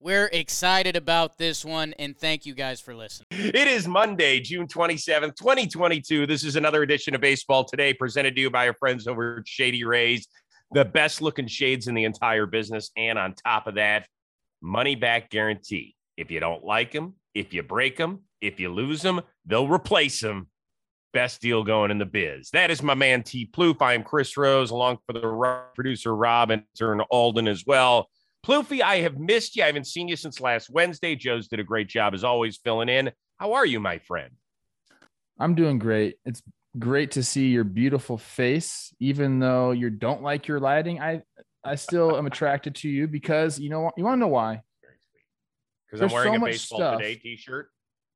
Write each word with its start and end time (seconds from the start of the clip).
we're 0.00 0.26
excited 0.32 0.96
about 0.96 1.38
this 1.38 1.64
one, 1.64 1.92
and 1.98 2.16
thank 2.16 2.46
you 2.46 2.54
guys 2.54 2.80
for 2.80 2.94
listening. 2.94 3.26
It 3.30 3.66
is 3.66 3.88
Monday, 3.88 4.40
June 4.40 4.68
27th, 4.68 5.34
2022. 5.36 6.26
This 6.26 6.44
is 6.44 6.56
another 6.56 6.82
edition 6.82 7.14
of 7.14 7.20
Baseball 7.20 7.64
Today, 7.64 7.92
presented 7.92 8.36
to 8.36 8.42
you 8.42 8.50
by 8.50 8.68
our 8.68 8.74
friends 8.74 9.06
over 9.08 9.38
at 9.38 9.48
Shady 9.48 9.84
Rays, 9.84 10.28
the 10.70 10.84
best 10.84 11.20
looking 11.20 11.48
shades 11.48 11.88
in 11.88 11.94
the 11.94 12.04
entire 12.04 12.46
business. 12.46 12.90
And 12.96 13.18
on 13.18 13.34
top 13.34 13.66
of 13.66 13.74
that, 13.74 14.06
money 14.62 14.94
back 14.94 15.30
guarantee. 15.30 15.96
If 16.16 16.30
you 16.30 16.40
don't 16.40 16.64
like 16.64 16.92
them, 16.92 17.14
if 17.34 17.52
you 17.52 17.62
break 17.62 17.96
them, 17.96 18.20
if 18.40 18.60
you 18.60 18.72
lose 18.72 19.02
them, 19.02 19.20
they'll 19.46 19.68
replace 19.68 20.20
them. 20.20 20.48
Best 21.12 21.40
deal 21.40 21.64
going 21.64 21.90
in 21.90 21.98
the 21.98 22.06
biz. 22.06 22.50
That 22.50 22.70
is 22.70 22.82
my 22.82 22.94
man 22.94 23.22
T. 23.22 23.46
Plouffe. 23.46 23.82
I 23.82 23.94
am 23.94 24.04
Chris 24.04 24.36
Rose, 24.36 24.70
along 24.70 24.98
for 25.06 25.12
the 25.12 25.62
producer 25.74 26.14
Rob 26.14 26.50
and 26.50 26.62
Alden 27.10 27.48
as 27.48 27.64
well. 27.66 28.08
Plouffe, 28.44 28.80
I 28.80 28.98
have 28.98 29.18
missed 29.18 29.56
you. 29.56 29.62
I 29.62 29.66
haven't 29.66 29.86
seen 29.86 30.08
you 30.08 30.16
since 30.16 30.40
last 30.40 30.70
Wednesday. 30.70 31.14
Joe's 31.14 31.48
did 31.48 31.60
a 31.60 31.64
great 31.64 31.88
job 31.88 32.14
as 32.14 32.24
always 32.24 32.56
filling 32.56 32.88
in. 32.88 33.10
How 33.38 33.54
are 33.54 33.66
you, 33.66 33.80
my 33.80 33.98
friend? 33.98 34.32
I'm 35.38 35.54
doing 35.54 35.78
great. 35.78 36.16
It's 36.24 36.42
great 36.78 37.12
to 37.12 37.22
see 37.22 37.48
your 37.48 37.64
beautiful 37.64 38.18
face, 38.18 38.92
even 39.00 39.38
though 39.38 39.72
you 39.72 39.90
don't 39.90 40.22
like 40.22 40.48
your 40.48 40.60
lighting. 40.60 41.00
I 41.00 41.22
I 41.64 41.74
still 41.74 42.16
am 42.16 42.26
attracted 42.26 42.76
to 42.76 42.88
you 42.88 43.06
because 43.06 43.58
you 43.58 43.70
know 43.70 43.90
you 43.96 44.04
want 44.04 44.16
to 44.16 44.20
know 44.20 44.28
why? 44.28 44.62
Because 45.90 46.02
I'm 46.02 46.12
wearing 46.12 46.34
so 46.34 46.42
a 46.42 46.44
baseball 46.44 46.78
stuff. 46.78 46.98
today 46.98 47.14
t-shirt. 47.16 47.70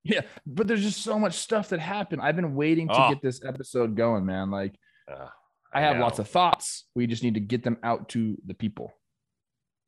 Yeah, 0.05 0.23
but 0.47 0.67
there's 0.67 0.83
just 0.83 1.03
so 1.03 1.19
much 1.19 1.35
stuff 1.35 1.69
that 1.69 1.79
happened. 1.79 2.23
I've 2.23 2.37
been 2.37 2.55
waiting 2.55 2.89
to 2.89 3.07
oh. 3.07 3.09
get 3.09 3.23
this 3.23 3.41
episode 3.45 3.97
going, 3.97 4.27
man. 4.27 4.51
Like 4.51 4.75
uh, 5.11 5.29
I, 5.73 5.79
I 5.79 5.83
have 5.83 5.99
lots 5.99 6.19
of 6.19 6.29
thoughts. 6.29 6.85
We 6.95 7.07
just 7.07 7.23
need 7.23 7.35
to 7.35 7.41
get 7.41 7.63
them 7.63 7.79
out 7.83 8.09
to 8.11 8.37
the 8.45 8.55
people. 8.55 8.93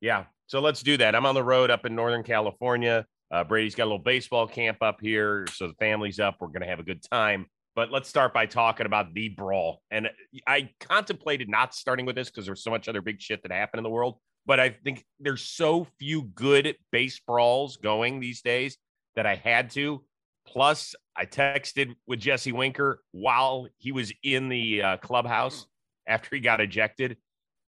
Yeah. 0.00 0.24
So 0.46 0.60
let's 0.60 0.82
do 0.82 0.96
that. 0.98 1.14
I'm 1.14 1.26
on 1.26 1.34
the 1.34 1.42
road 1.42 1.70
up 1.70 1.86
in 1.86 1.94
Northern 1.94 2.22
California. 2.22 3.06
Uh, 3.30 3.42
Brady's 3.44 3.74
got 3.74 3.84
a 3.84 3.86
little 3.86 3.98
baseball 3.98 4.46
camp 4.46 4.78
up 4.82 4.98
here. 5.00 5.46
So 5.52 5.68
the 5.68 5.74
family's 5.74 6.20
up. 6.20 6.36
We're 6.40 6.48
going 6.48 6.62
to 6.62 6.68
have 6.68 6.80
a 6.80 6.84
good 6.84 7.02
time. 7.02 7.46
But 7.74 7.90
let's 7.90 8.08
start 8.08 8.32
by 8.32 8.46
talking 8.46 8.86
about 8.86 9.14
the 9.14 9.30
brawl. 9.30 9.82
And 9.90 10.08
I 10.46 10.70
contemplated 10.78 11.48
not 11.48 11.74
starting 11.74 12.06
with 12.06 12.14
this 12.14 12.30
because 12.30 12.46
there's 12.46 12.62
so 12.62 12.70
much 12.70 12.88
other 12.88 13.02
big 13.02 13.20
shit 13.20 13.42
that 13.42 13.50
happened 13.50 13.78
in 13.78 13.84
the 13.84 13.90
world. 13.90 14.18
But 14.46 14.60
I 14.60 14.70
think 14.70 15.04
there's 15.18 15.42
so 15.42 15.86
few 15.98 16.22
good 16.22 16.76
base 16.92 17.18
brawls 17.18 17.78
going 17.78 18.20
these 18.20 18.42
days 18.42 18.76
that 19.16 19.26
I 19.26 19.34
had 19.34 19.70
to. 19.70 20.04
Plus, 20.46 20.94
I 21.16 21.24
texted 21.24 21.94
with 22.06 22.20
Jesse 22.20 22.52
Winker 22.52 23.02
while 23.12 23.66
he 23.78 23.90
was 23.90 24.12
in 24.22 24.48
the 24.48 24.82
uh, 24.82 24.96
clubhouse 24.98 25.66
after 26.06 26.36
he 26.36 26.40
got 26.40 26.60
ejected. 26.60 27.16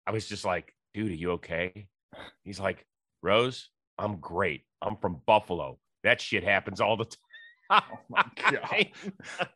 I 0.05 0.11
was 0.11 0.27
just 0.27 0.45
like, 0.45 0.73
dude, 0.93 1.11
are 1.11 1.15
you 1.15 1.31
okay? 1.31 1.87
He's 2.43 2.59
like, 2.59 2.85
Rose, 3.21 3.69
I'm 3.97 4.17
great. 4.17 4.63
I'm 4.81 4.97
from 4.97 5.21
Buffalo. 5.25 5.79
That 6.03 6.21
shit 6.21 6.43
happens 6.43 6.81
all 6.81 6.97
the 6.97 7.05
time. 7.05 7.15
oh 7.91 7.99
my 8.09 8.25
god! 8.51 8.87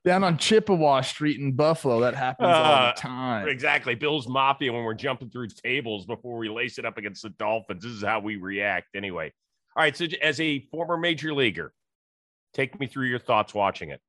Down 0.06 0.24
on 0.24 0.38
Chippewa 0.38 1.02
Street 1.02 1.40
in 1.40 1.54
Buffalo, 1.54 2.02
that 2.02 2.14
happens 2.14 2.48
uh, 2.48 2.52
all 2.52 2.64
the 2.64 2.90
uh, 2.90 2.94
time. 2.94 3.48
Exactly. 3.48 3.96
Bill's 3.96 4.28
Mafia 4.28 4.72
when 4.72 4.84
we're 4.84 4.94
jumping 4.94 5.32
through 5.32 5.48
tables 5.48 6.06
before 6.06 6.38
we 6.38 6.48
lace 6.48 6.78
it 6.78 6.86
up 6.86 7.00
against 7.00 7.24
the 7.24 7.30
Dolphins. 7.30 7.84
This 7.84 7.92
is 7.92 8.04
how 8.04 8.20
we 8.20 8.36
react, 8.36 8.96
anyway. 8.96 9.34
All 9.76 9.84
right. 9.84 9.98
So, 9.98 10.06
as 10.22 10.40
a 10.40 10.60
former 10.72 10.96
major 10.96 11.34
leaguer, 11.34 11.74
take 12.54 12.80
me 12.80 12.86
through 12.86 13.08
your 13.08 13.18
thoughts 13.18 13.54
watching 13.56 13.90
it. 13.90 14.00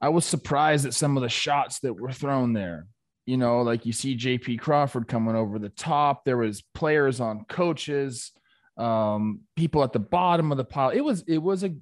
I 0.00 0.08
was 0.08 0.24
surprised 0.24 0.86
at 0.86 0.94
some 0.94 1.18
of 1.18 1.22
the 1.22 1.28
shots 1.28 1.80
that 1.80 1.94
were 1.94 2.12
thrown 2.12 2.54
there 2.54 2.86
you 3.26 3.36
know, 3.36 3.62
like 3.62 3.84
you 3.84 3.92
see 3.92 4.16
JP 4.16 4.60
Crawford 4.60 5.08
coming 5.08 5.34
over 5.34 5.58
the 5.58 5.68
top. 5.68 6.24
There 6.24 6.36
was 6.36 6.62
players 6.74 7.20
on 7.20 7.44
coaches, 7.48 8.30
um, 8.78 9.40
people 9.56 9.82
at 9.82 9.92
the 9.92 9.98
bottom 9.98 10.52
of 10.52 10.58
the 10.58 10.64
pile. 10.64 10.90
It 10.90 11.00
was 11.00 11.24
it 11.26 11.38
was 11.38 11.64
a 11.64 11.74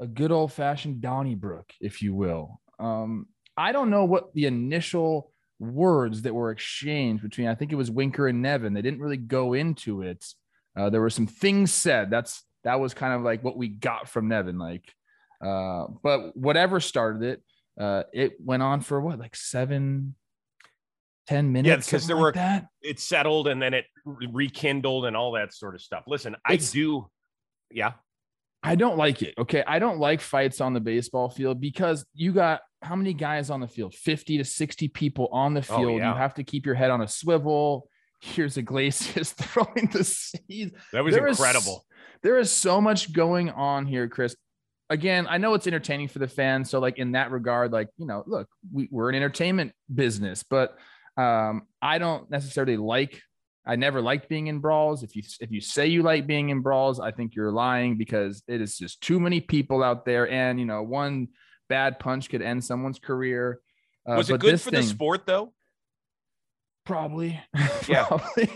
a 0.00 0.06
good 0.06 0.32
old 0.32 0.52
fashioned 0.52 1.00
Donnybrook, 1.00 1.72
if 1.80 2.02
you 2.02 2.14
will. 2.14 2.60
Um, 2.80 3.26
I 3.56 3.70
don't 3.70 3.90
know 3.90 4.04
what 4.04 4.34
the 4.34 4.46
initial 4.46 5.32
words 5.60 6.22
that 6.22 6.34
were 6.34 6.50
exchanged 6.50 7.22
between. 7.22 7.46
I 7.46 7.54
think 7.54 7.70
it 7.70 7.76
was 7.76 7.90
Winker 7.90 8.26
and 8.26 8.42
Nevin. 8.42 8.74
They 8.74 8.82
didn't 8.82 9.00
really 9.00 9.16
go 9.16 9.52
into 9.52 10.02
it. 10.02 10.26
Uh, 10.76 10.90
there 10.90 11.00
were 11.00 11.10
some 11.10 11.28
things 11.28 11.72
said. 11.72 12.10
That's 12.10 12.42
that 12.64 12.80
was 12.80 12.94
kind 12.94 13.14
of 13.14 13.22
like 13.22 13.44
what 13.44 13.56
we 13.56 13.68
got 13.68 14.08
from 14.08 14.26
Nevin. 14.26 14.58
Like, 14.58 14.92
uh, 15.44 15.86
but 16.02 16.36
whatever 16.36 16.80
started 16.80 17.22
it, 17.22 17.42
uh, 17.80 18.02
it 18.12 18.32
went 18.44 18.64
on 18.64 18.80
for 18.80 19.00
what 19.00 19.20
like 19.20 19.36
seven 19.36 20.16
10 21.28 21.52
minutes. 21.52 21.68
Yeah, 21.68 21.76
because 21.76 22.06
there 22.06 22.16
like 22.16 22.22
were 22.22 22.32
that. 22.32 22.66
it 22.82 22.98
settled 23.00 23.48
and 23.48 23.60
then 23.60 23.74
it 23.74 23.86
rekindled 24.04 25.06
and 25.06 25.16
all 25.16 25.32
that 25.32 25.54
sort 25.54 25.74
of 25.74 25.80
stuff. 25.80 26.04
Listen, 26.06 26.36
it's, 26.48 26.70
I 26.70 26.72
do. 26.72 27.08
Yeah. 27.70 27.92
I 28.62 28.76
don't 28.76 28.96
like 28.96 29.22
it. 29.22 29.34
Okay. 29.38 29.64
I 29.66 29.78
don't 29.78 29.98
like 29.98 30.20
fights 30.20 30.60
on 30.60 30.72
the 30.72 30.80
baseball 30.80 31.28
field 31.28 31.60
because 31.60 32.04
you 32.14 32.32
got 32.32 32.60
how 32.82 32.96
many 32.96 33.14
guys 33.14 33.50
on 33.50 33.60
the 33.60 33.68
field? 33.68 33.94
50 33.94 34.38
to 34.38 34.44
60 34.44 34.88
people 34.88 35.28
on 35.32 35.54
the 35.54 35.60
oh, 35.60 35.76
field. 35.76 35.80
Oh, 35.80 35.96
yeah. 35.98 36.12
You 36.12 36.18
have 36.18 36.34
to 36.34 36.44
keep 36.44 36.66
your 36.66 36.74
head 36.74 36.90
on 36.90 37.00
a 37.00 37.08
swivel. 37.08 37.88
Here's 38.20 38.56
Iglesias 38.56 39.32
throwing 39.38 39.90
the 39.92 40.04
seeds. 40.04 40.72
That 40.92 41.04
was 41.04 41.14
there 41.14 41.26
incredible. 41.26 41.84
Is, 41.88 42.20
there 42.22 42.38
is 42.38 42.50
so 42.50 42.80
much 42.80 43.12
going 43.12 43.50
on 43.50 43.86
here, 43.86 44.08
Chris. 44.08 44.36
Again, 44.90 45.26
I 45.28 45.38
know 45.38 45.54
it's 45.54 45.66
entertaining 45.66 46.08
for 46.08 46.18
the 46.18 46.28
fans. 46.28 46.70
So, 46.70 46.78
like 46.78 46.98
in 46.98 47.12
that 47.12 47.30
regard, 47.30 47.72
like, 47.72 47.88
you 47.96 48.06
know, 48.06 48.22
look, 48.26 48.48
we, 48.72 48.88
we're 48.90 49.08
an 49.08 49.14
entertainment 49.14 49.72
business, 49.92 50.44
but 50.48 50.78
um, 51.16 51.62
I 51.80 51.98
don't 51.98 52.30
necessarily 52.30 52.76
like. 52.76 53.20
I 53.64 53.76
never 53.76 54.00
liked 54.00 54.28
being 54.28 54.48
in 54.48 54.58
brawls. 54.58 55.02
If 55.02 55.14
you 55.14 55.22
if 55.40 55.52
you 55.52 55.60
say 55.60 55.86
you 55.86 56.02
like 56.02 56.26
being 56.26 56.48
in 56.48 56.62
brawls, 56.62 56.98
I 56.98 57.12
think 57.12 57.34
you're 57.34 57.52
lying 57.52 57.96
because 57.96 58.42
it 58.48 58.60
is 58.60 58.76
just 58.76 59.00
too 59.00 59.20
many 59.20 59.40
people 59.40 59.84
out 59.84 60.04
there, 60.04 60.28
and 60.28 60.58
you 60.58 60.66
know 60.66 60.82
one 60.82 61.28
bad 61.68 61.98
punch 62.00 62.28
could 62.28 62.42
end 62.42 62.64
someone's 62.64 62.98
career. 62.98 63.60
Uh, 64.08 64.14
Was 64.16 64.30
it 64.30 64.40
good 64.40 64.60
for 64.60 64.70
thing, 64.70 64.80
the 64.80 64.86
sport 64.86 65.26
though? 65.26 65.52
Probably. 66.84 67.40
Yeah. 67.88 68.04
probably. 68.04 68.48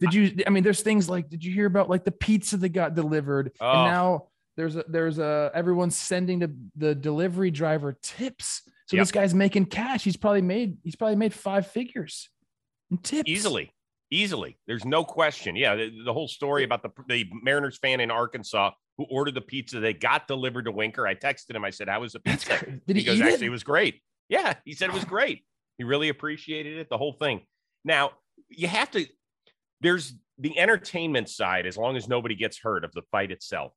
did 0.00 0.14
you? 0.14 0.42
I 0.46 0.50
mean, 0.50 0.64
there's 0.64 0.80
things 0.80 1.10
like. 1.10 1.28
Did 1.28 1.44
you 1.44 1.52
hear 1.52 1.66
about 1.66 1.90
like 1.90 2.04
the 2.04 2.10
pizza 2.10 2.56
that 2.56 2.70
got 2.70 2.94
delivered, 2.94 3.52
oh. 3.60 3.70
and 3.70 3.92
now 3.92 4.28
there's 4.56 4.76
a 4.76 4.84
there's 4.88 5.18
a 5.18 5.50
everyone's 5.54 5.96
sending 5.96 6.38
the 6.38 6.56
the 6.76 6.94
delivery 6.94 7.50
driver 7.50 7.98
tips 8.02 8.62
so 8.86 8.96
yep. 8.96 9.02
this 9.02 9.12
guy's 9.12 9.34
making 9.34 9.66
cash. 9.66 10.04
He's 10.04 10.16
probably 10.16 10.42
made 10.42 10.78
he's 10.82 10.96
probably 10.96 11.16
made 11.16 11.34
five 11.34 11.66
figures 11.66 12.28
in 12.90 12.98
tips 12.98 13.28
easily. 13.28 13.72
Easily, 14.12 14.56
there's 14.68 14.84
no 14.84 15.04
question. 15.04 15.56
Yeah, 15.56 15.74
the, 15.74 15.90
the 16.04 16.12
whole 16.12 16.28
story 16.28 16.62
about 16.62 16.82
the 16.82 16.90
the 17.08 17.28
Mariners 17.42 17.76
fan 17.78 18.00
in 18.00 18.10
Arkansas 18.10 18.70
who 18.96 19.04
ordered 19.10 19.34
the 19.34 19.40
pizza 19.40 19.80
they 19.80 19.92
got 19.92 20.28
delivered 20.28 20.64
to 20.64 20.70
Winker. 20.70 21.06
I 21.06 21.14
texted 21.14 21.54
him. 21.54 21.64
I 21.64 21.70
said, 21.70 21.88
"How 21.88 22.00
was 22.00 22.12
the 22.12 22.20
pizza?" 22.20 22.64
Did 22.86 22.96
he, 22.96 23.02
he 23.02 23.04
goes, 23.04 23.20
"Actually, 23.20 23.46
it? 23.46 23.48
it 23.48 23.50
was 23.50 23.64
great." 23.64 24.00
Yeah, 24.28 24.54
he 24.64 24.74
said 24.74 24.90
it 24.90 24.94
was 24.94 25.04
great. 25.04 25.44
He 25.78 25.84
really 25.84 26.08
appreciated 26.08 26.78
it. 26.78 26.88
The 26.88 26.98
whole 26.98 27.12
thing. 27.12 27.42
Now 27.84 28.12
you 28.48 28.68
have 28.68 28.90
to. 28.92 29.06
There's 29.80 30.14
the 30.38 30.58
entertainment 30.58 31.28
side, 31.28 31.66
as 31.66 31.76
long 31.76 31.96
as 31.96 32.08
nobody 32.08 32.34
gets 32.34 32.58
hurt 32.58 32.84
of 32.84 32.92
the 32.92 33.02
fight 33.10 33.30
itself. 33.32 33.72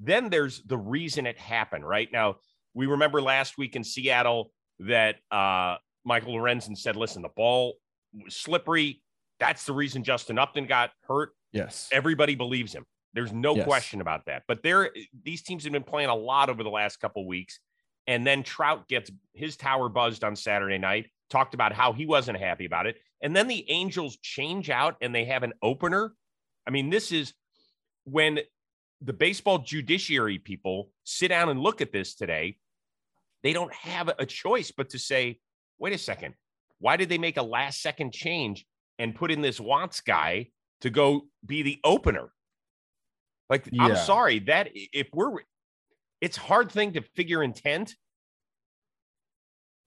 Then 0.00 0.28
there's 0.28 0.62
the 0.62 0.78
reason 0.78 1.26
it 1.26 1.38
happened. 1.38 1.86
Right 1.86 2.08
now, 2.12 2.36
we 2.78 2.86
remember 2.86 3.20
last 3.20 3.58
week 3.58 3.74
in 3.74 3.82
Seattle 3.82 4.52
that 4.78 5.16
uh, 5.32 5.78
Michael 6.04 6.34
Lorenzen 6.34 6.78
said, 6.78 6.94
listen, 6.94 7.22
the 7.22 7.28
ball 7.28 7.74
was 8.12 8.36
slippery. 8.36 9.02
That's 9.40 9.64
the 9.64 9.72
reason 9.72 10.04
Justin 10.04 10.38
Upton 10.38 10.66
got 10.66 10.90
hurt. 11.08 11.30
Yes. 11.52 11.88
Everybody 11.90 12.36
believes 12.36 12.72
him. 12.72 12.84
There's 13.14 13.32
no 13.32 13.56
yes. 13.56 13.66
question 13.66 14.00
about 14.00 14.26
that. 14.26 14.44
But 14.46 14.62
there, 14.62 14.90
these 15.24 15.42
teams 15.42 15.64
have 15.64 15.72
been 15.72 15.82
playing 15.82 16.08
a 16.08 16.14
lot 16.14 16.50
over 16.50 16.62
the 16.62 16.70
last 16.70 17.00
couple 17.00 17.26
weeks. 17.26 17.58
And 18.06 18.24
then 18.24 18.44
Trout 18.44 18.86
gets 18.86 19.10
his 19.34 19.56
tower 19.56 19.88
buzzed 19.88 20.22
on 20.22 20.36
Saturday 20.36 20.78
night, 20.78 21.06
talked 21.30 21.54
about 21.54 21.72
how 21.72 21.92
he 21.92 22.06
wasn't 22.06 22.38
happy 22.38 22.64
about 22.64 22.86
it. 22.86 22.98
And 23.20 23.34
then 23.34 23.48
the 23.48 23.68
Angels 23.68 24.18
change 24.22 24.70
out 24.70 24.94
and 25.00 25.12
they 25.12 25.24
have 25.24 25.42
an 25.42 25.52
opener. 25.62 26.12
I 26.64 26.70
mean, 26.70 26.90
this 26.90 27.10
is 27.10 27.34
when 28.04 28.38
the 29.00 29.12
baseball 29.12 29.58
judiciary 29.58 30.38
people 30.38 30.90
sit 31.02 31.28
down 31.28 31.48
and 31.48 31.58
look 31.58 31.80
at 31.80 31.90
this 31.90 32.14
today 32.14 32.58
they 33.42 33.52
don't 33.52 33.72
have 33.74 34.10
a 34.18 34.26
choice 34.26 34.72
but 34.76 34.90
to 34.90 34.98
say, 34.98 35.38
wait 35.78 35.92
a 35.92 35.98
second, 35.98 36.34
why 36.78 36.96
did 36.96 37.08
they 37.08 37.18
make 37.18 37.36
a 37.36 37.42
last 37.42 37.82
second 37.82 38.12
change 38.12 38.66
and 38.98 39.14
put 39.14 39.30
in 39.30 39.40
this 39.40 39.60
Watts 39.60 40.00
guy 40.00 40.48
to 40.80 40.90
go 40.90 41.22
be 41.44 41.62
the 41.62 41.78
opener? 41.84 42.30
Like, 43.50 43.68
yeah. 43.70 43.84
I'm 43.84 43.96
sorry 43.96 44.40
that 44.40 44.70
if 44.74 45.08
we're, 45.12 45.38
it's 46.20 46.36
hard 46.36 46.70
thing 46.70 46.92
to 46.92 47.02
figure 47.16 47.42
intent. 47.42 47.94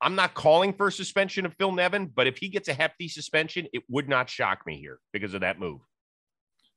I'm 0.02 0.16
not 0.16 0.34
calling 0.34 0.74
for 0.74 0.88
a 0.88 0.92
suspension 0.92 1.46
of 1.46 1.54
Phil 1.60 1.72
Nevin, 1.72 2.08
but 2.08 2.26
if 2.26 2.38
he 2.38 2.50
gets 2.50 2.68
a 2.70 2.74
hefty 2.74 3.08
suspension, 3.08 3.68
it 3.72 3.84
would 3.88 4.10
not 4.10 4.30
shock 4.30 4.66
me 4.66 4.80
here 4.80 5.00
because 5.14 5.36
of 5.36 5.42
that 5.42 5.60
move. 5.60 5.82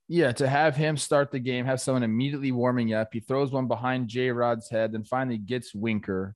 Yeah, 0.08 0.32
to 0.32 0.46
have 0.46 0.76
him 0.76 0.98
start 0.98 1.30
the 1.30 1.38
game, 1.38 1.64
have 1.64 1.80
someone 1.80 2.02
immediately 2.02 2.52
warming 2.52 2.92
up. 2.92 3.08
He 3.12 3.20
throws 3.20 3.50
one 3.50 3.66
behind 3.66 4.08
J 4.08 4.30
Rod's 4.30 4.68
head, 4.68 4.92
then 4.92 5.04
finally 5.04 5.38
gets 5.38 5.74
Winker. 5.74 6.34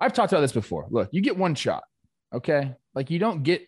I've 0.00 0.12
talked 0.12 0.32
about 0.32 0.42
this 0.42 0.52
before. 0.52 0.86
Look, 0.90 1.08
you 1.12 1.20
get 1.20 1.36
one 1.36 1.54
shot, 1.54 1.84
okay? 2.34 2.74
Like 2.94 3.10
you 3.10 3.18
don't 3.18 3.42
get 3.42 3.62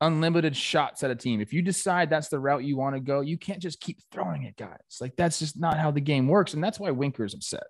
unlimited 0.00 0.56
shots 0.56 1.02
at 1.02 1.10
a 1.10 1.14
team. 1.14 1.40
If 1.40 1.52
you 1.52 1.62
decide 1.62 2.10
that's 2.10 2.28
the 2.28 2.38
route 2.38 2.64
you 2.64 2.76
want 2.76 2.96
to 2.96 3.00
go, 3.00 3.20
you 3.20 3.38
can't 3.38 3.60
just 3.60 3.80
keep 3.80 3.98
throwing 4.10 4.44
it, 4.44 4.56
guys. 4.56 4.78
Like 5.00 5.16
that's 5.16 5.38
just 5.38 5.58
not 5.58 5.78
how 5.78 5.90
the 5.90 6.00
game 6.00 6.28
works, 6.28 6.54
and 6.54 6.62
that's 6.62 6.80
why 6.80 6.90
Winker's 6.90 7.34
upset. 7.34 7.64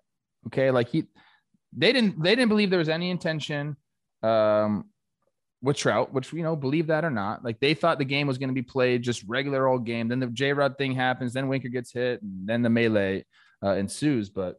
Okay, 0.47 0.71
like 0.71 0.89
he, 0.89 1.05
they 1.75 1.93
didn't 1.93 2.21
they 2.21 2.35
didn't 2.35 2.49
believe 2.49 2.69
there 2.69 2.79
was 2.79 2.89
any 2.89 3.09
intention 3.09 3.77
um, 4.23 4.85
with 5.61 5.77
Trout, 5.77 6.13
which 6.13 6.33
you 6.33 6.43
know, 6.43 6.55
believe 6.55 6.87
that 6.87 7.05
or 7.05 7.11
not, 7.11 7.43
like 7.43 7.59
they 7.59 7.73
thought 7.73 7.99
the 7.99 8.05
game 8.05 8.27
was 8.27 8.37
going 8.37 8.49
to 8.49 8.55
be 8.55 8.63
played 8.63 9.03
just 9.03 9.23
regular 9.27 9.67
old 9.67 9.85
game. 9.85 10.07
Then 10.07 10.19
the 10.19 10.27
J 10.27 10.53
Rod 10.53 10.77
thing 10.77 10.93
happens, 10.93 11.33
then 11.33 11.47
Winker 11.47 11.69
gets 11.69 11.93
hit, 11.93 12.21
and 12.21 12.47
then 12.47 12.61
the 12.61 12.69
melee 12.69 13.25
uh, 13.63 13.75
ensues. 13.75 14.29
But 14.29 14.55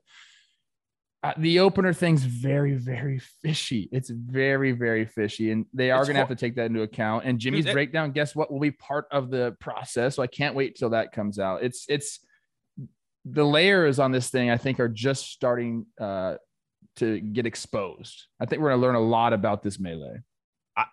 uh, 1.22 1.32
the 1.36 1.60
opener 1.60 1.92
thing's 1.92 2.24
very, 2.24 2.74
very 2.74 3.20
fishy. 3.42 3.88
It's 3.92 4.10
very, 4.10 4.72
very 4.72 5.06
fishy, 5.06 5.52
and 5.52 5.66
they 5.72 5.92
are 5.92 6.02
going 6.02 6.14
to 6.14 6.20
have 6.20 6.28
to 6.28 6.34
take 6.34 6.56
that 6.56 6.66
into 6.66 6.82
account. 6.82 7.24
And 7.24 7.38
Jimmy's 7.38 7.64
Dude, 7.64 7.74
breakdown, 7.74 8.10
guess 8.10 8.34
what, 8.34 8.50
will 8.50 8.58
be 8.58 8.72
part 8.72 9.06
of 9.12 9.30
the 9.30 9.56
process. 9.60 10.16
So 10.16 10.22
I 10.22 10.26
can't 10.26 10.56
wait 10.56 10.74
till 10.74 10.90
that 10.90 11.12
comes 11.12 11.38
out. 11.38 11.62
It's 11.62 11.84
it's 11.88 12.20
the 13.24 13.44
layers 13.44 14.00
on 14.00 14.10
this 14.10 14.30
thing. 14.30 14.50
I 14.50 14.56
think 14.56 14.80
are 14.80 14.88
just 14.88 15.30
starting 15.30 15.86
uh, 16.00 16.36
to 16.96 17.20
get 17.20 17.46
exposed. 17.46 18.26
I 18.40 18.46
think 18.46 18.60
we're 18.60 18.70
going 18.70 18.80
to 18.80 18.86
learn 18.86 18.96
a 18.96 19.00
lot 19.00 19.32
about 19.32 19.62
this 19.62 19.78
melee. 19.78 20.22
I, 20.76 20.86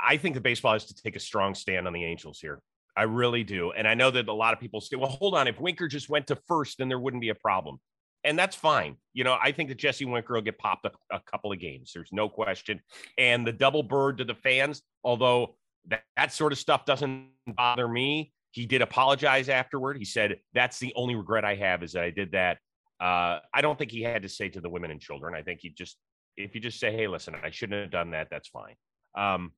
I 0.00 0.16
think 0.16 0.34
the 0.34 0.40
baseball 0.40 0.72
has 0.72 0.86
to 0.86 0.94
take 1.00 1.14
a 1.14 1.20
strong 1.20 1.54
stand 1.54 1.86
on 1.86 1.92
the 1.92 2.04
Angels 2.04 2.40
here. 2.40 2.60
I 2.96 3.02
really 3.02 3.44
do. 3.44 3.72
And 3.72 3.86
I 3.86 3.94
know 3.94 4.10
that 4.10 4.26
a 4.26 4.32
lot 4.32 4.52
of 4.52 4.58
people 4.58 4.80
say, 4.80 4.96
well, 4.96 5.10
hold 5.10 5.34
on. 5.34 5.46
If 5.46 5.60
Winker 5.60 5.86
just 5.86 6.08
went 6.08 6.26
to 6.28 6.36
first, 6.48 6.78
then 6.78 6.88
there 6.88 6.98
wouldn't 6.98 7.20
be 7.20 7.28
a 7.28 7.34
problem. 7.34 7.78
And 8.26 8.36
that's 8.36 8.56
fine. 8.56 8.96
You 9.14 9.22
know, 9.22 9.38
I 9.40 9.52
think 9.52 9.68
that 9.68 9.78
Jesse 9.78 10.04
Winker 10.04 10.34
will 10.34 10.42
get 10.42 10.58
popped 10.58 10.84
a, 10.84 10.90
a 11.14 11.20
couple 11.20 11.52
of 11.52 11.60
games. 11.60 11.92
There's 11.94 12.10
no 12.12 12.28
question. 12.28 12.82
And 13.16 13.46
the 13.46 13.52
double 13.52 13.84
bird 13.84 14.18
to 14.18 14.24
the 14.24 14.34
fans, 14.34 14.82
although 15.04 15.56
that, 15.86 16.02
that 16.16 16.32
sort 16.32 16.52
of 16.52 16.58
stuff 16.58 16.84
doesn't 16.84 17.28
bother 17.46 17.86
me, 17.86 18.32
he 18.50 18.66
did 18.66 18.82
apologize 18.82 19.48
afterward. 19.48 19.96
He 19.96 20.04
said, 20.04 20.40
that's 20.54 20.80
the 20.80 20.92
only 20.96 21.14
regret 21.14 21.44
I 21.44 21.54
have 21.54 21.84
is 21.84 21.92
that 21.92 22.02
I 22.02 22.10
did 22.10 22.32
that. 22.32 22.58
Uh, 23.00 23.38
I 23.54 23.60
don't 23.60 23.78
think 23.78 23.92
he 23.92 24.02
had 24.02 24.22
to 24.22 24.28
say 24.28 24.48
to 24.48 24.60
the 24.60 24.68
women 24.68 24.90
and 24.90 25.00
children. 25.00 25.34
I 25.34 25.42
think 25.42 25.60
he 25.62 25.70
just, 25.70 25.96
if 26.36 26.54
you 26.54 26.60
just 26.60 26.80
say, 26.80 26.90
hey, 26.90 27.06
listen, 27.06 27.36
I 27.40 27.50
shouldn't 27.50 27.80
have 27.80 27.90
done 27.92 28.10
that, 28.10 28.28
that's 28.30 28.48
fine. 28.48 28.74
Um, 29.16 29.52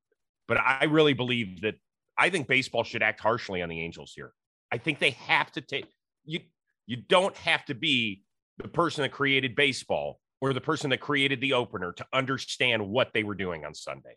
but 0.47 0.59
I 0.61 0.85
really 0.85 1.15
believe 1.15 1.63
that 1.63 1.77
I 2.19 2.29
think 2.31 2.49
baseball 2.49 2.85
should 2.85 3.03
act 3.03 3.21
harshly 3.21 3.63
on 3.63 3.69
the 3.69 3.81
Angels 3.81 4.13
here. 4.15 4.33
I 4.71 4.79
think 4.79 4.99
they 4.99 5.13
have 5.13 5.51
to 5.53 5.63
take 5.63 5.87
you. 6.25 6.41
You 6.87 6.97
don't 6.97 7.37
have 7.37 7.65
to 7.67 7.75
be 7.75 8.25
the 8.59 8.69
person 8.69 9.03
that 9.03 9.11
created 9.11 9.55
baseball 9.55 10.21
or 10.41 10.53
the 10.53 10.61
person 10.61 10.91
that 10.91 11.01
created 11.01 11.41
the 11.41 11.53
opener 11.53 11.93
to 11.93 12.07
understand 12.13 12.87
what 12.87 13.13
they 13.13 13.25
were 13.25 13.35
doing 13.35 13.65
on 13.65 13.75
Sunday, 13.75 14.17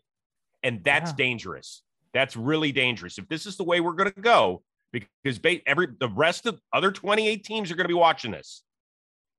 and 0.62 0.82
that's 0.84 1.10
yeah. 1.10 1.16
dangerous. 1.16 1.82
That's 2.14 2.36
really 2.36 2.72
dangerous. 2.72 3.18
If 3.18 3.28
this 3.28 3.46
is 3.46 3.56
the 3.56 3.64
way 3.64 3.80
we're 3.80 3.92
going 3.92 4.12
to 4.12 4.20
go, 4.20 4.62
because 4.92 5.40
every 5.66 5.88
the 5.98 6.08
rest 6.08 6.46
of 6.46 6.60
other 6.72 6.92
28 6.92 7.44
teams 7.44 7.70
are 7.70 7.76
going 7.76 7.84
to 7.84 7.88
be 7.88 7.94
watching 7.94 8.30
this, 8.30 8.62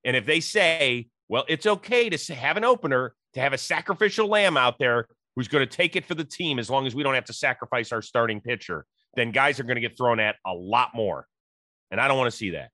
and 0.04 0.16
if 0.16 0.26
they 0.26 0.40
say, 0.40 1.08
well, 1.30 1.46
it's 1.48 1.66
okay 1.66 2.10
to 2.10 2.36
have 2.36 2.58
an 2.58 2.64
opener, 2.64 3.14
to 3.34 3.40
have 3.40 3.54
a 3.54 3.58
sacrificial 3.58 4.28
lamb 4.28 4.58
out 4.58 4.78
there 4.80 5.08
who's 5.36 5.48
going 5.48 5.68
to 5.68 5.76
take 5.76 5.96
it 5.96 6.06
for 6.06 6.16
the 6.16 6.24
team 6.24 6.60
as 6.60 6.70
long 6.70 6.86
as 6.86 6.94
we 6.94 7.04
don't 7.04 7.16
have 7.16 7.26
to 7.26 7.34
sacrifice 7.34 7.92
our 7.92 8.02
starting 8.02 8.42
pitcher, 8.42 8.86
then 9.16 9.32
guys 9.32 9.60
are 9.60 9.64
going 9.64 9.76
to 9.76 9.82
get 9.82 9.98
thrown 9.98 10.20
at 10.20 10.36
a 10.46 10.54
lot 10.54 10.90
more. 10.94 11.28
And 11.92 12.00
I 12.00 12.08
don't 12.08 12.18
want 12.18 12.32
to 12.32 12.38
see 12.38 12.52
that. 12.52 12.70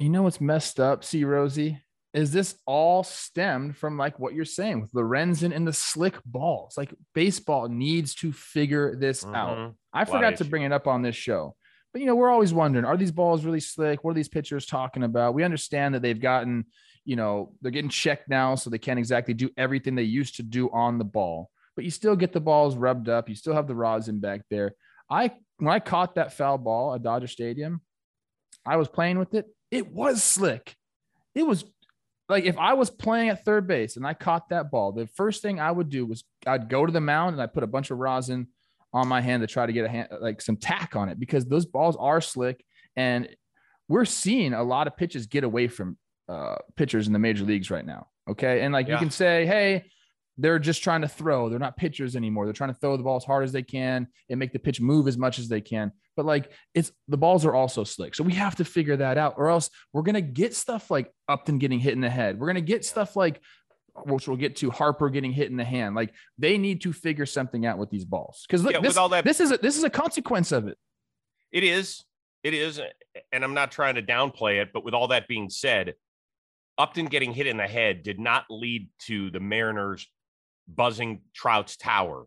You 0.00 0.08
know 0.08 0.22
what's 0.22 0.40
messed 0.40 0.80
up, 0.80 1.04
see 1.04 1.24
Rosie? 1.24 1.78
Is 2.14 2.32
this 2.32 2.56
all 2.66 3.04
stemmed 3.04 3.76
from 3.76 3.98
like 3.98 4.18
what 4.18 4.32
you're 4.32 4.46
saying 4.46 4.80
with 4.80 4.92
Lorenzen 4.92 5.54
and 5.54 5.68
the 5.68 5.74
slick 5.74 6.16
balls? 6.24 6.74
Like 6.78 6.94
baseball 7.14 7.68
needs 7.68 8.14
to 8.16 8.32
figure 8.32 8.96
this 8.96 9.22
mm-hmm. 9.22 9.34
out. 9.34 9.74
I 9.92 10.06
forgot 10.06 10.38
to 10.38 10.46
bring 10.46 10.62
it 10.62 10.72
up 10.72 10.86
on 10.86 11.02
this 11.02 11.16
show. 11.16 11.54
But 11.92 12.00
you 12.00 12.06
know, 12.06 12.14
we're 12.14 12.30
always 12.30 12.54
wondering: 12.54 12.86
Are 12.86 12.96
these 12.96 13.12
balls 13.12 13.44
really 13.44 13.60
slick? 13.60 14.02
What 14.02 14.12
are 14.12 14.14
these 14.14 14.28
pitchers 14.28 14.64
talking 14.64 15.02
about? 15.02 15.34
We 15.34 15.44
understand 15.44 15.94
that 15.94 16.00
they've 16.00 16.20
gotten, 16.20 16.64
you 17.04 17.16
know, 17.16 17.52
they're 17.60 17.70
getting 17.70 17.90
checked 17.90 18.28
now, 18.28 18.54
so 18.54 18.70
they 18.70 18.78
can't 18.78 18.98
exactly 18.98 19.34
do 19.34 19.50
everything 19.58 19.96
they 19.96 20.02
used 20.04 20.36
to 20.36 20.42
do 20.42 20.70
on 20.70 20.96
the 20.96 21.04
ball. 21.04 21.50
But 21.76 21.84
you 21.84 21.90
still 21.90 22.16
get 22.16 22.32
the 22.32 22.40
balls 22.40 22.74
rubbed 22.74 23.10
up. 23.10 23.28
You 23.28 23.34
still 23.34 23.54
have 23.54 23.66
the 23.68 23.74
rosin 23.74 24.18
back 24.18 24.42
there. 24.48 24.72
I 25.10 25.32
when 25.58 25.74
I 25.74 25.78
caught 25.78 26.14
that 26.14 26.32
foul 26.32 26.56
ball 26.56 26.94
at 26.94 27.02
Dodger 27.02 27.26
Stadium, 27.26 27.82
I 28.64 28.76
was 28.76 28.88
playing 28.88 29.18
with 29.18 29.34
it. 29.34 29.46
It 29.70 29.92
was 29.92 30.22
slick. 30.22 30.74
It 31.34 31.44
was 31.44 31.64
like 32.28 32.44
if 32.44 32.58
I 32.58 32.74
was 32.74 32.90
playing 32.90 33.28
at 33.28 33.44
third 33.44 33.66
base 33.66 33.96
and 33.96 34.06
I 34.06 34.14
caught 34.14 34.48
that 34.50 34.70
ball, 34.70 34.92
the 34.92 35.06
first 35.08 35.42
thing 35.42 35.60
I 35.60 35.70
would 35.70 35.90
do 35.90 36.06
was 36.06 36.24
I'd 36.46 36.68
go 36.68 36.86
to 36.86 36.92
the 36.92 37.00
mound 37.00 37.34
and 37.34 37.42
I 37.42 37.46
put 37.46 37.62
a 37.62 37.68
bunch 37.68 37.90
of 37.90 37.98
rosin 37.98 38.48
on 38.92 39.08
my 39.08 39.20
hand 39.20 39.42
to 39.42 39.46
try 39.46 39.66
to 39.66 39.72
get 39.72 39.84
a 39.84 39.88
hand 39.88 40.08
like 40.20 40.40
some 40.40 40.56
tack 40.56 40.96
on 40.96 41.08
it 41.08 41.18
because 41.18 41.44
those 41.46 41.66
balls 41.66 41.96
are 41.98 42.20
slick 42.20 42.64
and 42.96 43.28
we're 43.88 44.04
seeing 44.04 44.52
a 44.54 44.62
lot 44.62 44.86
of 44.86 44.96
pitches 44.96 45.26
get 45.26 45.44
away 45.44 45.68
from 45.68 45.98
uh, 46.28 46.56
pitchers 46.76 47.06
in 47.06 47.12
the 47.12 47.18
major 47.18 47.44
leagues 47.44 47.70
right 47.70 47.84
now. 47.84 48.06
Okay. 48.28 48.60
And 48.60 48.72
like 48.72 48.86
yeah. 48.86 48.94
you 48.94 48.98
can 48.98 49.10
say, 49.10 49.46
hey, 49.46 49.84
they're 50.38 50.60
just 50.60 50.82
trying 50.82 51.02
to 51.02 51.08
throw. 51.08 51.48
They're 51.48 51.58
not 51.58 51.76
pitchers 51.76 52.14
anymore. 52.14 52.46
They're 52.46 52.52
trying 52.52 52.72
to 52.72 52.78
throw 52.78 52.96
the 52.96 53.02
ball 53.02 53.16
as 53.16 53.24
hard 53.24 53.44
as 53.44 53.52
they 53.52 53.62
can 53.62 54.06
and 54.28 54.38
make 54.38 54.52
the 54.52 54.58
pitch 54.58 54.80
move 54.80 55.08
as 55.08 55.18
much 55.18 55.38
as 55.38 55.48
they 55.48 55.60
can. 55.60 55.92
But 56.20 56.26
like 56.26 56.52
it's 56.74 56.92
the 57.08 57.16
balls 57.16 57.46
are 57.46 57.54
also 57.54 57.82
slick. 57.82 58.14
So 58.14 58.22
we 58.22 58.34
have 58.34 58.56
to 58.56 58.64
figure 58.66 58.98
that 58.98 59.16
out, 59.16 59.36
or 59.38 59.48
else 59.48 59.70
we're 59.94 60.02
gonna 60.02 60.20
get 60.20 60.54
stuff 60.54 60.90
like 60.90 61.10
Upton 61.30 61.56
getting 61.56 61.78
hit 61.78 61.94
in 61.94 62.02
the 62.02 62.10
head. 62.10 62.38
We're 62.38 62.46
gonna 62.46 62.60
get 62.60 62.84
stuff 62.84 63.16
like 63.16 63.40
which 64.04 64.28
we'll 64.28 64.36
get 64.36 64.56
to 64.56 64.70
Harper 64.70 65.08
getting 65.08 65.32
hit 65.32 65.50
in 65.50 65.56
the 65.56 65.64
hand. 65.64 65.94
Like 65.94 66.12
they 66.36 66.58
need 66.58 66.82
to 66.82 66.92
figure 66.92 67.24
something 67.24 67.64
out 67.64 67.78
with 67.78 67.88
these 67.88 68.04
balls 68.04 68.44
because 68.46 68.62
look, 68.62 68.74
yeah, 68.74 68.80
this, 68.80 68.98
all 68.98 69.08
that, 69.08 69.24
this 69.24 69.40
is 69.40 69.50
a, 69.50 69.56
this 69.56 69.78
is 69.78 69.82
a 69.82 69.88
consequence 69.88 70.52
of 70.52 70.68
it. 70.68 70.76
It 71.52 71.64
is, 71.64 72.04
it 72.42 72.52
is, 72.52 72.78
and 73.32 73.42
I'm 73.42 73.54
not 73.54 73.72
trying 73.72 73.94
to 73.94 74.02
downplay 74.02 74.60
it, 74.60 74.74
but 74.74 74.84
with 74.84 74.92
all 74.92 75.08
that 75.08 75.26
being 75.26 75.48
said, 75.48 75.94
Upton 76.76 77.06
getting 77.06 77.32
hit 77.32 77.46
in 77.46 77.56
the 77.56 77.66
head 77.66 78.02
did 78.02 78.20
not 78.20 78.44
lead 78.50 78.90
to 79.06 79.30
the 79.30 79.40
Mariners 79.40 80.06
buzzing 80.68 81.22
Trout's 81.32 81.78
tower. 81.78 82.26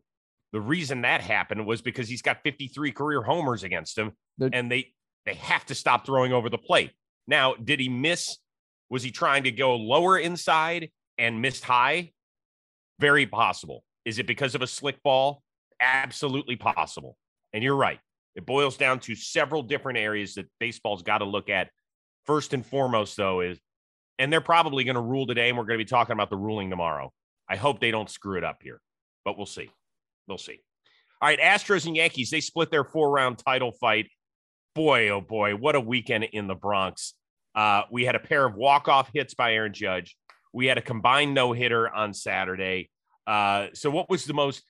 The 0.54 0.62
reason 0.62 1.02
that 1.02 1.22
happened 1.22 1.66
was 1.66 1.82
because 1.82 2.08
he's 2.08 2.22
got 2.22 2.44
53 2.44 2.92
career 2.92 3.22
homers 3.22 3.64
against 3.64 3.98
him, 3.98 4.14
and 4.54 4.72
they 4.72 4.94
they 5.26 5.34
have 5.36 5.66
to 5.66 5.76
stop 5.76 6.06
throwing 6.06 6.32
over 6.32 6.50
the 6.50 6.58
plate. 6.58 6.92
Now, 7.28 7.56
did 7.56 7.80
he 7.80 7.90
miss? 7.90 8.38
Was 8.90 9.04
he 9.04 9.12
trying 9.12 9.44
to 9.44 9.52
go 9.52 9.76
lower 9.76 10.18
inside? 10.18 10.90
and 11.18 11.42
missed 11.42 11.64
high? 11.64 12.12
Very 13.00 13.26
possible. 13.26 13.84
Is 14.06 14.20
it 14.20 14.28
because 14.28 14.56
of 14.56 14.62
a 14.62 14.68
slick 14.68 15.02
ball? 15.04 15.42
Absolutely 15.80 16.56
possible. 16.56 17.18
And 17.54 17.64
you're 17.64 17.76
right. 17.76 18.00
It 18.36 18.46
boils 18.46 18.78
down 18.78 19.00
to 19.02 19.16
several 19.16 19.62
different 19.62 20.00
areas 20.00 20.36
that 20.36 20.48
baseball's 20.60 21.04
got 21.04 21.20
to 21.20 21.26
look 21.26 21.50
at. 21.50 21.70
First 22.26 22.54
and 22.54 22.66
foremost, 22.66 23.16
though, 23.18 23.42
is, 23.42 23.60
and 24.18 24.32
they're 24.32 24.42
probably 24.42 24.84
going 24.84 24.96
to 24.96 25.02
rule 25.02 25.28
today, 25.28 25.50
and 25.50 25.58
we're 25.58 25.66
going 25.66 25.78
to 25.78 25.86
be 25.86 25.90
talking 25.90 26.14
about 26.14 26.30
the 26.30 26.38
ruling 26.38 26.70
tomorrow. 26.70 27.12
I 27.50 27.58
hope 27.58 27.80
they 27.80 27.92
don't 27.92 28.10
screw 28.10 28.38
it 28.38 28.44
up 28.44 28.60
here, 28.62 28.80
but 29.26 29.38
we'll 29.38 29.46
see. 29.46 29.70
We'll 30.28 30.38
see. 30.38 30.60
All 31.22 31.30
right, 31.30 31.40
Astros 31.40 31.86
and 31.86 31.96
Yankees, 31.96 32.30
they 32.30 32.42
split 32.42 32.70
their 32.72 32.84
four 32.84 33.12
round 33.12 33.38
title 33.38 33.72
fight. 33.72 34.10
Boy, 34.76 35.10
oh 35.10 35.22
boy, 35.22 35.56
what 35.56 35.76
a 35.76 35.80
weekend 35.80 36.26
in 36.26 36.48
the 36.48 36.56
Bronx. 36.56 37.14
Uh, 37.56 37.84
we 37.92 38.04
had 38.06 38.16
a 38.16 38.20
pair 38.20 38.46
of 38.46 38.56
walk 38.56 38.88
off 38.88 39.10
hits 39.14 39.34
by 39.34 39.54
Aaron 39.54 39.74
Judge. 39.74 40.18
We 40.52 40.66
had 40.66 40.78
a 40.78 40.82
combined 40.82 41.34
no 41.34 41.54
hitter 41.54 41.90
on 41.90 42.14
Saturday. 42.14 42.90
Uh, 43.26 43.68
so, 43.74 43.90
what 43.90 44.10
was 44.10 44.26
the 44.26 44.34
most, 44.34 44.64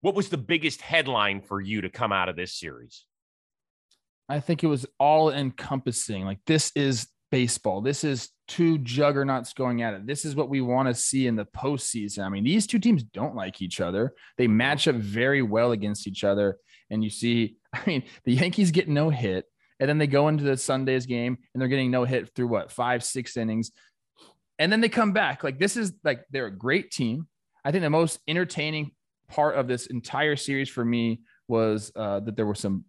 what 0.00 0.14
was 0.14 0.28
the 0.28 0.38
biggest 0.38 0.80
headline 0.80 1.40
for 1.40 1.60
you 1.60 1.82
to 1.82 1.88
come 1.88 2.12
out 2.12 2.28
of 2.28 2.36
this 2.36 2.58
series? 2.58 3.04
I 4.28 4.40
think 4.40 4.62
it 4.62 4.68
was 4.68 4.86
all 4.98 5.30
encompassing. 5.32 6.24
Like, 6.24 6.40
this 6.46 6.70
is 6.74 7.08
baseball. 7.30 7.80
This 7.80 8.04
is 8.04 8.30
two 8.48 8.78
juggernauts 8.78 9.52
going 9.52 9.82
at 9.82 9.94
it. 9.94 10.06
This 10.06 10.24
is 10.24 10.34
what 10.34 10.48
we 10.48 10.60
want 10.60 10.88
to 10.88 10.94
see 10.94 11.26
in 11.26 11.36
the 11.36 11.46
postseason. 11.46 12.24
I 12.24 12.28
mean, 12.28 12.44
these 12.44 12.66
two 12.66 12.78
teams 12.78 13.02
don't 13.02 13.36
like 13.36 13.62
each 13.62 13.80
other. 13.80 14.14
They 14.36 14.48
match 14.48 14.88
up 14.88 14.96
very 14.96 15.42
well 15.42 15.72
against 15.72 16.06
each 16.06 16.24
other. 16.24 16.58
And 16.90 17.04
you 17.04 17.10
see, 17.10 17.56
I 17.72 17.82
mean, 17.86 18.02
the 18.24 18.34
Yankees 18.34 18.70
get 18.70 18.88
no 18.88 19.10
hit. 19.10 19.46
And 19.78 19.88
then 19.88 19.96
they 19.96 20.06
go 20.06 20.28
into 20.28 20.44
the 20.44 20.58
Sunday's 20.58 21.06
game 21.06 21.38
and 21.54 21.60
they're 21.60 21.68
getting 21.68 21.90
no 21.90 22.04
hit 22.04 22.34
through 22.34 22.48
what, 22.48 22.70
five, 22.70 23.02
six 23.02 23.38
innings 23.38 23.70
and 24.60 24.70
then 24.70 24.82
they 24.82 24.90
come 24.90 25.12
back. 25.12 25.42
Like 25.42 25.58
this 25.58 25.76
is 25.76 25.94
like 26.04 26.26
they're 26.30 26.46
a 26.46 26.56
great 26.56 26.92
team. 26.92 27.26
I 27.64 27.72
think 27.72 27.82
the 27.82 27.90
most 27.90 28.20
entertaining 28.28 28.92
part 29.26 29.56
of 29.56 29.66
this 29.66 29.86
entire 29.86 30.36
series 30.36 30.68
for 30.68 30.84
me 30.84 31.22
was 31.48 31.90
uh, 31.96 32.20
that 32.20 32.36
there 32.36 32.46
were 32.46 32.54
some 32.54 32.84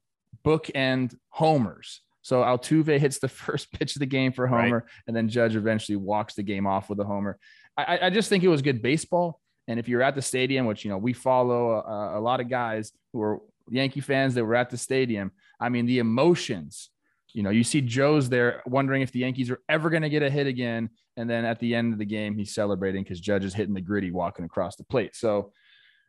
bookend 0.46 1.16
homers. 1.30 2.02
So 2.22 2.42
Altuve 2.42 3.00
hits 3.00 3.20
the 3.20 3.28
first 3.44 3.72
pitch 3.72 3.96
of 3.96 4.00
the 4.00 4.06
game 4.06 4.32
for 4.32 4.48
homer, 4.48 4.80
right. 4.80 4.84
and 5.08 5.16
then 5.16 5.30
Judge 5.30 5.56
eventually 5.56 5.96
walks 5.96 6.36
the 6.36 6.44
game 6.44 6.68
off 6.68 6.90
with 6.90 7.00
a 7.00 7.06
homer. 7.06 7.38
I, 7.78 8.00
I 8.04 8.10
just 8.10 8.30
think 8.30 8.44
it 8.44 8.50
was 8.50 8.62
good 8.62 8.82
baseball. 8.82 9.40
And 9.68 9.80
if 9.80 9.88
you're 9.88 10.02
at 10.02 10.16
the 10.16 10.22
stadium, 10.22 10.66
which 10.66 10.84
you 10.84 10.92
know 10.92 10.98
we 10.98 11.14
follow 11.14 11.74
a, 11.74 12.20
a 12.20 12.22
lot 12.22 12.40
of 12.40 12.50
guys 12.50 12.92
who 13.14 13.22
are 13.22 13.40
Yankee 13.70 14.02
fans 14.02 14.34
that 14.36 14.44
were 14.44 14.56
at 14.56 14.70
the 14.70 14.78
stadium, 14.78 15.32
I 15.60 15.70
mean 15.70 15.86
the 15.86 16.00
emotions. 16.00 16.90
You 17.34 17.44
know, 17.44 17.50
you 17.50 17.64
see 17.64 17.80
Joe's 17.80 18.28
there 18.28 18.62
wondering 18.66 19.02
if 19.02 19.14
the 19.14 19.20
Yankees 19.20 19.50
are 19.50 19.62
ever 19.70 19.90
going 19.90 20.02
to 20.02 20.10
get 20.10 20.22
a 20.22 20.30
hit 20.30 20.48
again, 20.48 20.90
and 21.16 21.30
then 21.30 21.46
at 21.46 21.60
the 21.60 21.76
end 21.76 21.94
of 21.94 22.00
the 22.00 22.06
game, 22.06 22.38
he's 22.38 22.54
celebrating 22.54 23.04
because 23.04 23.22
Judge 23.22 23.46
is 23.46 23.54
hitting 23.54 23.74
the 23.74 23.82
gritty 23.82 24.12
walking 24.12 24.44
across 24.44 24.76
the 24.76 24.84
plate. 24.84 25.16
So, 25.16 25.54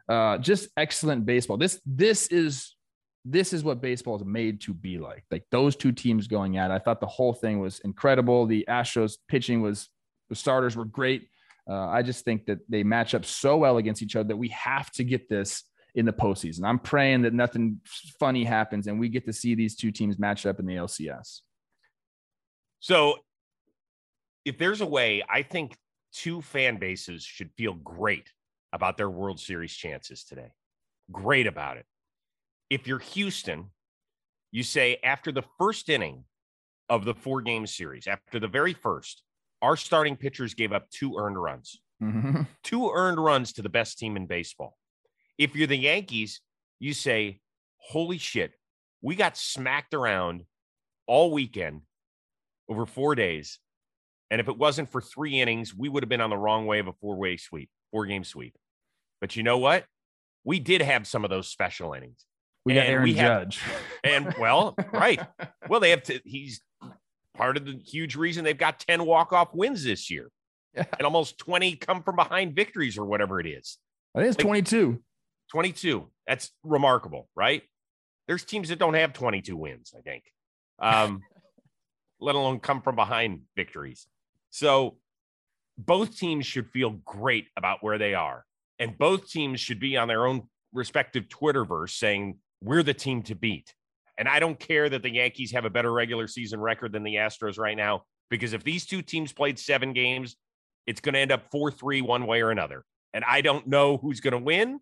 uh, 0.09 0.39
just 0.39 0.69
excellent 0.77 1.25
baseball. 1.25 1.59
This 1.59 1.81
this 1.87 2.27
is 2.29 2.75
this 3.25 3.53
is 3.53 3.63
what 3.63 3.81
baseball 3.81 4.17
is 4.17 4.25
made 4.25 4.61
to 4.63 4.75
be 4.75 4.99
like. 4.99 5.25
Like 5.31 5.45
those 5.51 5.77
two 5.77 5.93
teams 5.93 6.27
going 6.27 6.57
at. 6.57 6.71
It. 6.71 6.75
I 6.75 6.79
thought 6.79 7.01
the 7.01 7.07
whole 7.07 7.33
thing 7.33 7.61
was 7.61 7.81
incredible. 7.81 8.47
The 8.47 8.65
Astros 8.69 9.17
pitching 9.29 9.63
was 9.63 9.89
the 10.29 10.35
starters 10.35 10.77
were 10.77 10.85
great. 10.85 11.29
Uh, 11.69 11.89
I 11.89 12.03
just 12.03 12.25
think 12.25 12.47
that 12.47 12.59
they 12.69 12.83
match 12.83 13.15
up 13.15 13.25
so 13.25 13.57
well 13.59 13.77
against 13.77 14.03
each 14.03 14.17
other 14.17 14.29
that 14.29 14.37
we 14.37 14.49
have 14.49 14.91
to 14.93 15.05
get 15.05 15.29
this 15.29 15.63
in 15.95 16.07
the 16.07 16.13
postseason. 16.13 16.65
I'm 16.65 16.79
praying 16.79 17.23
that 17.23 17.35
nothing 17.35 17.81
funny 18.19 18.45
happens 18.45 18.87
and 18.87 18.99
we 18.99 19.09
get 19.09 19.27
to 19.27 19.33
see 19.33 19.55
these 19.55 19.77
two 19.77 19.93
teams 19.93 20.19
match 20.19 20.47
up 20.47 20.59
in 20.59 20.67
the 20.67 20.75
LCS. 20.75 21.41
So, 22.81 23.19
if 24.45 24.59
there's 24.59 24.81
a 24.81 24.87
way, 24.87 25.23
I 25.29 25.43
think 25.43 25.77
two 26.13 26.43
fan 26.43 26.79
bases 26.79 27.23
should 27.23 27.53
feel 27.57 27.75
great 27.75 28.29
about 28.73 28.97
their 28.97 29.11
World 29.11 29.39
Series 29.39 29.73
chances 29.73 30.25
today. 30.25 30.51
Great 31.13 31.47
about 31.47 31.77
it. 31.77 31.87
If 32.73 32.87
you're 32.87 33.01
Houston, 33.01 33.67
you 34.51 34.63
say 34.63 34.97
after 35.05 35.31
the 35.31 35.45
first 35.59 35.91
inning 35.91 36.25
of 36.89 37.05
the 37.05 37.13
four 37.13 37.43
game 37.43 37.67
series, 37.67 38.07
after 38.07 38.41
the 38.41 38.49
very 38.49 38.73
first, 38.73 39.23
our 39.61 39.77
starting 39.77 40.17
pitchers 40.17 40.55
gave 40.55 40.73
up 40.73 40.89
two 40.89 41.17
earned 41.19 41.41
runs, 41.41 41.83
Mm-hmm. 42.03 42.43
two 42.65 42.91
earned 42.91 43.23
runs 43.23 43.53
to 43.53 43.63
the 43.63 43.69
best 43.69 43.99
team 43.99 44.17
in 44.17 44.27
baseball. 44.27 44.79
If 45.37 45.55
you're 45.55 45.67
the 45.67 45.77
Yankees, 45.77 46.41
you 46.81 46.95
say, 46.95 47.41
holy 47.77 48.17
shit, 48.17 48.53
we 49.03 49.17
got 49.17 49.37
smacked 49.37 49.93
around 49.93 50.45
all 51.07 51.31
weekend 51.31 51.83
over 52.71 52.87
four 52.87 53.15
days. 53.15 53.59
And 54.31 54.41
if 54.41 54.49
it 54.49 54.57
wasn't 54.57 54.91
for 54.91 55.03
three 55.03 55.41
innings, 55.41 55.75
we 55.75 55.91
would 55.91 56.03
have 56.03 56.09
been 56.09 56.23
on 56.23 56.31
the 56.31 56.39
wrong 56.39 56.65
way 56.65 56.79
of 56.79 56.89
a 56.89 56.95
four 56.95 57.17
way 57.17 57.37
sweep, 57.37 57.69
four 57.91 58.07
game 58.07 58.25
sweep. 58.25 58.57
But 59.21 59.37
you 59.37 59.43
know 59.43 59.59
what? 59.59 59.85
We 60.43 60.59
did 60.59 60.81
have 60.81 61.07
some 61.07 61.23
of 61.23 61.29
those 61.29 61.49
special 61.51 61.93
innings. 61.93 62.25
We 62.65 62.75
got 62.75 62.81
And 62.81 62.89
Aaron 62.91 63.05
we 63.05 63.15
have- 63.15 63.43
Judge. 63.49 63.61
And 64.05 64.35
well, 64.39 64.75
right. 64.93 65.21
Well, 65.69 65.79
they 65.79 65.91
have 65.91 66.03
to, 66.05 66.21
he's 66.25 66.61
part 67.35 67.57
of 67.57 67.65
the 67.65 67.79
huge 67.87 68.17
reason 68.17 68.45
they've 68.45 68.59
got 68.59 68.81
10 68.81 69.05
walk 69.07 69.33
off 69.33 69.55
wins 69.55 69.85
this 69.85 70.11
year 70.11 70.29
Yeah. 70.75 70.85
and 70.99 71.03
almost 71.03 71.39
20 71.39 71.77
come 71.77 72.03
from 72.03 72.17
behind 72.17 72.57
victories 72.57 72.99
or 72.99 73.05
whatever 73.07 73.39
it 73.39 73.47
is. 73.47 73.79
I 74.15 74.19
think 74.21 74.31
it's 74.31 74.39
Like- 74.39 74.47
22. 74.47 75.01
22. 75.53 76.09
That's 76.27 76.51
remarkable, 76.65 77.29
right? 77.37 77.63
There's 78.27 78.45
teams 78.45 78.71
that 78.71 78.79
don't 78.81 78.95
have 78.95 79.13
22 79.13 79.57
wins, 79.57 79.95
I 79.97 80.01
think, 80.01 80.25
um, 80.81 81.21
let 82.21 82.35
alone 82.35 82.59
come 82.61 82.83
from 82.83 82.97
behind 82.97 83.43
victories. 83.57 84.07
So 84.51 84.97
both 85.79 86.17
teams 86.19 86.45
should 86.47 86.71
feel 86.71 86.91
great 86.91 87.47
about 87.57 87.83
where 87.83 87.99
they 87.99 88.15
are. 88.15 88.45
And 88.79 88.97
both 88.99 89.29
teams 89.31 89.61
should 89.61 89.79
be 89.81 89.97
on 89.97 90.09
their 90.09 90.27
own 90.27 90.49
respective 90.73 91.29
Twitterverse 91.29 91.91
saying, 91.91 92.39
we're 92.63 92.83
the 92.83 92.95
team 92.95 93.23
to 93.25 93.35
beat. 93.35 93.75
And 94.19 94.29
I 94.29 94.41
don't 94.41 94.59
care 94.59 94.89
that 94.89 95.03
the 95.03 95.11
Yankees 95.11 95.53
have 95.53 95.65
a 95.65 95.71
better 95.71 95.93
regular 95.93 96.29
season 96.29 96.61
record 96.61 96.93
than 96.93 97.03
the 97.03 97.17
Astros 97.17 97.59
right 97.59 97.77
now, 97.77 98.05
because 98.31 98.53
if 98.53 98.63
these 98.63 98.87
two 98.87 99.03
teams 99.03 99.33
played 99.33 99.59
seven 99.59 99.93
games, 99.93 100.37
it's 100.87 101.01
going 101.01 101.15
to 101.15 101.21
end 101.21 101.33
up 101.33 101.51
4 101.51 101.71
3 101.71 102.03
one 102.03 102.27
way 102.27 102.43
or 102.43 102.51
another. 102.51 102.85
And 103.15 103.25
I 103.25 103.41
don't 103.41 103.67
know 103.67 103.97
who's 103.97 104.21
going 104.21 104.33
to 104.33 104.39
win. 104.39 104.81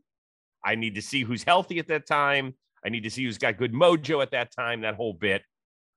I 0.64 0.74
need 0.74 0.94
to 0.96 1.02
see 1.02 1.22
who's 1.22 1.42
healthy 1.42 1.78
at 1.78 1.88
that 1.88 2.06
time. 2.06 2.54
I 2.84 2.88
need 2.88 3.04
to 3.04 3.10
see 3.10 3.24
who's 3.24 3.38
got 3.38 3.56
good 3.56 3.72
mojo 3.72 4.22
at 4.22 4.30
that 4.32 4.50
time, 4.54 4.82
that 4.82 4.94
whole 4.94 5.12
bit. 5.12 5.42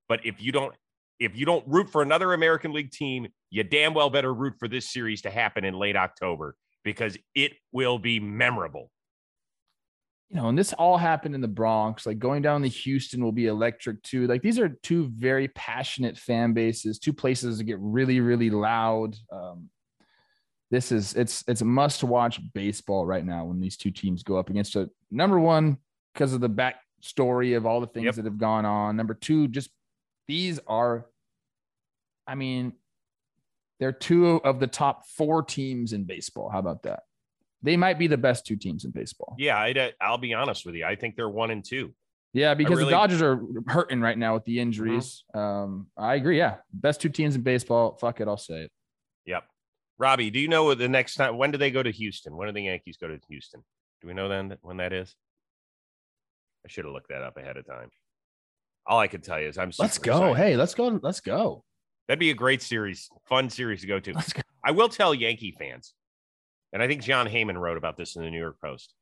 But 0.10 0.25
if 0.25 0.42
you 0.42 0.52
don't, 0.52 0.74
if 1.20 1.38
you 1.38 1.46
don't 1.46 1.63
root 1.68 1.90
for 1.90 2.02
another 2.02 2.34
American 2.34 2.74
League 2.74 2.92
team, 2.92 3.28
you 3.50 3.63
damn 3.63 3.94
well 3.94 4.10
better 4.10 4.34
root 4.34 4.56
for 4.60 4.68
this 4.68 4.92
series 4.92 5.22
to 5.24 5.30
happen 5.30 5.63
in 5.63 5.74
late 5.74 5.96
October 5.96 6.56
because 6.84 7.18
it 7.36 7.54
will 7.72 8.00
be 8.00 8.20
memorable. 8.20 8.92
You 10.30 10.38
know, 10.38 10.50
and 10.50 10.58
this 10.58 10.74
all 10.74 10.98
happened 10.98 11.36
in 11.36 11.42
the 11.42 11.48
Bronx. 11.48 12.06
Like 12.06 12.18
going 12.18 12.42
down 12.42 12.63
to 12.63 12.68
Houston 12.68 13.24
will 13.24 13.32
be 13.32 13.46
electric 13.48 14.01
too. 14.01 14.25
Like 14.27 14.42
these 14.42 14.58
are 14.58 14.70
two 14.70 15.10
very 15.15 15.48
passionate 15.50 16.18
fan 16.18 16.53
bases, 16.53 16.98
two 16.98 17.13
places 17.13 17.58
that 17.60 17.65
get 17.65 17.77
really, 17.80 18.20
really 18.20 18.50
loud. 18.50 19.15
Um, 19.32 19.70
this 20.72 20.92
is 20.92 21.13
it's 21.13 21.44
it's 21.48 21.62
a 21.62 21.65
must 21.65 22.03
watch 22.03 22.39
baseball 22.53 23.06
right 23.06 23.24
now 23.24 23.46
when 23.46 23.60
these 23.60 23.77
two 23.77 23.92
teams 23.92 24.24
go 24.24 24.38
up 24.38 24.50
against 24.50 24.75
a 24.75 24.89
number 25.12 25.39
one 25.39 25.77
because 26.13 26.34
of 26.34 26.42
the 26.42 26.50
back 26.50 26.77
story 27.01 27.53
of 27.53 27.68
all 27.68 27.80
the 27.80 27.86
things 27.88 28.06
Yep. 28.06 28.15
that 28.15 28.25
have 28.25 28.38
gone 28.39 28.65
on. 28.65 28.96
Number 28.96 29.13
two, 29.13 29.48
just 29.48 29.70
these 30.27 30.60
are, 30.65 31.06
I 32.25 32.34
mean, 32.34 32.74
they're 33.80 33.92
two 33.92 34.38
of 34.38 34.60
the 34.60 34.68
top 34.68 35.06
four 35.06 35.44
teams 35.44 35.94
in 35.94 36.06
baseball. 36.06 36.50
How 36.50 36.60
about 36.60 36.84
that? 36.84 37.03
They 37.63 37.77
might 37.77 37.98
be 37.98 38.08
the 38.08 38.17
best 38.17 38.46
two 38.46 38.58
teams 38.58 38.84
in 38.86 38.91
baseball. 38.91 39.36
Yeah, 39.39 39.58
I'd, 39.58 39.93
I'll 40.01 40.17
be 40.17 40.34
honest 40.34 40.65
with 40.65 40.75
you. 40.75 40.86
I 40.86 40.96
think 40.96 41.15
they're 41.15 41.29
one 41.29 41.50
and 41.50 41.63
two. 41.63 41.93
Yeah, 42.34 42.55
because 42.55 42.77
really- 42.77 42.86
the 42.86 42.91
Dodgers 42.91 43.22
are 43.22 43.41
hurting 43.67 44.01
right 44.01 44.17
now 44.17 44.34
with 44.34 44.43
the 44.43 44.60
injuries. 44.60 45.24
Um, 45.34 45.88
I 45.98 46.15
agree. 46.15 46.38
Yeah, 46.38 46.58
best 46.74 47.00
two 47.00 47.10
teams 47.10 47.36
in 47.36 47.41
baseball. 47.41 47.96
Fuck 47.96 48.22
it, 48.22 48.27
I'll 48.27 48.38
say 48.38 48.63
it. 48.63 48.72
Yep. 49.25 49.43
Robbie, 49.98 50.32
do 50.32 50.39
you 50.39 50.48
know 50.48 50.74
the 50.74 50.89
next 50.89 51.15
time? 51.15 51.38
When 51.38 51.51
do 51.51 51.58
they 51.58 51.72
go 51.72 51.82
to 51.82 51.91
Houston? 51.91 52.36
When 52.36 52.48
do 52.48 52.53
the 52.53 52.63
Yankees 52.63 52.98
go 53.00 53.08
to 53.08 53.20
Houston? 53.29 53.63
Do 54.01 54.08
we 54.08 54.13
know 54.13 54.27
then 54.27 54.58
when 54.62 54.77
that 54.77 54.91
is? 54.91 55.15
I 56.65 56.70
should 56.70 56.86
have 56.86 56.93
looked 56.93 57.10
that 57.10 57.22
up 57.24 57.38
ahead 57.38 57.58
of 57.58 57.65
time. 57.65 57.89
All 58.86 59.00
I 59.00 59.08
can 59.08 59.22
tell 59.22 59.39
you 59.39 59.48
is 59.48 59.58
I'm. 59.58 59.72
Let's 59.79 59.98
go. 59.98 60.34
excited. 60.34 60.38
Hey, 60.38 60.58
let's 60.58 60.74
go. 60.74 61.00
Let's 61.01 61.20
go. 61.22 61.63
That'd 62.08 62.20
be 62.20 62.32
a 62.32 62.36
great 62.36 62.62
series, 62.62 63.10
fun 63.29 63.50
series 63.50 63.82
to 63.82 63.88
go 63.88 64.00
to. 64.00 64.13
Let's 64.13 64.34
go. 64.34 64.41
I 64.65 64.72
will 64.72 64.89
tell 64.89 65.13
Yankee 65.13 65.55
fans, 65.58 65.93
and 66.74 66.84
I 66.84 66.88
think 66.88 67.01
Jon 67.03 67.27
Heyman 67.27 67.58
wrote 67.58 67.77
about 67.77 67.96
this 67.96 68.15
in 68.18 68.24
the 68.24 68.30
New 68.30 68.39
York 68.39 68.58
Post. 68.62 68.94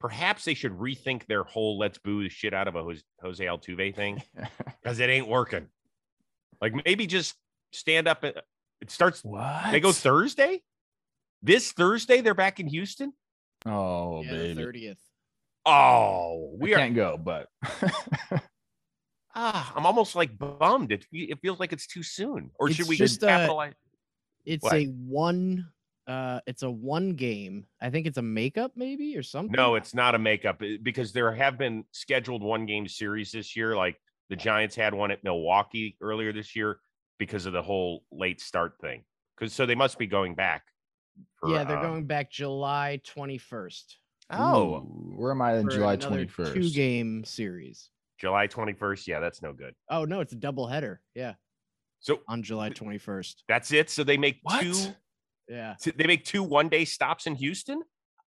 Perhaps 0.00 0.44
they 0.44 0.54
should 0.54 0.72
rethink 0.72 1.26
their 1.26 1.44
whole 1.44 1.78
"let's 1.78 1.98
boo 1.98 2.22
the 2.24 2.28
shit 2.28 2.52
out 2.54 2.66
of 2.68 2.74
a 2.74 2.82
Jose, 2.82 3.02
Jose 3.22 3.44
Altuve" 3.44 3.94
thing 3.94 4.20
because 4.82 4.98
it 4.98 5.08
ain't 5.10 5.28
working. 5.28 5.66
Like 6.60 6.72
maybe 6.84 7.06
just 7.06 7.36
stand 7.72 8.08
up. 8.08 8.24
and- 8.24 8.34
It 8.80 8.90
starts. 8.90 9.22
what? 9.22 9.70
They 9.70 9.78
go 9.80 9.92
Thursday. 9.92 10.62
This 11.42 11.70
Thursday, 11.72 12.20
they're 12.20 12.34
back 12.34 12.58
in 12.58 12.66
Houston. 12.66 13.12
Oh, 13.66 14.22
yeah, 14.22 14.30
the 14.32 14.36
baby. 14.38 14.54
thirtieth. 14.62 14.98
Oh, 15.66 16.50
We 16.58 16.70
we 16.70 16.74
are. 16.74 16.78
can't 16.78 16.94
go, 16.96 17.16
but 17.18 17.48
Ah, 19.34 19.72
I'm 19.76 19.86
almost 19.86 20.16
like 20.16 20.36
bummed. 20.36 20.90
It, 20.90 21.06
it 21.12 21.38
feels 21.40 21.60
like 21.60 21.72
it's 21.72 21.86
too 21.86 22.02
soon. 22.02 22.50
Or 22.58 22.70
should 22.70 22.88
we 22.88 22.96
just, 22.96 23.22
uh, 23.22 23.28
capitalize? 23.28 23.74
It's 24.44 24.64
What? 24.64 24.74
a 24.74 24.86
one. 24.86 25.66
Uh, 26.08 26.40
it's 26.46 26.62
a 26.62 26.70
one 26.70 27.10
game. 27.10 27.66
I 27.82 27.90
think 27.90 28.06
it's 28.06 28.16
a 28.16 28.22
makeup 28.22 28.72
maybe 28.74 29.16
or 29.16 29.22
something. 29.22 29.52
No, 29.54 29.74
it's 29.74 29.94
not 29.94 30.14
a 30.14 30.18
makeup 30.18 30.62
eh, 30.62 30.78
because 30.82 31.12
there 31.12 31.30
have 31.34 31.58
been 31.58 31.84
scheduled 31.92 32.42
one 32.42 32.64
game 32.64 32.88
series 32.88 33.30
this 33.30 33.54
year. 33.54 33.76
Like 33.76 34.00
the 34.30 34.36
Giants 34.36 34.74
had 34.74 34.94
one 34.94 35.10
at 35.10 35.22
Milwaukee 35.22 35.98
earlier 36.00 36.32
this 36.32 36.56
year 36.56 36.80
because 37.18 37.44
of 37.44 37.52
the 37.52 37.60
whole 37.60 38.04
late 38.10 38.40
start 38.40 38.74
thing. 38.80 39.04
Because 39.36 39.52
so 39.52 39.66
they 39.66 39.74
must 39.74 39.98
be 39.98 40.06
going 40.06 40.34
back. 40.34 40.64
for, 41.36 41.50
yeah, 41.50 41.64
they're 41.64 41.76
um, 41.76 41.82
going 41.84 42.06
back 42.06 42.30
July 42.30 43.00
twenty 43.04 43.36
first. 43.36 43.98
Oh, 44.30 44.62
Ooh, 44.76 45.14
where 45.16 45.32
am 45.32 45.42
I 45.42 45.58
in 45.58 45.68
July 45.68 45.96
twenty 45.96 46.26
first? 46.26 46.54
Two 46.54 46.70
game 46.70 47.22
series. 47.24 47.90
July 48.18 48.48
21st. 48.48 49.06
Yeah, 49.06 49.20
that's 49.20 49.42
no 49.42 49.52
good. 49.52 49.74
Oh 49.88 50.04
no, 50.04 50.20
it's 50.20 50.32
a 50.32 50.36
double 50.36 50.66
header. 50.66 51.00
Yeah, 51.14 51.34
So 52.00 52.20
on 52.26 52.42
July 52.42 52.70
twenty 52.70 52.98
first. 52.98 53.44
that's 53.46 53.72
it. 53.72 53.90
So 53.90 54.02
they 54.04 54.16
make 54.16 54.40
What? 54.42 54.62
two. 54.62 54.74
Yeah, 55.48 55.76
They 55.96 56.06
make 56.06 56.24
two 56.24 56.42
one 56.42 56.68
day 56.68 56.84
stops 56.84 57.26
in 57.26 57.34
Houston. 57.36 57.80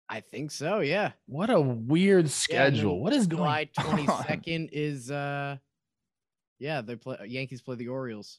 I 0.08 0.20
think 0.20 0.50
so. 0.50 0.80
Yeah, 0.80 1.12
What 1.26 1.48
a 1.50 1.60
weird 1.60 2.28
schedule. 2.28 2.94
then 2.94 3.00
what 3.00 3.12
is 3.12 3.26
going 3.26 3.42
on? 3.46 3.46
July 3.46 3.68
on? 3.78 3.84
twenty 4.04 4.06
second 4.26 4.70
is 4.72 5.10
uh, 5.10 5.56
yeah, 6.58 6.80
they 6.82 6.96
play 6.96 7.16
Yankees 7.26 7.62
play 7.62 7.76
the 7.76 7.88
Orioles. 7.88 8.38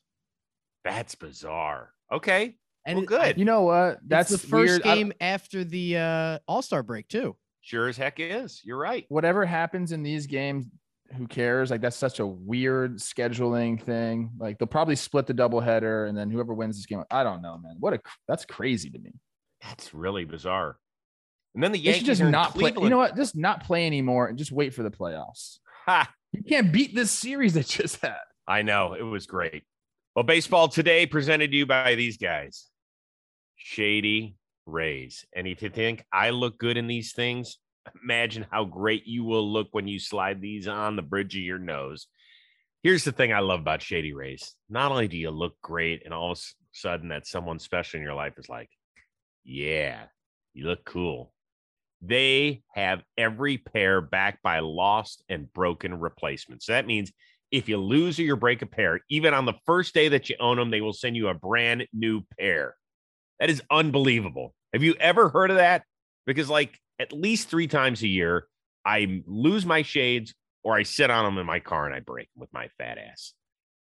That's 0.84 1.16
bizarre. 1.16 1.92
Okay. 2.12 2.56
And 2.86 2.98
Well, 3.00 3.06
good. 3.08 3.38
You 3.40 3.46
know 3.46 3.64
what? 3.64 4.00
That's 4.06 4.30
That's 4.30 4.42
the 4.44 4.48
first 4.48 4.70
weird. 4.70 4.84
Game 4.84 5.12
after 5.20 5.64
the 5.64 5.98
uh, 5.98 6.40
All 6.48 6.62
Star 6.62 6.84
break 6.84 7.08
too. 7.08 7.36
Sure 7.62 7.88
as 7.88 7.98
heck 7.98 8.20
is. 8.20 8.62
You're 8.64 8.78
right. 8.78 9.06
whatever 9.10 9.44
happens 9.44 9.92
in 9.92 10.04
these 10.04 10.28
games, 10.28 10.68
who 11.14 11.28
cares? 11.28 11.72
Like 11.72 11.82
that's 11.82 11.96
such 11.96 12.20
a 12.20 12.26
weird 12.26 12.98
scheduling 12.98 13.82
thing. 13.82 14.32
Like 14.38 14.58
they'll 14.58 14.68
probably 14.68 14.96
split 14.96 15.28
the 15.28 15.34
doubleheader, 15.34 16.08
and 16.08 16.18
then 16.18 16.30
whoever 16.30 16.54
wins 16.54 16.78
this 16.78 16.86
game, 16.86 17.04
I 17.12 17.24
don't 17.24 17.42
know, 17.42 17.58
man. 17.58 17.76
What 17.80 17.94
a 17.94 18.00
that's 18.28 18.46
crazy 18.46 18.90
to 18.90 19.00
me. 19.00 19.14
That's 19.62 19.94
really 19.94 20.26
bizarre. 20.26 20.78
And 21.54 21.64
then 21.64 21.72
the 21.72 21.80
Yankees 21.80 22.00
should 22.00 22.06
just 22.08 22.24
not 22.24 22.54
play. 22.54 22.74
You 22.78 22.90
know 22.90 22.98
what? 22.98 23.16
Just 23.16 23.36
not 23.36 23.64
play 23.64 23.86
anymore 23.86 24.28
and 24.28 24.38
just 24.38 24.52
wait 24.52 24.74
for 24.74 24.84
the 24.84 24.92
playoffs. 24.92 25.60
Ha! 25.86 26.12
You 26.32 26.42
can't 26.42 26.72
beat 26.72 26.96
this 26.96 27.12
series 27.12 27.54
that 27.54 27.68
just 27.68 28.02
had. 28.02 28.18
I 28.48 28.64
know 28.64 28.94
it 28.94 29.04
was 29.04 29.28
great. 29.28 29.66
Well, 30.16 30.24
baseball 30.24 30.68
today 30.68 31.06
presented 31.06 31.52
to 31.52 31.58
you 31.58 31.68
by 31.68 31.94
these 31.94 32.18
guys: 32.18 32.66
Shady, 33.56 34.36
Rays. 34.66 35.28
And 35.36 35.46
if 35.46 35.62
you 35.62 35.70
think 35.70 36.04
I 36.12 36.32
look 36.32 36.58
good 36.58 36.76
in 36.78 36.88
these 36.88 37.14
things, 37.14 37.60
imagine 38.04 38.46
how 38.52 38.66
great 38.66 39.06
you 39.06 39.24
will 39.24 39.52
look 39.52 39.68
when 39.72 39.88
you 39.88 40.00
slide 40.00 40.42
these 40.42 40.68
on 40.68 40.96
the 40.96 41.02
bridge 41.02 41.36
of 41.36 41.42
your 41.42 41.60
nose. 41.60 42.08
Here's 42.84 43.04
the 43.04 43.12
thing 43.12 43.34
I 43.34 43.40
love 43.40 43.62
about 43.62 43.82
Shady 43.82 44.14
Rays. 44.14 44.54
Not 44.70 44.92
only 44.92 45.08
do 45.08 45.18
you 45.18 45.32
look 45.32 45.54
great, 45.62 46.04
and 46.06 46.14
all 46.14 46.32
of 46.32 46.38
a 46.38 46.42
sudden 46.72 47.10
that 47.10 47.26
someone 47.26 47.60
special 47.60 47.98
in 47.98 48.04
your 48.04 48.14
life 48.14 48.34
is 48.38 48.50
like, 48.50 48.70
yeah, 49.44 50.04
you 50.54 50.68
look 50.68 50.86
cool. 50.86 51.34
They 52.02 52.62
have 52.74 53.02
every 53.18 53.58
pair 53.58 54.02
backed 54.02 54.44
by 54.44 54.60
lost 54.60 55.24
and 55.30 55.52
broken 55.54 56.00
replacements. 56.00 56.66
So 56.66 56.74
that 56.74 56.86
means 56.86 57.12
if 57.52 57.70
you 57.70 57.78
lose 57.78 58.20
or 58.20 58.24
you 58.24 58.36
break 58.36 58.62
a 58.62 58.68
pair, 58.68 59.00
even 59.10 59.34
on 59.34 59.46
the 59.46 59.54
first 59.66 59.94
day 59.94 60.10
that 60.10 60.30
you 60.30 60.36
own 60.40 60.58
them, 60.58 60.70
they 60.70 60.82
will 60.82 60.94
send 60.94 61.16
you 61.16 61.30
a 61.30 61.34
brand 61.34 61.88
new 61.94 62.22
pair. 62.38 62.76
That 63.40 63.50
is 63.50 63.62
unbelievable. 63.72 64.54
Have 64.74 64.84
you 64.84 64.94
ever 65.00 65.30
heard 65.30 65.52
of 65.52 65.58
that? 65.58 65.84
Because, 66.26 66.50
like, 66.50 66.78
at 67.00 67.12
least 67.12 67.50
three 67.50 67.68
times 67.68 68.02
a 68.02 68.08
year, 68.08 68.48
I 68.86 69.24
lose 69.26 69.66
my 69.66 69.82
shades 69.82 70.34
or 70.64 70.76
I 70.76 70.84
sit 70.84 71.10
on 71.10 71.26
them 71.26 71.38
in 71.38 71.46
my 71.46 71.60
car 71.60 71.86
and 71.86 71.96
I 71.96 72.00
break 72.00 72.28
them 72.34 72.42
with 72.42 72.54
my 72.54 72.70
fat 72.78 72.98
ass. 72.98 73.34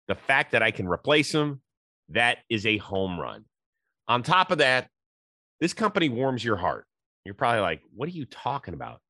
The 0.07 0.15
fact 0.15 0.51
that 0.51 0.63
I 0.63 0.71
can 0.71 0.87
replace 0.87 1.31
them, 1.31 1.61
that 2.09 2.39
is 2.49 2.65
a 2.65 2.77
home 2.77 3.19
run. 3.19 3.45
On 4.07 4.23
top 4.23 4.51
of 4.51 4.57
that, 4.57 4.87
this 5.59 5.73
company 5.73 6.09
warms 6.09 6.43
your 6.43 6.57
heart. 6.57 6.85
You're 7.25 7.35
probably 7.35 7.61
like, 7.61 7.81
what 7.93 8.07
are 8.07 8.13
you 8.13 8.25
talking 8.25 8.73
about? 8.73 9.01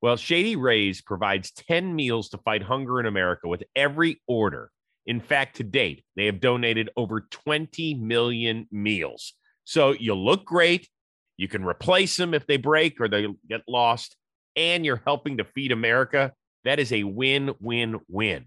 Well, 0.00 0.16
Shady 0.16 0.56
Rays 0.56 1.02
provides 1.02 1.50
10 1.50 1.94
meals 1.94 2.28
to 2.30 2.38
fight 2.38 2.62
hunger 2.62 3.00
in 3.00 3.06
America 3.06 3.48
with 3.48 3.64
every 3.74 4.22
order. 4.26 4.70
In 5.06 5.20
fact, 5.20 5.56
to 5.56 5.64
date, 5.64 6.04
they 6.16 6.26
have 6.26 6.40
donated 6.40 6.90
over 6.96 7.22
20 7.30 7.94
million 7.94 8.66
meals. 8.70 9.34
So 9.64 9.92
you 9.92 10.14
look 10.14 10.44
great. 10.44 10.88
You 11.36 11.48
can 11.48 11.64
replace 11.64 12.16
them 12.16 12.34
if 12.34 12.46
they 12.46 12.56
break 12.56 13.00
or 13.00 13.08
they 13.08 13.26
get 13.48 13.62
lost, 13.68 14.16
and 14.54 14.84
you're 14.84 15.02
helping 15.04 15.36
to 15.38 15.44
feed 15.44 15.72
America. 15.72 16.32
That 16.64 16.78
is 16.78 16.92
a 16.92 17.04
win 17.04 17.54
win 17.60 18.00
win. 18.08 18.46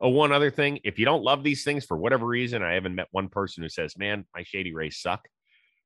Oh, 0.00 0.10
one 0.10 0.32
other 0.32 0.50
thing 0.50 0.78
if 0.84 0.98
you 0.98 1.04
don't 1.04 1.24
love 1.24 1.42
these 1.42 1.64
things 1.64 1.84
for 1.84 1.96
whatever 1.96 2.26
reason, 2.26 2.62
I 2.62 2.74
haven't 2.74 2.94
met 2.94 3.08
one 3.10 3.28
person 3.28 3.62
who 3.62 3.68
says, 3.68 3.98
man, 3.98 4.24
my 4.34 4.44
Shady 4.44 4.72
Rays 4.72 4.98
suck. 4.98 5.26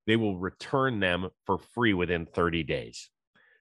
They 0.06 0.16
will 0.16 0.36
return 0.36 1.00
them 1.00 1.28
for 1.46 1.58
free 1.74 1.94
within 1.94 2.26
30 2.26 2.64
days. 2.64 3.08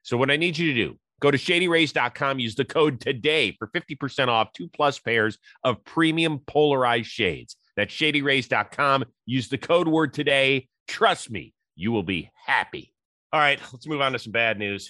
So, 0.03 0.17
what 0.17 0.31
I 0.31 0.37
need 0.37 0.57
you 0.57 0.73
to 0.73 0.87
do, 0.87 0.99
go 1.21 1.31
to 1.31 1.37
shadyrays.com, 1.37 2.39
use 2.39 2.55
the 2.55 2.65
code 2.65 2.99
today 2.99 3.55
for 3.57 3.67
50% 3.67 4.27
off 4.27 4.51
two 4.53 4.67
plus 4.67 4.99
pairs 4.99 5.37
of 5.63 5.83
premium 5.85 6.39
polarized 6.47 7.09
shades. 7.09 7.55
That's 7.77 7.93
shadyrays.com. 7.93 9.05
Use 9.25 9.47
the 9.47 9.57
code 9.57 9.87
word 9.87 10.13
today. 10.13 10.67
Trust 10.87 11.31
me, 11.31 11.53
you 11.75 11.91
will 11.91 12.03
be 12.03 12.31
happy. 12.45 12.93
All 13.33 13.39
right, 13.39 13.59
let's 13.71 13.87
move 13.87 14.01
on 14.01 14.11
to 14.13 14.19
some 14.19 14.31
bad 14.33 14.59
news. 14.59 14.89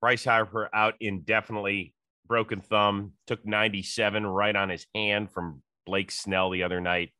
Bryce 0.00 0.24
Harper 0.24 0.68
out 0.74 0.94
indefinitely, 1.00 1.94
broken 2.26 2.60
thumb, 2.60 3.12
took 3.26 3.44
97 3.46 4.26
right 4.26 4.56
on 4.56 4.68
his 4.68 4.86
hand 4.94 5.30
from 5.30 5.62
Blake 5.86 6.10
Snell 6.10 6.50
the 6.50 6.62
other 6.62 6.80
night. 6.80 7.10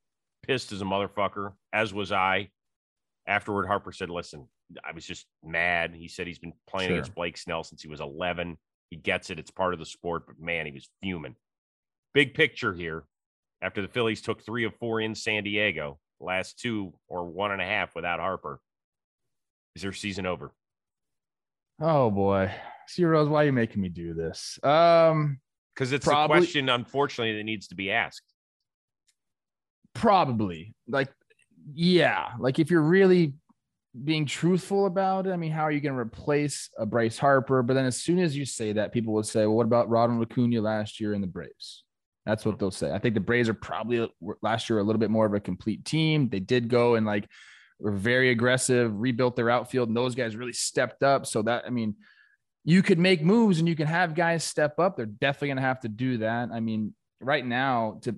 Pissed 0.45 0.73
as 0.73 0.81
a 0.83 0.85
motherfucker, 0.85 1.52
as 1.73 1.95
was 1.95 2.11
I. 2.11 2.49
Afterward, 3.26 3.66
Harper 3.66 3.92
said, 3.92 4.11
Listen, 4.11 4.49
I 4.85 4.92
was 4.92 5.04
just 5.07 5.26
mad. 5.45 5.95
He 5.95 6.09
said 6.09 6.26
he's 6.26 6.40
been 6.40 6.54
playing 6.69 6.88
Sure. 6.88 6.97
against 6.97 7.14
Blake 7.14 7.37
Snell 7.37 7.62
since 7.62 7.83
he 7.83 7.88
was 7.88 8.00
11. 8.00 8.57
He 8.90 8.97
gets 8.97 9.31
it. 9.31 9.38
It's 9.38 9.50
part 9.50 9.73
of 9.75 9.78
the 9.78 9.87
sport, 9.87 10.25
but 10.26 10.40
man, 10.40 10.66
he 10.66 10.73
was 10.73 10.90
fuming. 11.02 11.37
Big 12.14 12.35
picture 12.35 12.75
here. 12.75 13.04
After 13.61 13.81
the 13.81 13.88
Phillies 13.88 14.21
took 14.21 14.45
three 14.45 14.64
of 14.64 14.75
four 14.76 15.00
in 15.00 15.14
San 15.14 15.45
Diego, 15.45 16.00
last 16.19 16.59
two 16.59 16.92
or 17.09 17.25
one 17.31 17.52
and 17.52 17.62
a 17.62 17.64
half 17.64 17.95
without 17.95 18.19
Harper, 18.19 18.61
is 19.75 19.83
their 19.83 19.93
season 19.93 20.26
over? 20.26 20.52
Oh 21.81 22.11
boy. 22.11 22.52
See, 22.88 23.05
Rose, 23.05 23.29
why 23.29 23.43
are 23.43 23.47
you 23.47 23.52
making 23.52 23.81
me 23.81 23.88
do 23.88 24.12
this? 24.14 24.59
Um, 24.62 25.38
Because 25.75 25.93
it's 25.93 26.04
Probably- 26.04 26.37
a 26.37 26.41
question, 26.41 26.69
unfortunately, 26.69 27.37
that 27.37 27.45
needs 27.45 27.69
to 27.69 27.75
be 27.75 27.91
asked. 27.91 28.23
probably. 29.95 30.75
Like, 30.89 31.08
yeah. 31.75 32.30
Like 32.39 32.58
if 32.58 32.71
you're 32.71 32.82
really 32.82 33.35
being 34.04 34.26
truthful 34.26 34.87
about 34.87 35.26
it, 35.26 35.30
I 35.32 35.37
mean, 35.37 35.52
how 35.52 35.63
are 35.63 35.71
you 35.71 35.80
going 35.80 35.95
to 35.95 36.00
replace 36.00 36.71
a 36.78 36.87
Bryce 36.87 37.19
Harper? 37.19 37.63
But 37.63 37.75
then 37.75 37.85
as 37.85 37.97
soon 37.97 38.19
as 38.19 38.37
you 38.37 38.45
say 38.45 38.73
that, 38.73 38.93
people 38.93 39.13
will 39.13 39.23
say, 39.23 39.41
well, 39.47 39.56
what 39.56 39.67
about 39.67 39.89
Ronald 39.91 40.23
Acuna 40.23 40.61
last 40.61 40.99
year 41.00 41.13
in 41.15 41.21
the 41.21 41.26
Braves? 41.26 41.85
That's 42.25 42.45
what 42.45 42.58
they'll 42.58 42.71
say. 42.71 42.93
I 42.93 42.99
think 42.99 43.15
the 43.15 43.21
Braves 43.21 43.49
are 43.49 43.54
probably 43.54 44.08
last 44.43 44.71
year 44.71 44.78
a 44.78 44.82
little 44.82 45.00
bit 45.00 45.11
more 45.11 45.26
of 45.26 45.35
a 45.35 45.41
complete 45.41 45.85
team. 45.85 46.28
They 46.28 46.41
did 46.41 46.69
go 46.69 46.95
and 46.95 47.04
like 47.04 47.28
were 47.82 47.92
very 47.92 48.30
aggressive, 48.30 48.99
rebuilt 48.99 49.36
their 49.36 49.50
outfield, 49.50 49.88
and 49.88 49.97
those 49.97 50.14
guys 50.14 50.36
really 50.36 50.52
stepped 50.52 51.02
up. 51.02 51.26
So 51.26 51.42
that 51.42 51.64
I 51.66 51.71
mean, 51.71 51.97
you 52.64 52.82
could 52.82 52.99
make 52.99 53.23
moves 53.23 53.58
and 53.58 53.68
you 53.68 53.76
can 53.76 53.88
have 53.88 54.14
guys 54.14 54.45
step 54.45 54.78
up. 54.78 54.97
They're 54.97 55.06
definitely 55.06 55.49
going 55.49 55.56
to 55.56 55.62
have 55.62 55.80
to 55.80 55.88
do 55.88 56.18
that. 56.18 56.50
I 56.52 56.60
mean, 56.60 56.95
right 57.21 57.45
now 57.45 57.99
to 58.02 58.16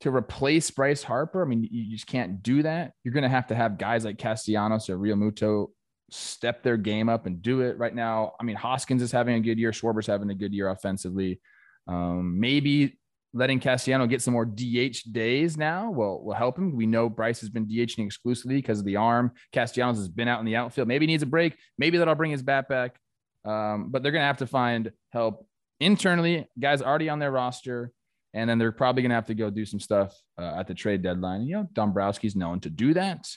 to 0.00 0.14
replace 0.14 0.70
Bryce 0.70 1.02
Harper, 1.02 1.42
I 1.42 1.46
mean, 1.46 1.68
you 1.70 1.92
just 1.92 2.06
can't 2.06 2.42
do 2.42 2.62
that. 2.62 2.92
You're 3.04 3.14
going 3.14 3.22
to 3.22 3.28
have 3.28 3.46
to 3.48 3.54
have 3.54 3.78
guys 3.78 4.04
like 4.04 4.18
Castellanos 4.18 4.90
or 4.90 4.98
Realmuto 4.98 5.68
step 6.10 6.62
their 6.62 6.76
game 6.76 7.08
up 7.08 7.26
and 7.26 7.40
do 7.40 7.60
it 7.60 7.78
right 7.78 7.94
now. 7.94 8.32
I 8.40 8.44
mean, 8.44 8.56
Hoskins 8.56 9.02
is 9.02 9.12
having 9.12 9.36
a 9.36 9.40
good 9.40 9.58
year. 9.58 9.72
Schwarber's 9.72 10.06
having 10.06 10.30
a 10.30 10.34
good 10.34 10.52
year 10.52 10.68
offensively. 10.68 11.40
Um, 11.86 12.38
maybe 12.40 12.98
letting 13.34 13.58
Castellano 13.58 14.06
get 14.06 14.22
some 14.22 14.32
more 14.32 14.46
DH 14.46 14.98
days 15.10 15.56
now 15.56 15.90
will, 15.90 16.24
will 16.24 16.34
help 16.34 16.56
him. 16.56 16.76
We 16.76 16.86
know 16.86 17.08
Bryce 17.08 17.40
has 17.40 17.50
been 17.50 17.66
DHing 17.66 18.06
exclusively 18.06 18.56
because 18.56 18.78
of 18.78 18.84
the 18.84 18.96
arm. 18.96 19.32
Castellanos 19.52 19.98
has 19.98 20.08
been 20.08 20.28
out 20.28 20.38
in 20.38 20.46
the 20.46 20.54
outfield. 20.54 20.86
Maybe 20.86 21.06
he 21.06 21.12
needs 21.12 21.24
a 21.24 21.26
break. 21.26 21.56
Maybe 21.76 21.98
that'll 21.98 22.14
bring 22.14 22.30
his 22.30 22.44
bat 22.44 22.68
back. 22.68 22.96
Um, 23.44 23.88
but 23.90 24.02
they're 24.02 24.12
going 24.12 24.22
to 24.22 24.26
have 24.26 24.38
to 24.38 24.46
find 24.46 24.92
help 25.12 25.46
internally, 25.80 26.48
guys 26.58 26.80
already 26.80 27.08
on 27.08 27.18
their 27.18 27.32
roster. 27.32 27.90
And 28.32 28.48
then 28.48 28.58
they're 28.58 28.72
probably 28.72 29.02
going 29.02 29.10
to 29.10 29.16
have 29.16 29.26
to 29.26 29.34
go 29.34 29.50
do 29.50 29.66
some 29.66 29.80
stuff 29.80 30.16
uh, 30.38 30.54
at 30.56 30.68
the 30.68 30.74
trade 30.74 31.02
deadline. 31.02 31.42
You 31.42 31.56
know, 31.56 31.68
Dombrowski's 31.74 32.36
known 32.36 32.60
to 32.60 32.70
do 32.70 32.94
that. 32.94 33.28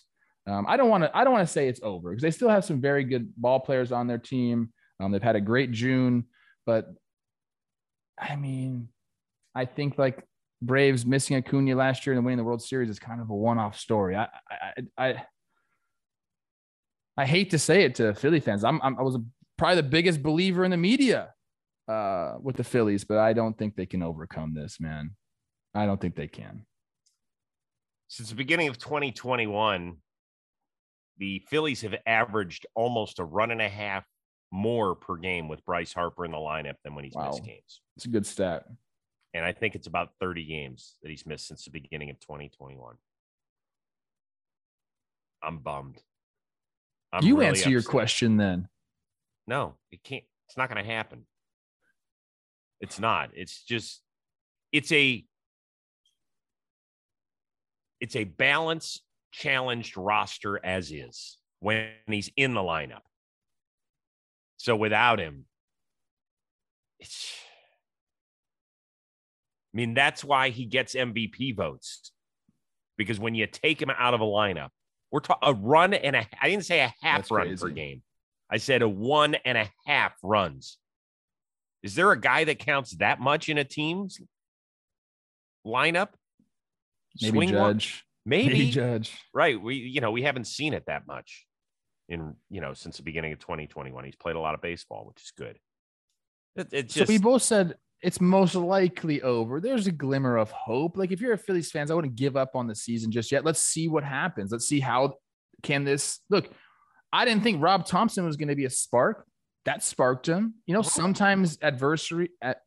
Um, 0.46 0.66
I 0.68 0.78
don't 0.78 0.90
want 0.90 1.04
to. 1.04 1.16
I 1.16 1.24
don't 1.24 1.34
want 1.34 1.46
to 1.46 1.52
say 1.52 1.68
it's 1.68 1.82
over 1.84 2.12
because 2.12 2.22
they 2.22 2.32
still 2.32 2.48
have 2.48 2.64
some 2.64 2.80
very 2.80 3.04
good 3.04 3.32
ball 3.36 3.60
players 3.60 3.92
on 3.92 4.08
their 4.08 4.18
team. 4.18 4.72
Um, 5.00 5.12
they've 5.12 5.22
had 5.22 5.36
a 5.36 5.42
great 5.42 5.72
June, 5.72 6.24
but 6.66 6.88
I 8.18 8.38
mean, 8.38 8.88
I 9.58 9.66
think 9.66 9.98
like 9.98 10.24
Braves 10.62 11.04
missing 11.04 11.36
Acuna 11.36 11.76
last 11.76 12.06
year 12.06 12.16
and 12.16 12.24
winning 12.24 12.38
the 12.38 12.44
World 12.44 12.62
Series 12.62 12.92
is 12.92 13.00
kind 13.00 13.20
of 13.20 13.32
a 13.32 13.36
one-off 13.36 13.78
story. 13.78 14.16
I 14.16 14.28
I 14.50 14.74
I, 14.98 15.24
I 17.18 17.26
hate 17.26 17.50
to 17.50 17.60
say 17.60 17.82
it 17.84 17.96
to 17.96 18.14
Philly 18.14 18.40
fans. 18.40 18.64
I'm, 18.64 18.80
I'm 18.84 19.00
I 19.00 19.02
was 19.02 19.18
probably 19.58 19.78
the 19.78 19.84
biggest 19.90 20.22
believer 20.22 20.64
in 20.64 20.70
the 20.70 20.78
media 20.78 21.34
uh, 21.88 22.36
with 22.40 22.56
the 22.56 22.64
Phillies, 22.64 23.04
but 23.04 23.18
I 23.18 23.34
don't 23.34 23.58
think 23.58 23.76
they 23.76 23.88
can 23.88 24.04
overcome 24.04 24.54
this, 24.54 24.80
man. 24.80 25.16
I 25.74 25.88
don't 25.88 26.00
think 26.00 26.16
they 26.16 26.28
can. 26.28 26.68
Since 28.10 28.30
the 28.30 28.36
beginning 28.36 28.68
of 28.68 28.78
2021, 28.78 29.98
the 31.18 31.44
Phillies 31.50 31.82
have 31.82 31.96
averaged 32.06 32.68
almost 32.76 33.18
a 33.18 33.24
run 33.26 33.50
and 33.50 33.62
a 33.62 33.70
half 33.70 34.06
more 34.52 34.94
per 34.94 35.16
game 35.16 35.48
with 35.48 35.66
Bryce 35.66 35.94
Harper 35.94 36.26
in 36.26 36.32
the 36.32 36.38
lineup 36.38 36.76
than 36.84 36.94
when 36.94 37.04
he's 37.04 37.16
Wow. 37.16 37.30
missed 37.32 37.44
games. 37.44 37.82
It's 37.96 38.06
a 38.06 38.10
good 38.10 38.26
stat. 38.26 38.66
And 39.34 39.46
I 39.46 39.52
think 39.52 39.76
it's 39.76 39.88
about 39.88 40.10
30 40.20 40.46
games 40.46 40.96
that 41.02 41.10
he's 41.10 41.26
missed 41.26 41.48
since 41.48 41.66
the 41.66 41.72
beginning 41.72 42.10
of 42.10 42.20
2021. 42.20 42.96
I'm 45.44 45.60
bummed. 45.60 46.02
I'm 47.12 47.24
you 47.24 47.38
really 47.38 47.50
answer 47.50 47.70
your 47.70 47.84
question 47.84 48.38
then. 48.38 48.68
No, 49.46 49.76
it 49.92 50.04
can't. 50.04 50.24
It's 50.48 50.58
not 50.58 50.70
going 50.70 50.84
to 50.84 50.92
happen. 50.92 51.26
It's 52.80 53.00
not. 53.00 53.32
It's 53.34 53.64
just, 53.64 54.02
it's 54.72 54.92
a, 54.92 55.26
it's 58.00 58.16
a 58.16 58.24
balance 58.24 59.02
challenged 59.32 59.98
roster 59.98 60.64
as 60.64 60.92
is 60.92 61.38
when 61.60 61.90
he's 62.08 62.32
in 62.38 62.54
the 62.54 62.62
lineup. 62.62 63.02
So 64.58 64.76
without 64.76 65.20
him, 65.20 65.46
it's, 67.00 67.34
I 69.78 69.80
mean, 69.80 69.94
that's 69.94 70.24
why 70.24 70.50
he 70.50 70.66
gets 70.66 70.96
MVP 70.96 71.56
votes 71.56 72.12
because 72.98 73.20
when 73.20 73.36
you 73.36 73.46
take 73.46 73.80
him 73.80 73.92
out 73.96 74.16
of 74.16 74.22
a 74.22 74.26
lineup, 74.26 74.70
we're 75.12 75.20
talking 75.20 75.48
a 75.48 75.54
run 75.54 75.94
and 75.94 76.16
a, 76.16 76.26
I 76.42 76.50
didn't 76.50 76.66
say 76.66 76.80
a 76.80 76.92
half 77.00 77.20
That's 77.20 77.30
run 77.32 77.48
per 77.50 77.58
crazy. 77.58 77.76
game. 77.76 78.02
I 78.50 78.58
said 78.58 78.82
a 78.82 78.90
one 78.90 79.36
and 79.46 79.56
a 79.56 79.70
half 79.86 80.14
runs. 80.24 80.80
Is 81.84 81.94
there 81.94 82.12
a 82.12 82.20
guy 82.20 82.44
that 82.46 82.58
counts 82.58 82.98
that 82.98 83.20
much 83.20 83.50
in 83.50 83.60
a 83.60 83.64
team's 83.64 84.20
lineup? 85.64 86.10
Maybe 87.22 87.38
Swing 87.38 87.50
Judge. 87.50 88.04
Maybe. 88.26 88.48
Maybe 88.54 88.72
Judge. 88.72 89.16
Right. 89.32 89.62
We, 89.62 89.76
you 89.76 90.02
know, 90.02 90.10
we 90.10 90.24
haven't 90.24 90.48
seen 90.48 90.74
it 90.74 90.86
that 90.88 91.06
much 91.06 91.46
in, 92.10 92.34
you 92.50 92.62
know, 92.62 92.74
since 92.74 92.98
the 92.98 93.04
beginning 93.04 93.32
of 93.32 93.38
2021. 93.38 94.06
He's 94.06 94.16
played 94.16 94.38
a 94.38 94.40
lot 94.40 94.56
of 94.56 94.62
baseball, 94.62 95.06
which 95.06 95.22
is 95.22 95.32
good. 95.38 95.60
It, 96.56 96.70
it's 96.72 96.94
So 96.96 97.02
just, 97.02 97.10
we 97.10 97.20
both 97.20 97.44
said 97.44 97.76
it's 98.02 98.22
most 98.22 98.56
likely 98.56 99.22
over. 99.22 99.60
There's 99.60 99.88
a 99.88 99.92
glimmer 99.92 100.38
of 100.38 100.52
hope. 100.52 100.98
Like 100.98 101.12
if 101.12 101.20
you're 101.20 101.34
a 101.34 101.38
Phillies 101.38 101.72
fans, 101.72 101.90
I 101.92 101.96
wouldn't 101.96 102.16
give 102.16 102.38
up 102.38 102.56
on 102.56 102.68
the 102.68 102.76
season 102.76 103.12
just 103.12 103.32
yet. 103.32 103.44
Let's 103.44 103.62
see 103.62 103.88
what 103.88 104.04
happens. 104.04 104.52
Let's 104.52 104.68
see 104.68 104.80
how 104.80 105.16
can 105.64 105.84
this 105.84 106.20
look. 106.30 106.50
I 107.12 107.26
didn't 107.26 107.42
think 107.44 107.62
Rob 107.62 107.86
Thomson 107.86 108.26
was 108.26 108.38
going 108.38 108.50
to 108.50 108.56
be 108.56 108.66
a 108.66 108.70
spark. 108.70 109.26
That 109.66 109.84
sparked 109.84 110.28
him. 110.28 110.56
You 110.66 110.74
know, 110.74 110.82
sometimes 110.82 111.58
adversary 111.62 112.30
at 112.42 112.58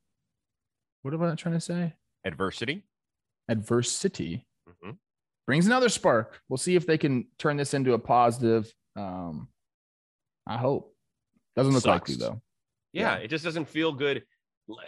what 1.03 1.15
am 1.15 1.23
I 1.23 1.35
trying 1.35 1.55
to 1.55 1.61
say? 1.61 1.95
Adversity. 2.25 2.83
Adversity 3.49 4.47
Mhm. 4.69 4.99
brings 5.47 5.67
another 5.67 5.89
spark. 5.89 6.41
We'll 6.49 6.57
see 6.59 6.77
if 6.77 6.87
they 6.87 6.99
can 6.99 7.27
turn 7.39 7.57
this 7.57 7.73
into 7.75 7.95
a 7.95 7.99
positive. 7.99 8.73
Um, 8.97 9.49
I 10.47 10.57
hope. 10.59 10.95
Doesn't 11.57 11.73
look 11.73 11.83
Sucks. 11.83 12.11
likely 12.11 12.15
though. 12.17 12.43
Yeah, 12.93 13.17
Yeah. 13.17 13.23
it 13.25 13.29
just 13.29 13.45
doesn't 13.45 13.67
feel 13.67 13.93
good. 13.93 14.25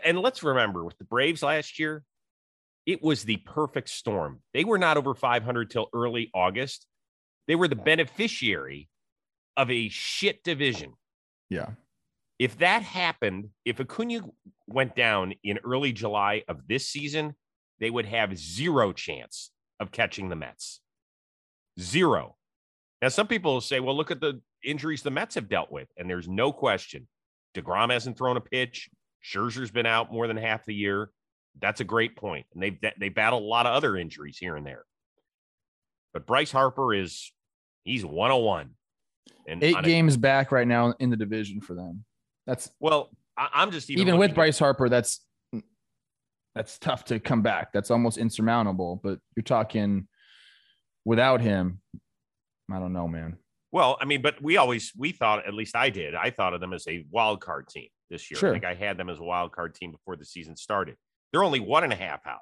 And 0.04 0.18
let's 0.20 0.42
remember 0.42 0.84
with 0.84 0.98
the 0.98 1.04
Braves 1.04 1.42
last 1.42 1.78
year, 1.78 2.04
it 2.86 3.02
was 3.02 3.24
the 3.24 3.36
perfect 3.38 3.88
storm. 3.88 4.40
They 4.54 4.64
were 4.64 4.78
not 4.78 4.96
over 4.96 5.14
500 5.14 5.70
till 5.70 5.88
early 5.94 6.30
August. 6.34 6.86
They 7.46 7.54
were 7.54 7.68
the 7.68 7.76
beneficiary 7.76 8.88
of 9.56 9.70
a 9.70 9.88
shit 9.88 10.42
division. 10.42 10.94
Yeah. 11.50 11.70
If 12.38 12.58
that 12.58 12.82
happened, 12.82 13.50
if 13.64 13.78
Acuna 13.78 14.22
went 14.66 14.96
down 14.96 15.34
in 15.44 15.58
early 15.64 15.92
July 15.92 16.42
of 16.48 16.66
this 16.66 16.88
season, 16.88 17.36
they 17.78 17.90
would 17.90 18.06
have 18.06 18.36
zero 18.36 18.92
chance 18.92 19.50
of 19.78 19.92
catching 19.92 20.28
the 20.28 20.36
Mets. 20.36 20.80
Zero. 21.78 22.36
Now, 23.00 23.08
some 23.08 23.26
people 23.26 23.60
say, 23.60 23.80
well, 23.80 23.96
look 23.96 24.10
at 24.10 24.20
the 24.20 24.40
injuries 24.64 25.02
the 25.02 25.10
Mets 25.10 25.34
have 25.34 25.48
dealt 25.48 25.70
with. 25.70 25.88
And 25.96 26.08
there's 26.08 26.28
no 26.28 26.52
question. 26.52 27.06
DeGrom 27.54 27.92
hasn't 27.92 28.16
thrown 28.16 28.36
a 28.36 28.40
pitch. 28.40 28.88
Scherzer's 29.22 29.70
been 29.70 29.86
out 29.86 30.12
more 30.12 30.26
than 30.26 30.36
half 30.36 30.64
the 30.64 30.74
year. 30.74 31.10
That's 31.60 31.80
a 31.80 31.84
great 31.84 32.16
point. 32.16 32.46
And 32.54 32.62
they've 32.62 32.78
they 32.98 33.08
battled 33.08 33.42
a 33.42 33.46
lot 33.46 33.66
of 33.66 33.74
other 33.74 33.96
injuries 33.96 34.38
here 34.38 34.56
and 34.56 34.66
there. 34.66 34.84
But 36.12 36.26
Bryce 36.26 36.50
Harper 36.50 36.94
is 36.94 37.32
he's 37.84 38.04
101. 38.04 38.70
And 39.46 39.62
Eight 39.62 39.76
on 39.76 39.84
a- 39.84 39.88
games 39.88 40.16
back 40.16 40.52
right 40.52 40.66
now 40.66 40.94
in 40.98 41.10
the 41.10 41.16
division 41.16 41.60
for 41.60 41.74
them. 41.74 42.04
That's 42.46 42.70
well, 42.80 43.10
I, 43.36 43.48
I'm 43.54 43.70
just 43.70 43.90
even, 43.90 44.02
even 44.02 44.18
with 44.18 44.34
Bryce 44.34 44.58
Harper, 44.58 44.88
that's 44.88 45.20
that's 46.54 46.78
tough 46.78 47.04
to 47.06 47.20
come 47.20 47.42
back. 47.42 47.72
That's 47.72 47.90
almost 47.90 48.18
insurmountable. 48.18 49.00
But 49.02 49.18
you're 49.36 49.44
talking 49.44 50.08
without 51.04 51.40
him, 51.40 51.80
I 52.70 52.78
don't 52.78 52.92
know, 52.92 53.08
man. 53.08 53.36
Well, 53.70 53.96
I 54.00 54.04
mean, 54.04 54.20
but 54.20 54.42
we 54.42 54.58
always 54.58 54.92
we 54.96 55.12
thought, 55.12 55.46
at 55.46 55.54
least 55.54 55.76
I 55.76 55.90
did, 55.90 56.14
I 56.14 56.30
thought 56.30 56.52
of 56.54 56.60
them 56.60 56.72
as 56.72 56.86
a 56.88 57.06
wild 57.10 57.40
card 57.40 57.68
team 57.68 57.88
this 58.12 58.30
year. 58.30 58.38
Sure. 58.38 58.50
I 58.50 58.52
think 58.52 58.64
I 58.64 58.74
had 58.74 58.96
them 58.96 59.08
as 59.08 59.18
a 59.18 59.24
wild 59.24 59.50
card 59.52 59.74
team 59.74 59.90
before 59.90 60.14
the 60.14 60.24
season 60.24 60.54
started. 60.56 60.96
They're 61.32 61.42
only 61.42 61.60
one 61.60 61.82
and 61.82 61.92
a 61.92 61.96
half 61.96 62.24
out. 62.26 62.40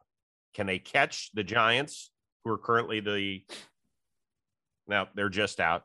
Can 0.53 0.67
they 0.67 0.79
catch 0.79 1.31
the 1.33 1.45
Giants, 1.45 2.11
who 2.45 2.51
are 2.51 2.59
currently 2.59 3.01
the 3.01 3.45
now 4.89 5.09
they're 5.15 5.29
just 5.29 5.61
out? 5.61 5.85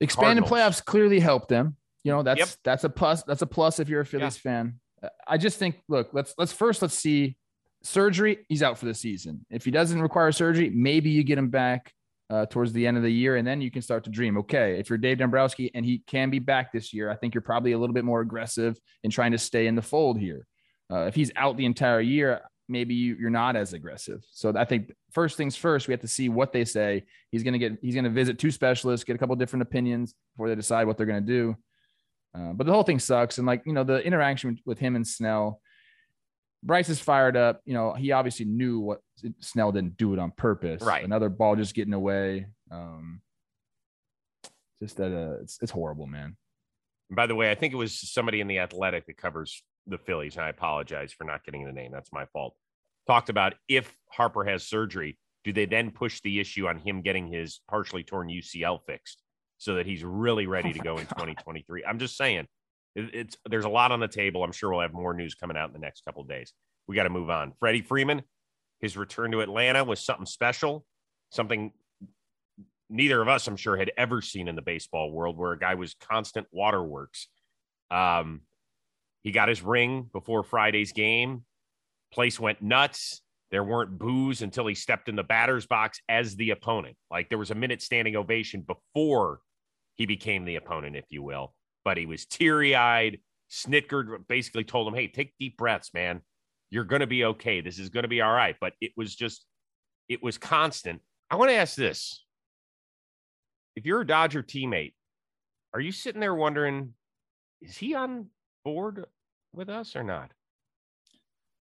Expanded 0.00 0.44
Cardinals. 0.46 0.78
playoffs 0.78 0.84
clearly 0.84 1.20
help 1.20 1.48
them. 1.48 1.76
You 2.04 2.12
know, 2.12 2.22
that's 2.22 2.38
Yep. 2.38 2.48
that's 2.64 2.84
a 2.84 2.88
plus. 2.88 3.24
That's 3.24 3.42
a 3.42 3.46
plus 3.46 3.80
if 3.80 3.88
you're 3.88 4.02
a 4.02 4.06
Phillies 4.06 4.36
fan. 4.36 4.78
Uh, 5.02 5.08
I 5.26 5.36
just 5.38 5.58
think, 5.58 5.82
look, 5.88 6.10
let's 6.12 6.34
let's 6.38 6.52
first 6.52 6.80
let's 6.80 6.94
see 6.94 7.36
surgery. 7.82 8.46
He's 8.48 8.62
out 8.62 8.78
for 8.78 8.86
the 8.86 8.94
season. 8.94 9.44
If 9.50 9.64
he 9.64 9.70
doesn't 9.72 10.00
require 10.00 10.30
surgery, 10.30 10.70
maybe 10.70 11.10
you 11.10 11.24
get 11.24 11.38
him 11.38 11.48
back 11.50 11.92
uh, 12.28 12.46
towards 12.46 12.72
the 12.72 12.86
end 12.86 12.96
of 12.96 13.02
the 13.02 13.12
year, 13.12 13.36
and 13.36 13.46
then 13.46 13.60
you 13.60 13.70
can 13.70 13.82
start 13.82 14.04
to 14.04 14.10
dream. 14.10 14.36
Okay, 14.38 14.78
if 14.78 14.90
you're 14.90 14.98
Dave 14.98 15.18
Dombrowski 15.18 15.70
and 15.74 15.84
he 15.84 15.98
can 16.06 16.30
be 16.30 16.38
back 16.38 16.72
this 16.72 16.92
year, 16.92 17.10
I 17.10 17.16
think 17.16 17.34
you're 17.34 17.42
probably 17.42 17.72
a 17.72 17.78
little 17.78 17.94
bit 17.94 18.04
more 18.04 18.20
aggressive 18.20 18.78
in 19.04 19.10
trying 19.10 19.32
to 19.32 19.38
stay 19.38 19.66
in 19.66 19.74
the 19.74 19.82
fold 19.82 20.18
here. 20.18 20.46
Uh, 20.90 21.06
if 21.06 21.14
he's 21.14 21.30
out 21.36 21.56
the 21.56 21.66
entire 21.66 22.00
year, 22.00 22.42
maybe 22.68 22.94
you, 22.94 23.16
you're 23.18 23.30
not 23.30 23.56
as 23.56 23.72
aggressive. 23.72 24.24
So 24.32 24.52
I 24.56 24.64
think 24.64 24.92
first 25.12 25.36
things 25.36 25.56
first, 25.56 25.86
we 25.88 25.92
have 25.92 26.00
to 26.00 26.08
see 26.08 26.28
what 26.28 26.52
they 26.52 26.64
say. 26.64 27.04
He's 27.30 27.42
to 27.52 27.58
get, 27.58 27.78
he's 27.80 27.94
to 28.04 28.10
visit 28.10 28.38
two 28.38 28.50
specialists, 28.50 29.04
get 29.04 29.16
a 29.16 29.18
couple 29.18 29.36
different 29.36 29.62
opinions 29.62 30.14
before 30.34 30.48
they 30.48 30.54
decide 30.54 30.86
what 30.86 30.96
they're 30.96 31.06
to 31.06 31.20
do. 31.20 31.56
Uh, 32.34 32.52
but 32.52 32.66
the 32.66 32.72
whole 32.72 32.82
thing 32.82 32.98
sucks. 32.98 33.38
And 33.38 33.46
like, 33.46 33.62
you 33.66 33.72
know, 33.72 33.84
the 33.84 34.04
interaction 34.04 34.58
with 34.66 34.78
him 34.78 34.96
and 34.96 35.06
Snell, 35.06 35.60
Bryce 36.66 36.88
is 36.88 36.98
fired 36.98 37.36
up. 37.36 37.62
You 37.64 37.74
know, 37.74 37.92
he 37.94 38.10
obviously 38.10 38.44
knew 38.44 38.80
what 38.80 39.00
Snell 39.40 39.70
didn't 39.70 39.96
do 39.96 40.12
it 40.12 40.18
on 40.18 40.32
purpose. 40.32 40.82
Right. 40.82 41.04
Another 41.04 41.28
ball 41.28 41.54
just 41.54 41.74
getting 41.74 41.94
away. 41.94 42.46
Um, 42.72 43.22
just 44.82 44.96
that, 44.96 45.16
uh, 45.16 45.42
it's, 45.42 45.58
it's 45.62 45.70
horrible, 45.70 46.06
man. 46.06 46.36
By 47.08 47.28
the 47.28 47.36
way, 47.36 47.52
I 47.52 47.54
think 47.54 47.72
it 47.72 47.76
was 47.76 47.96
somebody 47.96 48.40
in 48.40 48.48
the 48.48 48.58
Athletic 48.58 49.06
that 49.06 49.16
covers 49.16 49.62
the 49.86 49.96
Phillies, 49.96 50.34
and 50.34 50.44
I 50.44 50.48
apologize 50.48 51.12
for 51.12 51.22
not 51.22 51.44
getting 51.44 51.64
the 51.64 51.72
name. 51.72 51.92
That's 51.92 52.12
my 52.12 52.26
fault. 52.26 52.54
Talked 53.06 53.28
about 53.28 53.54
if 53.68 53.94
Harper 54.10 54.44
has 54.44 54.66
surgery, 54.66 55.16
do 55.44 55.52
they 55.52 55.66
then 55.66 55.92
push 55.92 56.20
the 56.22 56.40
issue 56.40 56.66
on 56.66 56.78
him 56.78 57.02
getting 57.02 57.28
his 57.28 57.60
partially 57.70 58.02
torn 58.02 58.28
UCL 58.28 58.80
fixed 58.84 59.22
so 59.58 59.76
that 59.76 59.86
he's 59.86 60.02
really 60.02 60.48
ready 60.48 60.70
Oh 60.70 60.72
to 60.72 60.78
go 60.80 60.96
in 60.98 61.06
2023? 61.06 61.84
I'm 61.84 62.00
just 62.00 62.16
saying, 62.16 62.48
it- 62.96 63.14
it's 63.14 63.36
there's 63.48 63.64
a 63.64 63.68
lot 63.68 63.92
on 63.92 64.00
the 64.00 64.08
table. 64.08 64.42
I'm 64.42 64.52
sure 64.52 64.70
we'll 64.70 64.80
have 64.80 64.92
more 64.92 65.14
news 65.14 65.34
coming 65.34 65.56
out 65.56 65.68
in 65.68 65.72
the 65.72 65.78
next 65.78 66.04
couple 66.04 66.24
days. 66.24 66.52
We 66.88 66.96
got 66.96 67.04
to 67.04 67.10
move 67.10 67.30
on. 67.30 67.52
Freddie 67.60 67.82
Freeman, 67.82 68.22
his 68.80 68.96
return 68.96 69.30
to 69.32 69.40
Atlanta 69.40 69.84
was 69.84 70.04
something 70.04 70.26
special, 70.26 70.84
something 71.30 71.72
neither 72.88 73.20
of 73.20 73.28
us, 73.28 73.46
I'm 73.46 73.56
sure, 73.56 73.76
had 73.76 73.92
ever 73.96 74.20
seen 74.22 74.48
in 74.48 74.56
the 74.56 74.62
baseball 74.62 75.10
world, 75.10 75.36
where 75.36 75.52
a 75.52 75.58
guy 75.58 75.74
was 75.74 75.94
constant 75.94 76.46
waterworks. 76.52 77.28
Um, 77.90 78.42
he 79.22 79.32
got 79.32 79.48
his 79.48 79.62
ring 79.62 80.08
before 80.12 80.44
Friday's 80.44 80.92
game. 80.92 81.44
Place 82.12 82.38
went 82.38 82.62
nuts. 82.62 83.22
There 83.50 83.64
weren't 83.64 83.98
boos 83.98 84.42
until 84.42 84.66
he 84.66 84.74
stepped 84.74 85.08
in 85.08 85.16
the 85.16 85.24
batter's 85.24 85.66
box 85.66 86.00
as 86.08 86.36
the 86.36 86.50
opponent. 86.50 86.96
Like 87.10 87.28
there 87.28 87.38
was 87.38 87.50
a 87.50 87.54
minute 87.54 87.82
standing 87.82 88.16
ovation 88.16 88.62
before 88.62 89.40
he 89.96 90.06
became 90.06 90.44
the 90.44 90.56
opponent, 90.56 90.96
if 90.96 91.06
you 91.10 91.22
will. 91.22 91.54
But 91.86 91.98
he 91.98 92.04
was 92.04 92.26
teary 92.26 92.74
eyed. 92.74 93.20
Snitker 93.48 94.18
basically 94.26 94.64
told 94.64 94.88
him, 94.88 94.94
Hey, 94.94 95.06
take 95.06 95.34
deep 95.38 95.56
breaths, 95.56 95.94
man. 95.94 96.20
You're 96.68 96.82
going 96.82 96.98
to 96.98 97.06
be 97.06 97.24
okay. 97.26 97.60
This 97.60 97.78
is 97.78 97.90
going 97.90 98.02
to 98.02 98.08
be 98.08 98.20
all 98.20 98.32
right. 98.32 98.56
But 98.60 98.72
it 98.80 98.90
was 98.96 99.14
just, 99.14 99.46
it 100.08 100.20
was 100.20 100.36
constant. 100.36 101.00
I 101.30 101.36
want 101.36 101.50
to 101.50 101.54
ask 101.54 101.76
this 101.76 102.24
if 103.76 103.86
you're 103.86 104.00
a 104.00 104.06
Dodger 104.06 104.42
teammate, 104.42 104.94
are 105.74 105.80
you 105.80 105.92
sitting 105.92 106.20
there 106.20 106.34
wondering, 106.34 106.92
is 107.62 107.76
he 107.76 107.94
on 107.94 108.26
board 108.64 109.06
with 109.52 109.68
us 109.68 109.94
or 109.94 110.02
not? 110.02 110.32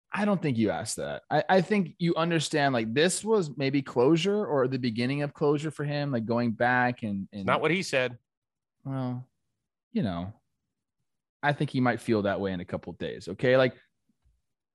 I 0.09 0.23
don't 0.23 0.41
think 0.41 0.57
you 0.57 0.69
asked 0.69 0.95
that. 0.95 1.23
I, 1.29 1.43
I 1.49 1.59
think 1.59 1.95
you 1.99 2.15
understand 2.15 2.73
like 2.73 2.93
this 2.93 3.25
was 3.25 3.57
maybe 3.57 3.81
closure 3.81 4.45
or 4.45 4.69
the 4.69 4.79
beginning 4.79 5.21
of 5.21 5.33
closure 5.33 5.71
for 5.71 5.83
him, 5.83 6.11
like 6.11 6.25
going 6.25 6.51
back 6.51 7.03
and, 7.03 7.27
and 7.33 7.45
not 7.45 7.59
what 7.59 7.71
he 7.71 7.83
said. 7.83 8.17
well, 8.85 9.27
you 9.93 10.03
know, 10.03 10.33
I 11.41 11.53
think 11.53 11.69
he 11.69 11.79
might 11.79 12.01
feel 12.01 12.23
that 12.23 12.41
way 12.41 12.51
in 12.51 12.59
a 12.59 12.65
couple 12.65 12.91
days. 12.93 13.27
Okay. 13.27 13.55
Like 13.57 13.73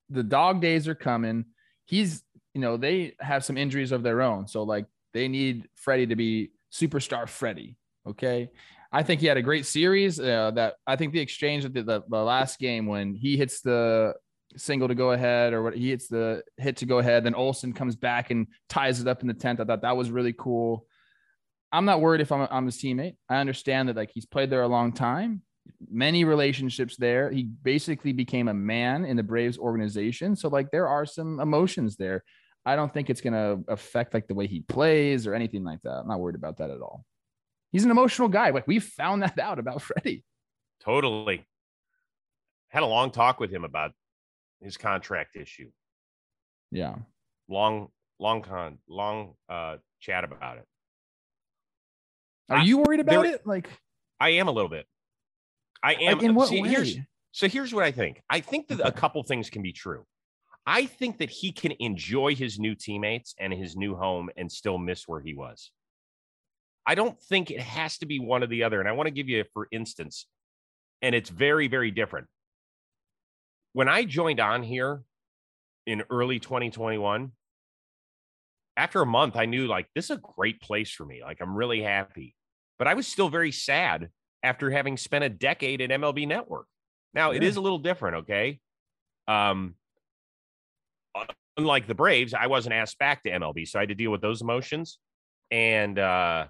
the 0.09 0.23
dog 0.23 0.61
days 0.61 0.89
are 0.89 0.95
coming. 0.95 1.47
He's, 1.85 2.23
you 2.55 2.61
know, 2.61 2.77
they 2.77 3.15
have 3.21 3.45
some 3.45 3.59
injuries 3.59 3.93
of 3.93 4.03
their 4.03 4.23
own. 4.23 4.47
So 4.47 4.63
like 4.63 4.87
they 5.13 5.29
need 5.29 5.69
Freddie 5.75 6.07
to 6.07 6.17
be 6.17 6.53
superstar 6.73 7.29
Freddie. 7.29 7.77
Okay. 8.07 8.51
I 8.91 9.03
think 9.03 9.21
he 9.21 9.27
had 9.27 9.37
a 9.37 9.43
great 9.43 9.67
series. 9.67 10.19
Uh, 10.19 10.51
that 10.55 10.77
I 10.87 10.97
think 10.97 11.13
the 11.13 11.21
exchange 11.21 11.65
at 11.65 11.75
the, 11.75 11.83
the, 11.83 12.03
the 12.09 12.23
last 12.23 12.59
game 12.59 12.87
when 12.87 13.15
he 13.15 13.37
hits 13.37 13.61
the 13.61 14.15
single 14.57 14.89
to 14.89 14.95
go 14.95 15.13
ahead 15.13 15.53
or 15.53 15.63
what 15.63 15.77
he 15.77 15.91
hits 15.91 16.09
the 16.09 16.43
hit 16.57 16.79
to 16.79 16.87
go 16.87 16.99
ahead, 16.99 17.25
then 17.25 17.35
Olson 17.35 17.73
comes 17.73 17.97
back 17.97 18.31
and 18.31 18.47
ties 18.69 19.01
it 19.01 19.09
up 19.09 19.21
in 19.21 19.29
the 19.29 19.35
10th. 19.35 19.61
I 19.61 19.65
thought 19.65 19.83
that 19.83 19.97
was 19.97 20.11
really 20.11 20.33
cool. 20.33 20.87
I'm 21.73 21.85
not 21.85 22.01
worried 22.01 22.21
if 22.21 22.33
I'm, 22.33 22.49
I'm 22.51 22.67
his 22.67 22.79
teammate. 22.79 23.17
I 23.29 23.37
understand 23.37 23.89
that 23.89 23.97
like 23.97 24.11
he's 24.13 24.27
played 24.27 24.51
there 24.51 24.63
a 24.63 24.69
long 24.69 24.93
time, 24.93 25.43
many 25.91 26.25
relationships 26.25 26.97
there. 26.97 27.31
He 27.31 27.43
basically 27.43 28.13
became 28.13 28.49
a 28.49 28.55
man 28.55 29.05
in 29.05 29.17
the 29.17 29.23
Braves 29.23 29.59
organization. 29.59 30.35
So 30.37 30.49
like 30.49 30.71
there 30.71 30.89
are 30.89 31.05
some 31.05 31.41
emotions 31.41 31.97
there. 31.97 32.25
I 32.65 32.77
don't 32.77 32.93
think 32.93 33.11
it's 33.11 33.21
gonna 33.21 33.59
affect 33.69 34.15
like 34.15 34.27
the 34.27 34.35
way 34.35 34.47
he 34.47 34.61
plays 34.61 35.27
or 35.27 35.35
anything 35.35 35.65
like 35.65 35.81
that. 35.83 36.01
I'm 36.01 36.09
not 36.09 36.21
worried 36.21 36.37
about 36.37 36.59
that 36.59 36.71
at 36.71 36.81
all. 36.81 37.05
He's 37.73 37.85
an 37.85 37.91
emotional 37.91 38.29
guy. 38.29 38.51
Like 38.51 38.67
we 38.67 38.79
found 38.79 39.23
that 39.23 39.39
out 39.39 39.59
about 39.59 39.83
Freddie. 39.83 40.25
Totally. 40.81 41.47
Had 42.69 42.83
a 42.83 42.87
long 42.87 43.11
talk 43.11 43.41
with 43.41 43.51
him 43.51 43.65
about 43.65 43.93
his 44.61 44.77
contract 44.77 45.37
issue. 45.37 45.71
Yeah. 46.71 46.97
Long, 47.49 47.89
long 48.19 48.43
con, 48.43 48.79
long 48.89 49.35
uh, 49.49 49.77
chat 50.01 50.25
about 50.25 50.59
it. 50.59 50.67
Are 52.49 52.59
I- 52.59 52.63
you 52.63 52.79
worried 52.79 53.01
about 53.01 53.25
there- 53.25 53.35
it? 53.35 53.47
Like, 53.47 53.69
I 54.21 54.31
am 54.31 54.49
a 54.49 54.53
little 54.53 54.71
bit. 54.71 54.87
I 55.83 55.95
am. 55.95 56.19
like 56.19 56.23
in 56.25 56.35
what 56.35 56.49
see, 56.49 56.63
way? 56.63 56.69
Here's, 56.69 56.97
so 57.31 57.49
here's 57.49 57.73
what 57.73 57.85
I 57.85 57.93
think. 57.93 58.21
I 58.29 58.41
think 58.41 58.69
that 58.69 58.81
a 58.87 58.91
couple 58.91 59.23
things 59.23 59.49
can 59.51 59.63
be 59.63 59.73
true. 59.73 60.05
I 60.67 60.87
think 60.87 61.19
that 61.19 61.31
he 61.31 61.53
can 61.53 61.73
enjoy 61.79 62.35
his 62.35 62.59
new 62.59 62.75
teammates 62.75 63.35
and 63.39 63.53
his 63.53 63.77
new 63.77 63.95
home 63.95 64.29
and 64.37 64.51
still 64.51 64.77
miss 64.77 65.07
where 65.07 65.21
he 65.21 65.35
was. 65.35 65.71
I 66.85 66.95
don't 66.95 67.19
think 67.21 67.51
it 67.51 67.61
has 67.61 67.99
to 67.99 68.07
be 68.07 68.19
one 68.19 68.43
or 68.43 68.47
the 68.49 68.65
other. 68.65 68.81
And 68.81 68.89
I 68.89 68.93
want 68.93 69.07
to 69.07 69.13
give 69.13 69.29
you, 69.29 69.45
for 69.55 69.69
instance, 69.71 70.27
and 71.01 71.15
it's 71.15 71.31
very, 71.31 71.69
very 71.69 71.91
different. 71.91 72.27
When 73.73 73.89
I 73.89 74.05
joined 74.05 74.41
on 74.41 74.63
here 74.63 75.03
in 75.87 76.03
early 76.11 76.41
2021, 76.41 77.33
after 78.77 79.01
a 79.01 79.07
month, 79.07 79.37
I 79.37 79.47
knew 79.47 79.67
like 79.67 79.87
this 79.95 80.07
is 80.07 80.17
a 80.17 80.21
great 80.37 80.61
place 80.61 80.91
for 80.91 81.05
me. 81.05 81.23
Like 81.23 81.41
I'm 81.41 81.55
really 81.55 81.83
happy. 81.83 82.35
But 82.79 82.87
I 82.88 82.95
was 82.95 83.07
still 83.07 83.29
very 83.29 83.53
sad 83.53 84.11
after 84.43 84.71
having 84.71 84.97
spent 84.97 85.25
a 85.25 85.29
decade 85.29 85.81
at 85.81 85.91
MLB 85.91 86.27
Network. 86.27 86.67
Now 87.14 87.33
it 87.33 87.43
Yeah. 87.43 87.49
is 87.49 87.57
a 87.57 87.61
little 87.61 87.79
different, 87.79 88.17
okay? 88.19 88.61
Um, 89.27 89.75
unlike 91.57 91.87
the 91.87 91.95
Braves, 91.95 92.35
I 92.35 92.47
wasn't 92.47 92.75
asked 92.75 92.99
back 92.99 93.23
to 93.25 93.31
MLB, 93.31 93.67
so 93.67 93.79
I 93.79 93.83
had 93.83 93.88
to 93.88 93.95
deal 93.95 94.11
with 94.12 94.21
those 94.21 94.41
emotions. 94.41 94.99
And 95.51 95.99
uh, 95.99 96.47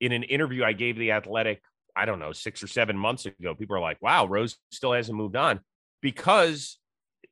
in 0.00 0.12
an 0.12 0.22
interview 0.22 0.64
I 0.64 0.72
gave 0.72 0.96
the 0.96 1.12
Athletic, 1.12 1.62
I 1.94 2.06
don't 2.06 2.18
know, 2.18 2.32
six 2.32 2.62
or 2.62 2.66
seven 2.66 2.96
months 2.96 3.26
ago, 3.26 3.54
people 3.54 3.76
are 3.76 3.80
like, 3.80 4.00
"Wow, 4.00 4.26
Rose 4.26 4.56
still 4.70 4.92
hasn't 4.92 5.16
moved 5.16 5.36
on," 5.36 5.60
because 6.00 6.78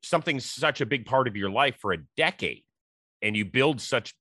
something's 0.02 0.44
such 0.44 0.80
a 0.80 0.86
big 0.86 1.06
part 1.06 1.26
of 1.28 1.36
your 1.36 1.50
life 1.50 1.76
for 1.80 1.92
a 1.92 1.98
decade, 2.16 2.64
and 3.22 3.34
you 3.36 3.44
build 3.44 3.80
such 3.80 4.14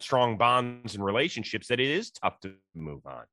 strong 0.00 0.36
bonds 0.36 0.94
and 0.94 1.04
relationships 1.04 1.68
that 1.68 1.80
it 1.80 1.88
is 1.88 2.10
tough 2.10 2.40
to 2.40 2.54
move 2.74 3.06
on. 3.06 3.24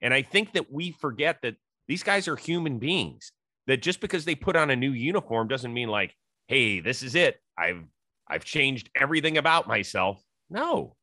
And 0.00 0.12
I 0.12 0.22
think 0.22 0.52
that 0.52 0.72
we 0.72 0.92
forget 0.92 1.38
that 1.42 1.56
these 1.88 2.02
guys 2.02 2.28
are 2.28 2.36
human 2.36 2.78
beings. 2.78 3.32
That 3.68 3.80
just 3.80 4.00
because 4.00 4.24
they 4.24 4.34
put 4.34 4.56
on 4.56 4.70
a 4.70 4.76
new 4.76 4.90
uniform 4.90 5.46
doesn't 5.46 5.72
mean 5.72 5.88
like, 5.88 6.16
hey, 6.48 6.80
this 6.80 7.04
is 7.04 7.14
it. 7.14 7.38
I've 7.56 7.84
I've 8.28 8.44
changed 8.44 8.90
everything 8.96 9.38
about 9.38 9.68
myself. 9.68 10.20
No, 10.50 10.96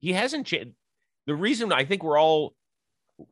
he 0.00 0.12
hasn't 0.12 0.46
changed. 0.46 0.74
The 1.26 1.34
reason 1.34 1.72
I 1.72 1.86
think 1.86 2.02
we're 2.02 2.18
all 2.18 2.54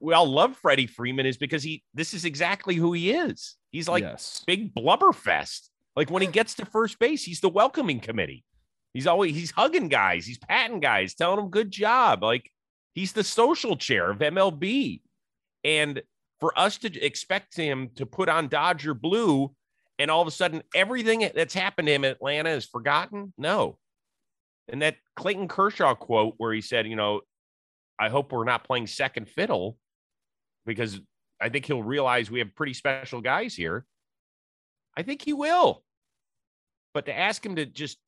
we 0.01 0.15
all 0.15 0.27
love 0.27 0.57
Freddie 0.57 0.87
Freeman 0.87 1.27
is 1.27 1.37
because 1.37 1.63
he 1.63 1.83
this 1.93 2.15
is 2.15 2.25
exactly 2.25 2.75
who 2.75 2.95
he 2.95 3.11
is. 3.11 3.57
He's 3.71 3.89
like 3.89 4.03
yes. 4.03 4.43
big 4.47 4.75
blubberfest. 4.75 5.69
Like 5.95 6.11
when 6.11 6.23
he 6.23 6.29
gets 6.29 6.55
to 6.55 6.65
first 6.67 6.99
base, 6.99 7.23
he's 7.23 7.41
the 7.41 7.49
welcoming 7.49 8.01
committee. 8.01 8.45
He's 8.95 9.09
always 9.09 9.35
he's 9.35 9.51
hugging 9.51 9.89
guys, 9.89 10.25
he's 10.25 10.39
patting 10.39 10.81
guys, 10.81 11.15
telling 11.15 11.37
them 11.37 11.51
good 11.51 11.71
job. 11.71 12.23
Like 12.23 12.51
he's 12.95 13.13
the 13.13 13.25
social 13.25 13.77
chair 13.77 14.11
of 14.11 14.19
MLB. 14.19 15.03
And 15.65 16.01
for 16.41 16.57
us 16.59 16.79
to 16.79 17.05
expect 17.05 17.57
him 17.57 17.91
to 17.97 18.07
put 18.07 18.29
on 18.29 18.49
Dodger 18.49 18.95
blue 18.95 19.53
and 19.99 20.11
all 20.11 20.23
of 20.23 20.29
a 20.29 20.33
sudden 20.33 20.63
everything 20.75 21.29
that's 21.35 21.55
happened 21.55 21.87
to 21.87 21.95
him 21.95 22.05
in 22.05 22.13
Atlanta 22.13 22.51
is 22.51 22.65
forgotten, 22.65 23.33
no. 23.37 23.79
And 24.69 24.81
that 24.83 24.97
Clayton 25.17 25.49
Kershaw 25.49 25.95
quote 25.95 26.35
where 26.39 26.53
he 26.53 26.61
said, 26.61 26.87
you 26.87 26.97
know, 26.97 27.21
I 27.99 28.09
hope 28.09 28.33
we're 28.33 28.45
not 28.45 28.65
playing 28.65 28.87
second 28.87 29.29
fiddle 29.29 29.77
because 30.67 31.01
I 31.41 31.49
think 31.49 31.67
he'll 31.67 31.83
realize 31.83 32.31
we 32.31 32.39
have 32.39 32.55
pretty 32.55 32.75
special 32.75 33.21
guys 33.21 33.55
here. 33.55 33.85
I 34.97 35.03
think 35.03 35.23
he 35.23 35.33
will. 35.33 35.83
But 36.93 37.07
to 37.07 37.17
ask 37.17 37.45
him 37.45 37.57
to 37.57 37.67
just 37.67 37.99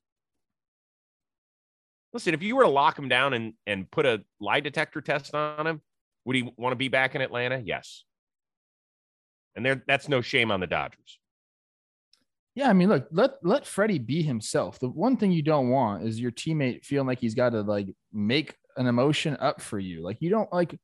listen, 2.17 2.33
if 2.33 2.41
you 2.41 2.55
were 2.55 2.63
to 2.63 2.69
lock 2.69 2.97
him 2.97 3.07
down 3.07 3.33
and, 3.33 3.53
and 3.67 3.89
put 3.91 4.07
a 4.07 4.23
lie 4.39 4.59
detector 4.59 5.01
test 5.01 5.35
on 5.35 5.67
him, 5.67 5.81
would 6.25 6.35
he 6.35 6.51
want 6.57 6.71
to 6.71 6.75
be 6.75 6.87
back 6.87 7.13
in 7.13 7.21
Atlanta? 7.21 7.61
Yes. 7.63 8.05
And 9.55 9.63
there 9.63 9.83
that's 9.87 10.09
no 10.09 10.21
shame 10.21 10.51
on 10.51 10.59
the 10.59 10.65
Dodgers. 10.65 11.19
Yeah, 12.55 12.69
I 12.69 12.73
mean, 12.73 12.89
look, 12.89 13.07
let 13.11 13.33
let 13.43 13.67
Freddie 13.67 13.99
be 13.99 14.23
himself. 14.23 14.79
The 14.79 14.89
one 14.89 15.15
thing 15.15 15.31
you 15.31 15.43
don't 15.43 15.69
want 15.69 16.07
is 16.07 16.19
your 16.19 16.31
teammate 16.31 16.85
feeling 16.85 17.05
like 17.05 17.19
he's 17.19 17.35
got 17.35 17.51
to 17.51 17.61
like 17.61 17.93
make 18.11 18.55
an 18.77 18.87
emotion 18.87 19.37
up 19.39 19.61
for 19.61 19.77
you. 19.77 20.01
Like 20.01 20.17
you 20.19 20.31
don't 20.31 20.51
like 20.51 20.75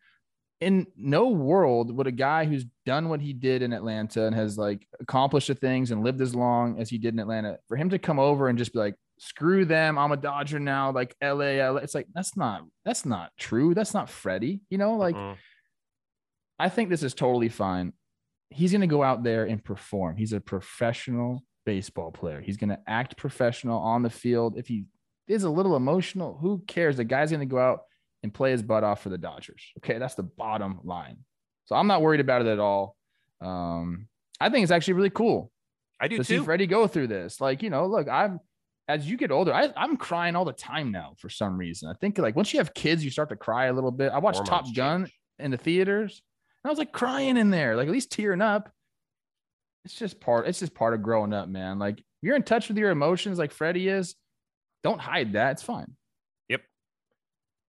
in 0.61 0.85
no 0.95 1.29
world 1.29 1.95
would 1.97 2.05
a 2.05 2.11
guy 2.11 2.45
who's 2.45 2.65
done 2.85 3.09
what 3.09 3.21
he 3.21 3.33
did 3.33 3.63
in 3.63 3.73
Atlanta 3.73 4.27
and 4.27 4.35
has 4.35 4.55
like 4.55 4.87
accomplished 4.99 5.47
the 5.47 5.55
things 5.55 5.89
and 5.89 6.03
lived 6.03 6.21
as 6.21 6.35
long 6.35 6.79
as 6.79 6.91
he 6.91 6.99
did 6.99 7.15
in 7.15 7.19
Atlanta 7.19 7.57
for 7.67 7.75
him 7.75 7.89
to 7.89 7.97
come 7.97 8.19
over 8.19 8.49
and 8.49 8.57
just 8.59 8.71
be 8.71 8.77
like, 8.77 8.95
screw 9.23 9.65
them, 9.65 9.97
I'm 9.97 10.11
a 10.11 10.17
Dodger 10.17 10.59
now, 10.59 10.91
like 10.91 11.15
LA, 11.21 11.53
LA. 11.63 11.77
It's 11.77 11.95
like 11.95 12.07
that's 12.13 12.35
not 12.37 12.63
that's 12.85 13.05
not 13.05 13.31
true. 13.37 13.73
That's 13.73 13.93
not 13.93 14.09
Freddie. 14.09 14.61
You 14.69 14.77
know, 14.77 14.95
like 14.95 15.15
Mhm. 15.15 15.37
I 16.59 16.69
think 16.69 16.89
this 16.89 17.03
is 17.03 17.13
totally 17.13 17.49
fine. 17.49 17.93
He's 18.49 18.71
going 18.71 18.81
to 18.81 18.87
go 18.87 19.01
out 19.01 19.23
there 19.23 19.45
and 19.45 19.63
perform. 19.63 20.15
He's 20.15 20.33
a 20.33 20.39
professional 20.39 21.43
baseball 21.65 22.11
player. 22.11 22.39
He's 22.41 22.57
going 22.57 22.69
to 22.69 22.79
act 22.87 23.17
professional 23.17 23.79
on 23.79 24.03
the 24.03 24.09
field. 24.11 24.57
If 24.57 24.67
he 24.67 24.85
is 25.27 25.43
a 25.43 25.49
little 25.49 25.75
emotional, 25.75 26.37
who 26.39 26.63
cares? 26.67 26.97
The 26.97 27.03
guy's 27.03 27.31
going 27.31 27.39
to 27.39 27.47
go 27.47 27.57
out 27.57 27.81
and 28.21 28.31
play 28.33 28.51
his 28.51 28.61
butt 28.61 28.83
off 28.83 29.01
for 29.01 29.09
the 29.09 29.17
Dodgers. 29.17 29.71
Okay, 29.79 29.97
that's 29.97 30.13
the 30.15 30.23
bottom 30.23 30.79
line. 30.83 31.17
So 31.65 31.75
I'm 31.75 31.87
not 31.87 32.01
worried 32.03 32.19
about 32.19 32.41
it 32.41 32.47
at 32.47 32.59
all. 32.59 32.95
Um, 33.41 34.07
I 34.39 34.49
think 34.49 34.63
it's 34.63 34.71
actually 34.71 34.93
really 34.93 35.09
cool 35.09 35.51
I 35.99 36.07
do 36.07 36.17
to 36.17 36.23
see 36.23 36.37
too. 36.37 36.43
Freddie 36.43 36.67
go 36.67 36.85
through 36.87 37.07
this. 37.07 37.41
Like, 37.41 37.63
you 37.63 37.69
know, 37.71 37.87
look, 37.87 38.07
I'm 38.07 38.39
as 38.87 39.09
you 39.09 39.17
get 39.17 39.31
older, 39.31 39.53
I, 39.53 39.71
I'm 39.77 39.97
crying 39.97 40.35
all 40.35 40.45
the 40.45 40.53
time 40.53 40.91
now 40.91 41.13
for 41.17 41.29
some 41.29 41.57
reason. 41.57 41.89
I 41.89 41.93
think 41.93 42.17
like 42.17 42.35
once 42.35 42.53
you 42.53 42.59
have 42.59 42.73
kids, 42.73 43.03
you 43.03 43.11
start 43.11 43.29
to 43.29 43.35
cry 43.35 43.65
a 43.65 43.73
little 43.73 43.91
bit. 43.91 44.11
I 44.11 44.19
watched 44.19 44.39
Top 44.39 44.63
Hormones 44.63 44.75
Gun 44.75 45.01
change. 45.01 45.13
in 45.39 45.51
the 45.51 45.57
theaters, 45.57 46.21
and 46.63 46.69
I 46.69 46.71
was 46.71 46.79
like 46.79 46.91
crying 46.91 47.37
in 47.37 47.49
there, 47.49 47.75
like 47.75 47.87
at 47.87 47.93
least 47.93 48.11
tearing 48.11 48.41
up. 48.41 48.69
It's 49.85 49.95
just 49.95 50.19
part. 50.19 50.47
It's 50.47 50.59
just 50.59 50.73
part 50.73 50.93
of 50.93 51.01
growing 51.01 51.33
up, 51.33 51.47
man. 51.47 51.79
Like 51.79 52.03
you're 52.21 52.35
in 52.35 52.43
touch 52.43 52.67
with 52.67 52.77
your 52.77 52.91
emotions, 52.91 53.39
like 53.39 53.51
Freddie 53.51 53.87
is. 53.87 54.15
Don't 54.83 54.99
hide 54.99 55.33
that. 55.33 55.51
It's 55.53 55.63
fine. 55.63 55.95
Yep. 56.49 56.61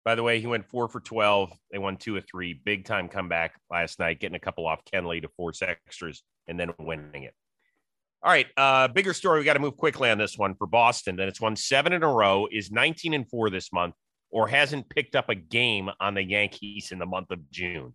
By 0.04 0.14
the 0.14 0.22
way, 0.22 0.40
he 0.40 0.46
went 0.46 0.68
four 0.68 0.88
for 0.88 1.00
12. 1.00 1.50
They 1.70 1.78
won 1.78 1.96
two 1.96 2.14
or 2.16 2.20
three. 2.20 2.52
Big 2.52 2.84
time 2.84 3.08
comeback 3.08 3.54
last 3.70 3.98
night, 3.98 4.20
getting 4.20 4.36
a 4.36 4.40
couple 4.40 4.66
off 4.66 4.80
Kenley 4.92 5.22
to 5.22 5.28
force 5.28 5.62
extras 5.62 6.22
and 6.46 6.60
then 6.60 6.72
winning 6.78 7.22
it. 7.22 7.34
All 8.22 8.32
right. 8.32 8.46
Uh, 8.56 8.88
bigger 8.88 9.14
story. 9.14 9.38
We 9.38 9.44
got 9.44 9.54
to 9.54 9.60
move 9.60 9.76
quickly 9.76 10.10
on 10.10 10.18
this 10.18 10.36
one 10.36 10.54
for 10.54 10.66
Boston. 10.66 11.16
Then 11.16 11.28
it's 11.28 11.40
won 11.40 11.54
seven 11.54 11.92
in 11.92 12.02
a 12.02 12.12
row, 12.12 12.48
is 12.50 12.70
19 12.70 13.14
and 13.14 13.28
four 13.28 13.48
this 13.48 13.72
month, 13.72 13.94
or 14.30 14.48
hasn't 14.48 14.88
picked 14.88 15.14
up 15.14 15.28
a 15.28 15.34
game 15.34 15.88
on 16.00 16.14
the 16.14 16.22
Yankees 16.22 16.90
in 16.90 16.98
the 16.98 17.06
month 17.06 17.30
of 17.30 17.48
June. 17.50 17.94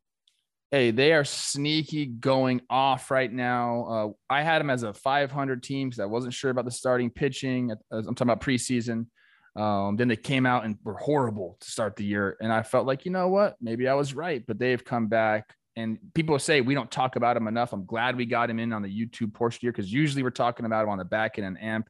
Hey, 0.71 0.89
they 0.89 1.13
are 1.13 1.25
sneaky 1.25 2.07
going 2.07 2.61
off 2.69 3.11
right 3.11 3.31
now. 3.31 3.85
Uh, 4.29 4.33
I 4.33 4.41
had 4.41 4.59
them 4.59 4.71
as 4.71 4.81
a 4.81 4.93
500 4.93 5.61
team 5.61 5.89
because 5.89 5.99
I 5.99 6.05
wasn't 6.05 6.33
sure 6.33 6.49
about 6.49 6.65
the 6.65 6.71
starting 6.71 7.11
pitching. 7.11 7.71
I'm 7.91 8.03
talking 8.15 8.21
about 8.21 8.41
preseason. 8.41 9.07
Um, 9.55 9.97
then 9.97 10.07
they 10.07 10.15
came 10.15 10.47
out 10.47 10.65
and 10.65 10.77
were 10.83 10.97
horrible 10.97 11.57
to 11.59 11.69
start 11.69 11.95
the 11.95 12.05
year. 12.05 12.37
And 12.41 12.51
I 12.51 12.63
felt 12.63 12.87
like, 12.87 13.05
you 13.05 13.11
know 13.11 13.27
what? 13.27 13.55
Maybe 13.61 13.87
I 13.87 13.93
was 13.93 14.15
right, 14.15 14.43
but 14.47 14.57
they've 14.57 14.83
come 14.83 15.07
back. 15.07 15.53
And 15.75 15.97
people 16.13 16.37
say 16.39 16.61
we 16.61 16.75
don't 16.75 16.91
talk 16.91 17.15
about 17.15 17.35
him 17.35 17.47
enough. 17.47 17.73
I'm 17.73 17.85
glad 17.85 18.15
we 18.15 18.25
got 18.25 18.49
him 18.49 18.59
in 18.59 18.73
on 18.73 18.81
the 18.81 18.89
YouTube 18.89 19.33
portion 19.33 19.59
here 19.61 19.71
because 19.71 19.91
usually 19.91 20.23
we're 20.23 20.29
talking 20.29 20.65
about 20.65 20.83
him 20.83 20.89
on 20.89 20.97
the 20.97 21.05
back 21.05 21.37
end 21.37 21.47
and 21.47 21.61
amp. 21.61 21.89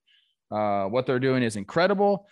Uh, 0.52 0.86
what 0.86 1.06
they're 1.06 1.20
doing 1.20 1.44
is 1.44 1.56
incredible. 1.56 2.28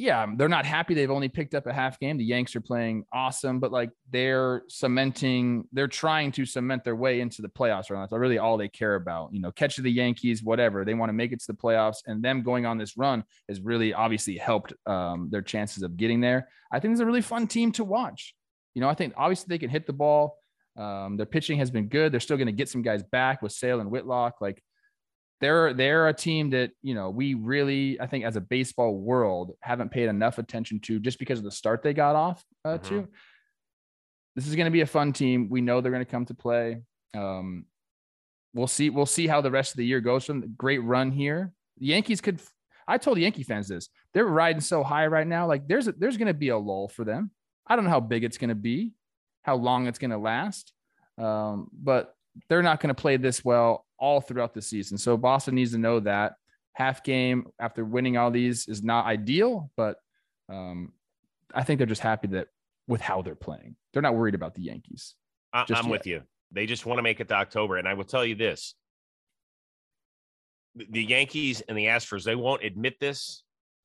Yeah, 0.00 0.26
they're 0.34 0.48
not 0.48 0.64
happy. 0.64 0.94
They've 0.94 1.10
only 1.10 1.28
picked 1.28 1.54
up 1.54 1.66
a 1.66 1.74
half 1.74 2.00
game. 2.00 2.16
The 2.16 2.24
Yanks 2.24 2.56
are 2.56 2.62
playing 2.62 3.04
awesome, 3.12 3.60
but 3.60 3.70
like 3.70 3.90
they're 4.10 4.62
cementing, 4.68 5.68
they're 5.72 5.88
trying 5.88 6.32
to 6.32 6.46
cement 6.46 6.84
their 6.84 6.96
way 6.96 7.20
into 7.20 7.42
the 7.42 7.50
playoffs. 7.50 7.90
Right? 7.90 8.00
That's 8.00 8.12
really 8.12 8.38
all 8.38 8.56
they 8.56 8.70
care 8.70 8.94
about. 8.94 9.34
You 9.34 9.42
know, 9.42 9.52
catch 9.52 9.76
the 9.76 9.90
Yankees, 9.90 10.42
whatever. 10.42 10.86
They 10.86 10.94
want 10.94 11.10
to 11.10 11.14
make 11.14 11.32
it 11.32 11.40
to 11.40 11.52
the 11.52 11.58
playoffs, 11.58 11.98
and 12.06 12.22
them 12.22 12.42
going 12.42 12.64
on 12.64 12.78
this 12.78 12.96
run 12.96 13.24
has 13.46 13.60
really 13.60 13.92
obviously 13.92 14.38
helped 14.38 14.72
um, 14.86 15.28
their 15.30 15.42
chances 15.42 15.82
of 15.82 15.98
getting 15.98 16.22
there. 16.22 16.48
I 16.72 16.80
think 16.80 16.92
it's 16.92 17.02
a 17.02 17.06
really 17.06 17.20
fun 17.20 17.46
team 17.46 17.70
to 17.72 17.84
watch. 17.84 18.34
You 18.72 18.80
know, 18.80 18.88
I 18.88 18.94
think 18.94 19.12
obviously 19.18 19.46
they 19.50 19.58
can 19.58 19.68
hit 19.68 19.86
the 19.86 19.92
ball. 19.92 20.39
Um, 20.80 21.16
their 21.16 21.26
pitching 21.26 21.58
has 21.58 21.70
been 21.70 21.88
good. 21.88 22.10
They're 22.12 22.20
still 22.20 22.36
going 22.38 22.46
to 22.46 22.52
get 22.52 22.68
some 22.70 22.82
guys 22.82 23.02
back 23.02 23.42
with 23.42 23.52
Sale 23.52 23.80
and 23.80 23.90
Whitlock. 23.90 24.40
Like 24.40 24.62
they're 25.40 25.74
they're 25.74 26.08
a 26.08 26.14
team 26.14 26.50
that 26.50 26.70
you 26.82 26.94
know 26.94 27.10
we 27.10 27.34
really 27.34 28.00
I 28.00 28.06
think 28.06 28.24
as 28.24 28.36
a 28.36 28.40
baseball 28.40 28.96
world 28.96 29.52
haven't 29.60 29.90
paid 29.90 30.08
enough 30.08 30.38
attention 30.38 30.80
to 30.80 30.98
just 30.98 31.18
because 31.18 31.38
of 31.38 31.44
the 31.44 31.50
start 31.50 31.82
they 31.82 31.92
got 31.94 32.16
off 32.16 32.42
uh, 32.64 32.78
Mhm. 32.78 32.82
to. 32.88 33.08
This 34.36 34.46
is 34.46 34.54
going 34.56 34.66
to 34.66 34.70
be 34.70 34.80
a 34.82 34.86
fun 34.86 35.12
team. 35.12 35.48
We 35.50 35.60
know 35.60 35.80
they're 35.80 35.92
going 35.92 36.04
to 36.04 36.10
come 36.10 36.24
to 36.26 36.34
play. 36.34 36.82
Um, 37.14 37.66
we'll 38.54 38.68
see. 38.68 38.88
We'll 38.88 39.06
see 39.06 39.26
how 39.26 39.40
the 39.40 39.50
rest 39.50 39.72
of 39.72 39.76
the 39.78 39.84
year 39.86 40.00
goes. 40.00 40.24
From 40.24 40.40
the 40.40 40.46
great 40.46 40.78
run 40.78 41.10
here, 41.10 41.52
the 41.78 41.86
Yankees 41.86 42.20
could. 42.20 42.40
I 42.86 42.98
told 42.98 43.16
the 43.16 43.22
Yankee 43.22 43.42
fans 43.42 43.68
this. 43.68 43.88
They're 44.14 44.24
riding 44.24 44.60
so 44.60 44.82
high 44.82 45.06
right 45.08 45.26
now. 45.26 45.46
Like 45.46 45.66
there's 45.68 45.88
a, 45.88 45.92
there's 45.92 46.16
going 46.16 46.28
to 46.28 46.34
be 46.34 46.48
a 46.48 46.58
lull 46.58 46.88
for 46.88 47.04
them. 47.04 47.30
I 47.66 47.76
don't 47.76 47.84
know 47.84 47.90
how 47.90 48.00
big 48.00 48.24
it's 48.24 48.38
going 48.38 48.48
to 48.48 48.54
be, 48.56 48.94
how 49.42 49.56
long 49.56 49.86
it's 49.86 49.98
going 49.98 50.10
to 50.10 50.18
last, 50.18 50.72
um, 51.18 51.68
but 51.72 52.14
they're 52.48 52.62
not 52.62 52.80
going 52.80 52.94
to 52.94 53.00
play 53.00 53.16
this 53.16 53.44
well 53.44 53.86
all 53.98 54.20
throughout 54.20 54.54
the 54.54 54.62
season. 54.62 54.98
So 54.98 55.16
Boston 55.16 55.54
needs 55.54 55.72
to 55.72 55.78
know 55.78 56.00
that 56.00 56.34
half 56.74 57.02
game 57.02 57.46
after 57.58 57.84
winning 57.84 58.16
all 58.16 58.30
these 58.30 58.66
is 58.68 58.82
not 58.82 59.06
ideal, 59.06 59.70
but 59.76 59.96
um, 60.48 60.92
I 61.54 61.62
think 61.64 61.78
they're 61.78 61.86
just 61.86 62.00
happy 62.00 62.28
that 62.28 62.48
with 62.86 63.00
how 63.00 63.22
they're 63.22 63.34
playing, 63.34 63.76
they're 63.92 64.02
not 64.02 64.14
worried 64.14 64.34
about 64.34 64.54
the 64.54 64.62
Yankees. 64.62 65.14
I- 65.52 65.64
I'm 65.68 65.86
yet. 65.86 65.90
with 65.90 66.06
you. 66.06 66.22
They 66.52 66.66
just 66.66 66.86
want 66.86 66.98
to 66.98 67.02
make 67.02 67.20
it 67.20 67.28
to 67.28 67.34
October. 67.34 67.76
And 67.76 67.86
I 67.86 67.94
will 67.94 68.04
tell 68.04 68.24
you 68.24 68.34
this 68.34 68.74
the- 70.76 70.86
the 70.90 71.02
Yankees 71.04 71.60
and 71.62 71.76
the 71.76 71.86
Astros, 71.86 72.24
they 72.24 72.36
won't 72.36 72.62
admit 72.64 72.98
this. 73.00 73.42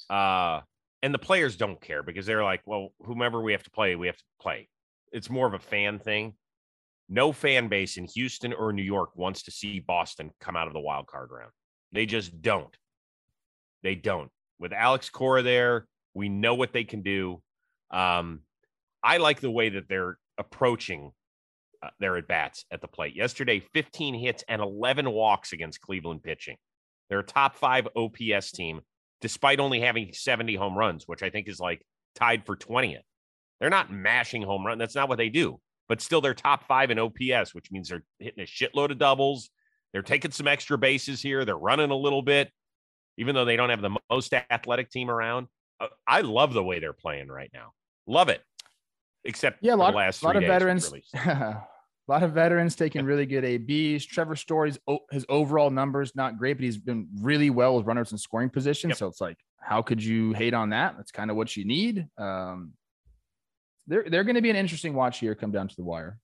Uh, 0.09 0.61
and 1.01 1.13
the 1.13 1.19
players 1.19 1.55
don't 1.57 1.79
care 1.81 2.03
because 2.03 2.25
they're 2.25 2.43
like, 2.43 2.61
well, 2.65 2.89
whomever 3.03 3.41
we 3.41 3.51
have 3.51 3.63
to 3.63 3.71
play, 3.71 3.95
we 3.95 4.07
have 4.07 4.17
to 4.17 4.23
play. 4.39 4.69
It's 5.15 5.30
more 5.30 5.47
of 5.47 5.54
a 5.54 5.60
fan 5.60 5.99
thing. 5.99 6.34
No 7.08 7.32
fan 7.32 7.69
base 7.69 7.95
in 7.95 8.06
Houston 8.15 8.51
or 8.51 8.73
New 8.73 8.84
York 8.84 9.15
wants 9.15 9.43
to 9.43 9.51
see 9.51 9.80
Boston 9.80 10.32
come 10.41 10.58
out 10.58 10.67
of 10.67 10.73
the 10.73 10.80
wild 10.82 11.08
card 11.08 11.30
round. 11.32 11.51
They 11.93 12.06
just 12.06 12.41
don't. 12.41 12.75
They 13.82 13.95
don't. 13.95 14.30
With 14.60 14.73
Alex 14.73 15.10
Cora 15.10 15.41
there, 15.41 15.88
we 16.13 16.28
know 16.28 16.56
what 16.56 16.73
they 16.73 16.84
can 16.84 17.01
do. 17.01 17.41
Um, 17.91 18.41
I 19.01 19.17
like 19.17 19.39
the 19.39 19.51
way 19.51 19.69
that 19.69 19.88
they're 19.88 20.17
approaching 20.38 21.12
uh, 21.82 21.91
their 21.99 22.17
at 22.17 22.28
bats 22.28 22.65
at 22.69 22.82
the 22.82 22.88
plate. 22.89 23.15
Yesterday, 23.15 23.62
15 23.73 24.15
hits 24.15 24.43
and 24.49 24.62
11 24.62 25.10
walks 25.10 25.54
against 25.54 25.80
Cleveland 25.80 26.23
pitching. 26.23 26.58
They're 27.10 27.19
a 27.19 27.23
top 27.23 27.56
five 27.56 27.88
OPS 27.95 28.51
team, 28.51 28.82
despite 29.21 29.62
only 29.62 29.80
having 29.80 30.12
70 30.12 30.56
home 30.56 30.78
runs, 30.78 31.08
which 31.08 31.23
I 31.23 31.30
think 31.30 31.47
is 31.47 31.60
like 31.60 31.86
tied 32.15 32.45
for 32.45 32.58
20th. 32.58 32.99
They're 33.59 33.69
not 33.69 33.91
mashing 33.91 34.41
home 34.41 34.65
run. 34.65 34.77
That's 34.77 34.95
not 34.95 35.09
what 35.09 35.17
they 35.17 35.29
do. 35.29 35.59
But 35.87 36.01
still, 36.01 36.21
they're 36.21 36.33
top 36.33 36.67
five 36.67 36.91
in 36.91 36.99
OPS, 36.99 37.53
which 37.53 37.71
means 37.71 37.89
they're 37.89 38.03
hitting 38.19 38.43
a 38.43 38.47
shitload 38.47 38.91
of 38.91 38.97
doubles. 38.97 39.49
They're 39.93 40.01
taking 40.01 40.31
some 40.31 40.47
extra 40.47 40.77
bases 40.77 41.21
here. 41.21 41.45
They're 41.45 41.57
running 41.57 41.91
a 41.91 41.95
little 41.95 42.21
bit, 42.21 42.51
even 43.17 43.35
though 43.35 43.45
they 43.45 43.55
don't 43.55 43.69
have 43.69 43.81
the 43.81 43.95
most 44.09 44.33
athletic 44.33 44.89
team 44.89 45.09
around. 45.09 45.47
Uh, 45.79 45.87
I 46.07 46.21
love 46.21 46.53
the 46.53 46.63
way 46.63 46.79
they're 46.79 46.93
playing 46.93 47.27
right 47.27 47.49
now. 47.53 47.73
Love 48.07 48.29
it. 48.29 48.41
Except 49.23 49.59
yeah, 49.61 49.73
a 49.73 49.77
lot, 49.77 49.95
last 49.95 50.23
lot 50.23 50.35
of 50.35 50.43
veterans. 50.43 50.91
really. 50.91 51.03
a 51.15 51.63
lot 52.07 52.23
of 52.23 52.33
veterans 52.33 52.75
taking 52.75 53.05
really 53.05 53.25
good 53.25 53.43
ABs. 53.43 54.05
Trevor 54.05 54.35
Story's 54.35 54.77
his 55.11 55.25
overall 55.29 55.69
numbers 55.69 56.15
not 56.15 56.37
great, 56.37 56.57
but 56.57 56.63
he's 56.63 56.77
been 56.77 57.07
really 57.21 57.49
well 57.49 57.77
with 57.77 57.85
runners 57.85 58.11
in 58.11 58.17
scoring 58.17 58.49
position. 58.49 58.89
Yep. 58.89 58.97
So 58.97 59.07
it's 59.07 59.21
like, 59.21 59.37
how 59.59 59.81
could 59.81 60.03
you 60.03 60.33
hate 60.33 60.53
on 60.53 60.69
that? 60.69 60.95
That's 60.97 61.11
kind 61.11 61.31
of 61.31 61.37
what 61.37 61.55
you 61.55 61.65
need. 61.65 62.07
Um, 62.17 62.73
they're 63.87 64.05
they're 64.09 64.23
going 64.23 64.35
to 64.35 64.41
be 64.41 64.49
an 64.49 64.55
interesting 64.55 64.93
watch 64.93 65.19
here. 65.19 65.35
Come 65.35 65.51
down 65.51 65.67
to 65.67 65.75
the 65.75 65.83
wire. 65.83 66.17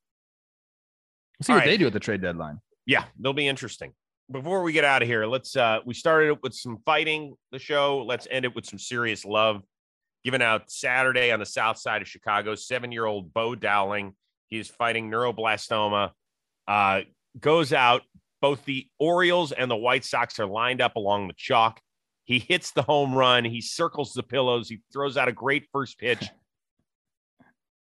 We'll 1.40 1.46
see 1.46 1.54
All 1.54 1.58
what 1.58 1.66
right. 1.66 1.72
they 1.72 1.78
do 1.78 1.88
at 1.88 1.94
the 1.94 2.00
trade 2.00 2.22
deadline. 2.22 2.60
yeah, 2.86 3.06
they'll 3.20 3.34
be 3.34 3.48
interesting. 3.48 3.94
Before 4.32 4.62
we 4.64 4.72
get 4.72 4.86
out 4.86 5.02
of 5.02 5.08
here, 5.08 5.26
let's 5.26 5.56
uh 5.56 5.80
we 5.86 5.94
started 5.94 6.28
it 6.30 6.44
with 6.44 6.54
some 6.54 6.78
fighting 6.86 7.36
the 7.52 7.60
show. 7.60 8.04
Let's 8.06 8.28
end 8.32 8.46
it 8.46 8.56
with 8.56 8.66
some 8.66 8.80
serious 8.80 9.26
love. 9.26 9.62
Given 10.24 10.42
out 10.42 10.70
Saturday 10.70 11.32
on 11.32 11.40
the 11.40 11.46
south 11.46 11.78
side 11.80 12.02
of 12.04 12.08
Chicago, 12.08 12.54
seven-year-old 12.56 13.34
Bo 13.34 13.56
Dowling. 13.56 14.14
He's 14.48 14.68
fighting 14.68 15.10
neuroblastoma. 15.10 16.12
Uh 16.68 17.02
goes 17.40 17.74
out. 17.74 18.04
Both 18.42 18.66
the 18.66 18.88
Orioles 19.00 19.52
and 19.52 19.70
the 19.70 19.76
White 19.76 20.04
Sox 20.04 20.40
are 20.40 20.48
lined 20.48 20.82
up 20.82 20.96
along 20.96 21.28
the 21.28 21.34
chalk. 21.38 21.80
He 22.24 22.40
hits 22.40 22.72
the 22.72 22.82
home 22.82 23.14
run. 23.14 23.46
He 23.46 23.62
circles 23.62 24.14
the 24.14 24.24
pillows. 24.24 24.68
He 24.70 24.82
throws 24.92 25.16
out 25.18 25.28
a 25.28 25.32
great 25.32 25.68
first 25.72 25.98
pitch. 26.00 26.28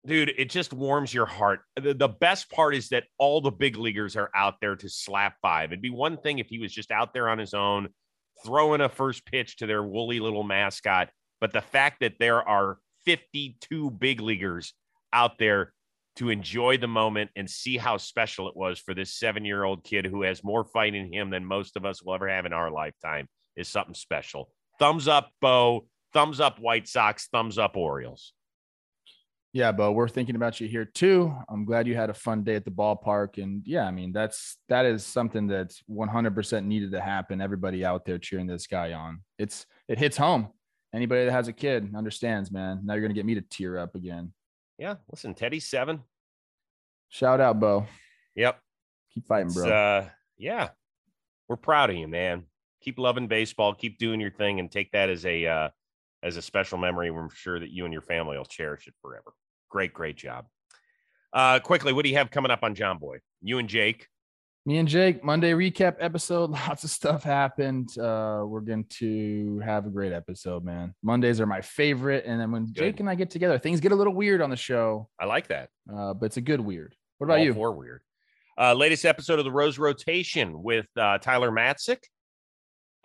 Dude, 0.08 0.34
it 0.38 0.50
just 0.50 0.72
warms 0.72 1.14
your 1.14 1.26
heart. 1.26 1.60
The, 1.76 1.94
the 1.94 2.08
best 2.08 2.50
part 2.50 2.74
is 2.74 2.90
that 2.90 3.04
all 3.18 3.42
the 3.42 3.52
big 3.52 3.76
leaguers 3.76 4.16
are 4.16 4.30
out 4.34 4.56
there 4.62 4.78
to 4.78 4.88
slap 4.88 5.36
five. 5.42 5.72
It'd 5.72 5.82
be 5.82 5.90
one 5.90 6.16
thing 6.16 6.40
if 6.40 6.48
he 6.48 6.60
was 6.60 6.72
just 6.72 6.92
out 6.92 7.14
there 7.14 7.28
on 7.28 7.38
his 7.38 7.54
own, 7.54 7.90
throwing 8.46 8.80
a 8.80 8.88
first 8.88 9.26
pitch 9.26 9.58
to 9.58 9.66
their 9.66 9.84
woolly 9.84 10.22
little 10.22 10.44
mascot. 10.44 11.10
But 11.42 11.52
the 11.52 11.62
fact 11.62 12.00
that 12.00 12.20
there 12.20 12.48
are 12.48 12.78
52 13.06 13.92
big 13.92 14.22
leaguers 14.22 14.74
out 15.12 15.38
there 15.40 15.74
to 16.16 16.30
enjoy 16.30 16.78
the 16.78 16.88
moment 16.88 17.30
and 17.36 17.50
see 17.50 17.76
how 17.76 17.98
special 17.98 18.48
it 18.48 18.56
was 18.56 18.80
for 18.80 18.94
this 18.94 19.14
seven 19.14 19.44
year 19.44 19.66
old 19.66 19.84
kid 19.84 20.06
who 20.06 20.22
has 20.22 20.42
more 20.42 20.64
fight 20.64 20.96
in 20.96 21.12
him 21.12 21.32
than 21.32 21.44
most 21.44 21.76
of 21.76 21.86
us 21.86 22.02
will 22.02 22.14
ever 22.14 22.30
have 22.30 22.46
in 22.46 22.54
our 22.54 22.72
lifetime 22.72 23.28
is 23.58 23.68
something 23.68 23.94
special. 23.94 24.50
Thumbs 24.80 25.10
up, 25.10 25.32
Bo. 25.42 25.86
Thumbs 26.14 26.40
up, 26.40 26.60
White 26.60 26.88
Sox. 26.88 27.28
Thumbs 27.28 27.58
up, 27.58 27.76
Orioles. 27.76 28.34
Yeah, 29.58 29.72
Bo, 29.72 29.92
we're 29.92 30.08
thinking 30.08 30.36
about 30.36 30.62
you 30.62 30.68
here 30.68 30.86
too. 30.86 31.36
I'm 31.50 31.66
glad 31.66 31.88
you 31.88 31.96
had 31.96 32.12
a 32.12 32.14
fun 32.14 32.44
day 32.44 32.54
at 32.54 32.64
the 32.64 32.70
ballpark. 32.70 33.42
And 33.42 33.64
yeah, 33.66 33.88
I 33.88 33.92
mean, 33.92 34.12
that's 34.12 34.58
that 34.70 34.86
is 34.86 35.04
something 35.04 35.48
that's 35.48 35.82
100% 35.90 36.66
needed 36.66 36.92
to 36.92 37.02
happen. 37.02 37.42
Everybody 37.42 37.84
out 37.84 38.06
there 38.06 38.20
cheering 38.20 38.46
this 38.46 38.68
guy 38.68 38.94
on. 38.94 39.24
It's 39.40 39.66
it 39.88 39.98
hits 39.98 40.16
home. 40.16 40.50
Anybody 40.94 41.26
that 41.26 41.32
has 41.32 41.48
a 41.48 41.54
kid 41.54 41.92
understands, 41.98 42.52
man. 42.52 42.82
Now 42.84 42.94
you're 42.94 43.02
gonna 43.02 43.16
get 43.16 43.26
me 43.26 43.34
to 43.34 43.42
tear 43.42 43.80
up 43.80 43.96
again. 43.96 44.32
Yeah, 44.78 44.98
listen, 45.10 45.34
Teddy's 45.34 45.66
seven. 45.66 46.04
Shout 47.10 47.42
out, 47.42 47.60
Bo. 47.60 47.88
Yep. 48.36 48.60
Keep 49.16 49.26
fighting, 49.26 49.52
bro. 49.52 49.72
uh, 49.72 50.10
yeah, 50.38 50.70
we're 51.50 51.56
proud 51.56 51.90
of 51.90 51.96
you, 51.96 52.08
man. 52.08 52.44
Keep 52.84 53.00
loving 53.00 53.28
baseball. 53.28 53.74
Keep 53.74 53.98
doing 53.98 54.22
your 54.22 54.30
thing, 54.30 54.60
and 54.60 54.72
take 54.72 54.92
that 54.92 55.10
as 55.10 55.26
a 55.26 55.48
uh, 55.48 55.70
as 56.22 56.38
a 56.38 56.44
special 56.44 56.78
memory. 56.78 57.08
I'm 57.08 57.30
sure 57.34 57.60
that 57.60 57.72
you 57.72 57.86
and 57.86 57.92
your 57.92 58.04
family 58.04 58.38
will 58.38 58.46
cherish 58.46 58.88
it 58.88 58.94
forever. 59.02 59.34
Great, 59.70 59.94
great 59.94 60.16
job. 60.16 60.46
Uh, 61.34 61.60
quickly, 61.60 61.94
what 61.94 62.04
do 62.04 62.10
you 62.10 62.18
have 62.18 62.32
coming 62.32 62.52
up 62.52 62.64
on 62.64 62.76
Jomboy? 62.76 63.20
You 63.42 63.60
and 63.60 63.68
Jake. 63.70 64.08
Me 64.66 64.78
and 64.80 64.88
Jake, 64.88 65.24
Monday 65.24 65.52
recap 65.52 65.96
episode. 66.00 66.50
Lots 66.52 66.84
of 66.84 66.90
stuff 66.90 67.24
happened. 67.24 67.98
Uh, 67.98 68.44
we're 68.46 68.62
going 68.62 68.86
to 69.00 69.60
have 69.64 69.86
a 69.86 69.90
great 69.90 70.12
episode, 70.12 70.64
man. 70.64 70.94
Mondays 71.02 71.40
are 71.40 71.46
my 71.46 71.62
favorite. 71.62 72.26
And 72.26 72.40
then 72.40 72.52
when 72.52 72.74
Jake 72.74 73.00
and 73.00 73.10
I 73.10 73.16
get 73.16 73.30
together, 73.30 73.58
things 73.58 73.80
get 73.80 73.92
a 73.94 73.96
little 73.96 74.14
weird 74.14 74.42
on 74.42 74.50
the 74.50 74.58
show, 74.58 75.08
I 75.20 75.26
like 75.26 75.48
that. 75.48 75.70
uh, 75.90 76.14
but 76.14 76.28
it's 76.28 76.38
a 76.38 76.42
good 76.42 76.60
weird. 76.60 76.96
What 77.18 77.28
about 77.28 77.40
All 77.40 77.46
you? 77.46 77.54
For 77.54 77.72
weird. 77.72 78.02
Uh, 78.60 78.74
latest 78.74 79.06
episode 79.06 79.40
of 79.40 79.46
the 79.46 79.52
Rose 79.52 79.78
Rotation 79.78 80.62
with 80.64 80.88
uh, 80.98 81.18
Tyler 81.20 81.52
Matzek 81.52 82.00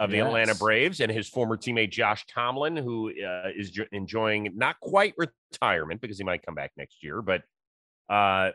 of 0.04 0.10
the 0.10 0.18
Atlanta 0.20 0.54
Braves 0.54 1.00
and 1.00 1.10
his 1.10 1.28
former 1.28 1.56
teammate 1.56 1.90
Josh 1.90 2.24
Tomlin, 2.26 2.76
who 2.76 3.10
uh, 3.10 3.48
is 3.56 3.70
jo- 3.70 3.84
enjoying 3.92 4.50
not 4.54 4.80
quite 4.80 5.14
retirement 5.16 6.00
because 6.00 6.18
he 6.18 6.24
might 6.24 6.44
come 6.44 6.54
back 6.54 6.72
next 6.76 7.02
year, 7.02 7.22
but 7.22 7.42
uh, 8.08 8.50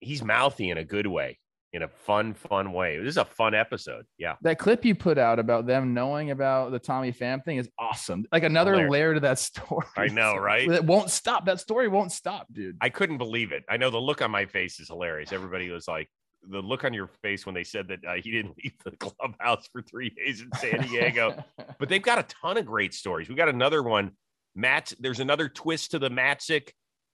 he's 0.00 0.22
mouthy 0.22 0.70
in 0.70 0.78
a 0.78 0.84
good 0.84 1.06
way, 1.06 1.38
in 1.72 1.82
a 1.82 1.88
fun, 1.88 2.34
fun 2.34 2.72
way. 2.72 2.98
This 2.98 3.08
is 3.08 3.16
a 3.16 3.24
fun 3.24 3.54
episode. 3.54 4.06
Yeah. 4.16 4.36
that 4.42 4.58
clip 4.58 4.84
you 4.84 4.94
put 4.94 5.18
out 5.18 5.38
about 5.38 5.66
them 5.66 5.92
knowing 5.92 6.30
about 6.30 6.70
the 6.70 6.78
Tommy 6.78 7.12
Pham 7.12 7.44
thing 7.44 7.56
is 7.56 7.68
awesome. 7.78 8.24
Like 8.30 8.44
another 8.44 8.72
Hilarious. 8.72 8.92
layer 8.92 9.14
to 9.14 9.20
that 9.20 9.38
story. 9.40 9.86
I 9.96 10.06
know, 10.06 10.36
right? 10.36 10.70
It 10.70 10.84
won't 10.84 11.10
stop. 11.10 11.46
That 11.46 11.60
story 11.60 11.88
won't 11.88 12.12
stop, 12.12 12.46
dude. 12.52 12.76
I 12.80 12.90
couldn't 12.90 13.18
believe 13.18 13.52
it. 13.52 13.64
I 13.68 13.76
know 13.76 13.90
the 13.90 13.98
look 13.98 14.22
on 14.22 14.30
my 14.30 14.46
face 14.46 14.78
is 14.78 14.88
hilarious. 14.88 15.32
Everybody 15.32 15.70
was 15.70 15.88
like, 15.88 16.08
the 16.48 16.60
look 16.60 16.84
on 16.84 16.92
your 16.92 17.08
face 17.22 17.46
when 17.46 17.54
they 17.54 17.64
said 17.64 17.88
that 17.88 18.04
uh, 18.06 18.14
he 18.14 18.30
didn't 18.30 18.56
leave 18.64 18.74
the 18.84 18.92
clubhouse 18.92 19.68
for 19.72 19.82
three 19.82 20.10
days 20.10 20.40
in 20.40 20.50
San 20.58 20.82
Diego. 20.82 21.42
but 21.78 21.88
they've 21.88 22.02
got 22.02 22.18
a 22.18 22.22
ton 22.24 22.56
of 22.56 22.66
great 22.66 22.94
stories. 22.94 23.28
We 23.28 23.34
got 23.34 23.48
another 23.48 23.82
one. 23.82 24.12
Matt, 24.54 24.92
there's 24.98 25.20
another 25.20 25.48
twist 25.48 25.90
to 25.90 25.98
the 25.98 26.08
Matzek 26.08 26.70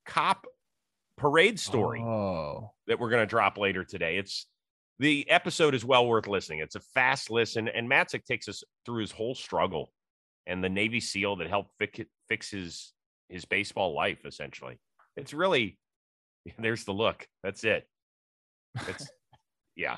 cop 0.07 0.47
parade 1.16 1.59
story 1.59 2.01
Oh, 2.01 2.73
that 2.87 2.99
we're 2.99 3.11
going 3.11 3.23
to 3.23 3.27
drop 3.27 3.59
later 3.59 3.85
today. 3.85 4.16
It's 4.16 4.47
the 4.99 5.29
episode 5.29 5.75
is 5.75 5.85
well 5.85 6.07
worth 6.07 6.29
listening. 6.29 6.61
It's 6.61 6.77
a 6.77 6.81
fast 6.95 7.31
listen, 7.31 7.68
and 7.68 7.90
Matzek 7.90 8.25
takes 8.25 8.49
us 8.49 8.62
through 8.87 9.01
his 9.01 9.11
whole 9.11 9.35
struggle 9.35 9.92
and 10.47 10.62
the 10.62 10.68
Navy 10.68 11.01
SEAL 11.01 11.37
that 11.37 11.49
helped 11.49 11.73
fix, 11.79 12.01
fix 12.29 12.51
his 12.51 12.92
his 13.29 13.45
baseball 13.45 13.95
life. 13.95 14.25
Essentially, 14.25 14.79
it's 15.16 15.35
really 15.35 15.79
there's 16.59 16.85
the 16.85 16.92
look. 16.92 17.27
That's 17.42 17.64
it. 17.64 17.87
It's 18.88 19.09
yeah, 19.77 19.97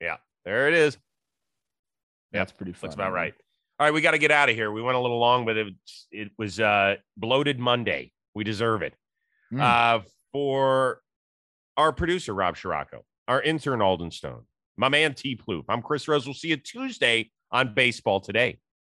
yeah. 0.00 0.16
There 0.44 0.68
it 0.68 0.74
is. 0.74 0.96
That's 2.32 2.52
pretty 2.52 2.72
fun. 2.72 2.88
Looks 2.88 2.94
about 2.94 3.12
right. 3.12 3.34
All 3.78 3.86
right, 3.86 3.94
we 3.94 4.00
got 4.00 4.10
to 4.12 4.18
get 4.18 4.30
out 4.30 4.48
of 4.48 4.54
here. 4.54 4.70
We 4.70 4.82
went 4.82 4.96
a 4.96 5.00
little 5.00 5.18
long, 5.18 5.46
but 5.46 5.56
it 5.56 5.64
was, 5.64 6.06
it 6.10 6.30
was 6.38 6.60
uh, 6.60 6.96
bloated 7.16 7.58
Monday. 7.58 8.12
We 8.34 8.44
deserve 8.44 8.82
it. 8.82 8.94
Mm. 9.52 9.60
Uh, 9.60 10.02
for 10.32 11.00
our 11.76 11.92
producer 11.92 12.34
Rob 12.34 12.56
Scirocco, 12.56 13.04
our 13.26 13.42
intern 13.42 13.82
Alden 13.82 14.10
Stone, 14.10 14.42
my 14.76 14.88
man 14.88 15.14
T 15.14 15.36
Plouffe. 15.36 15.64
I'm 15.68 15.82
Chris 15.82 16.06
Rose. 16.08 16.26
We'll 16.26 16.34
see 16.34 16.48
you 16.48 16.56
Tuesday 16.56 17.30
on 17.50 17.74
Baseball 17.74 18.20
Today. 18.20 18.58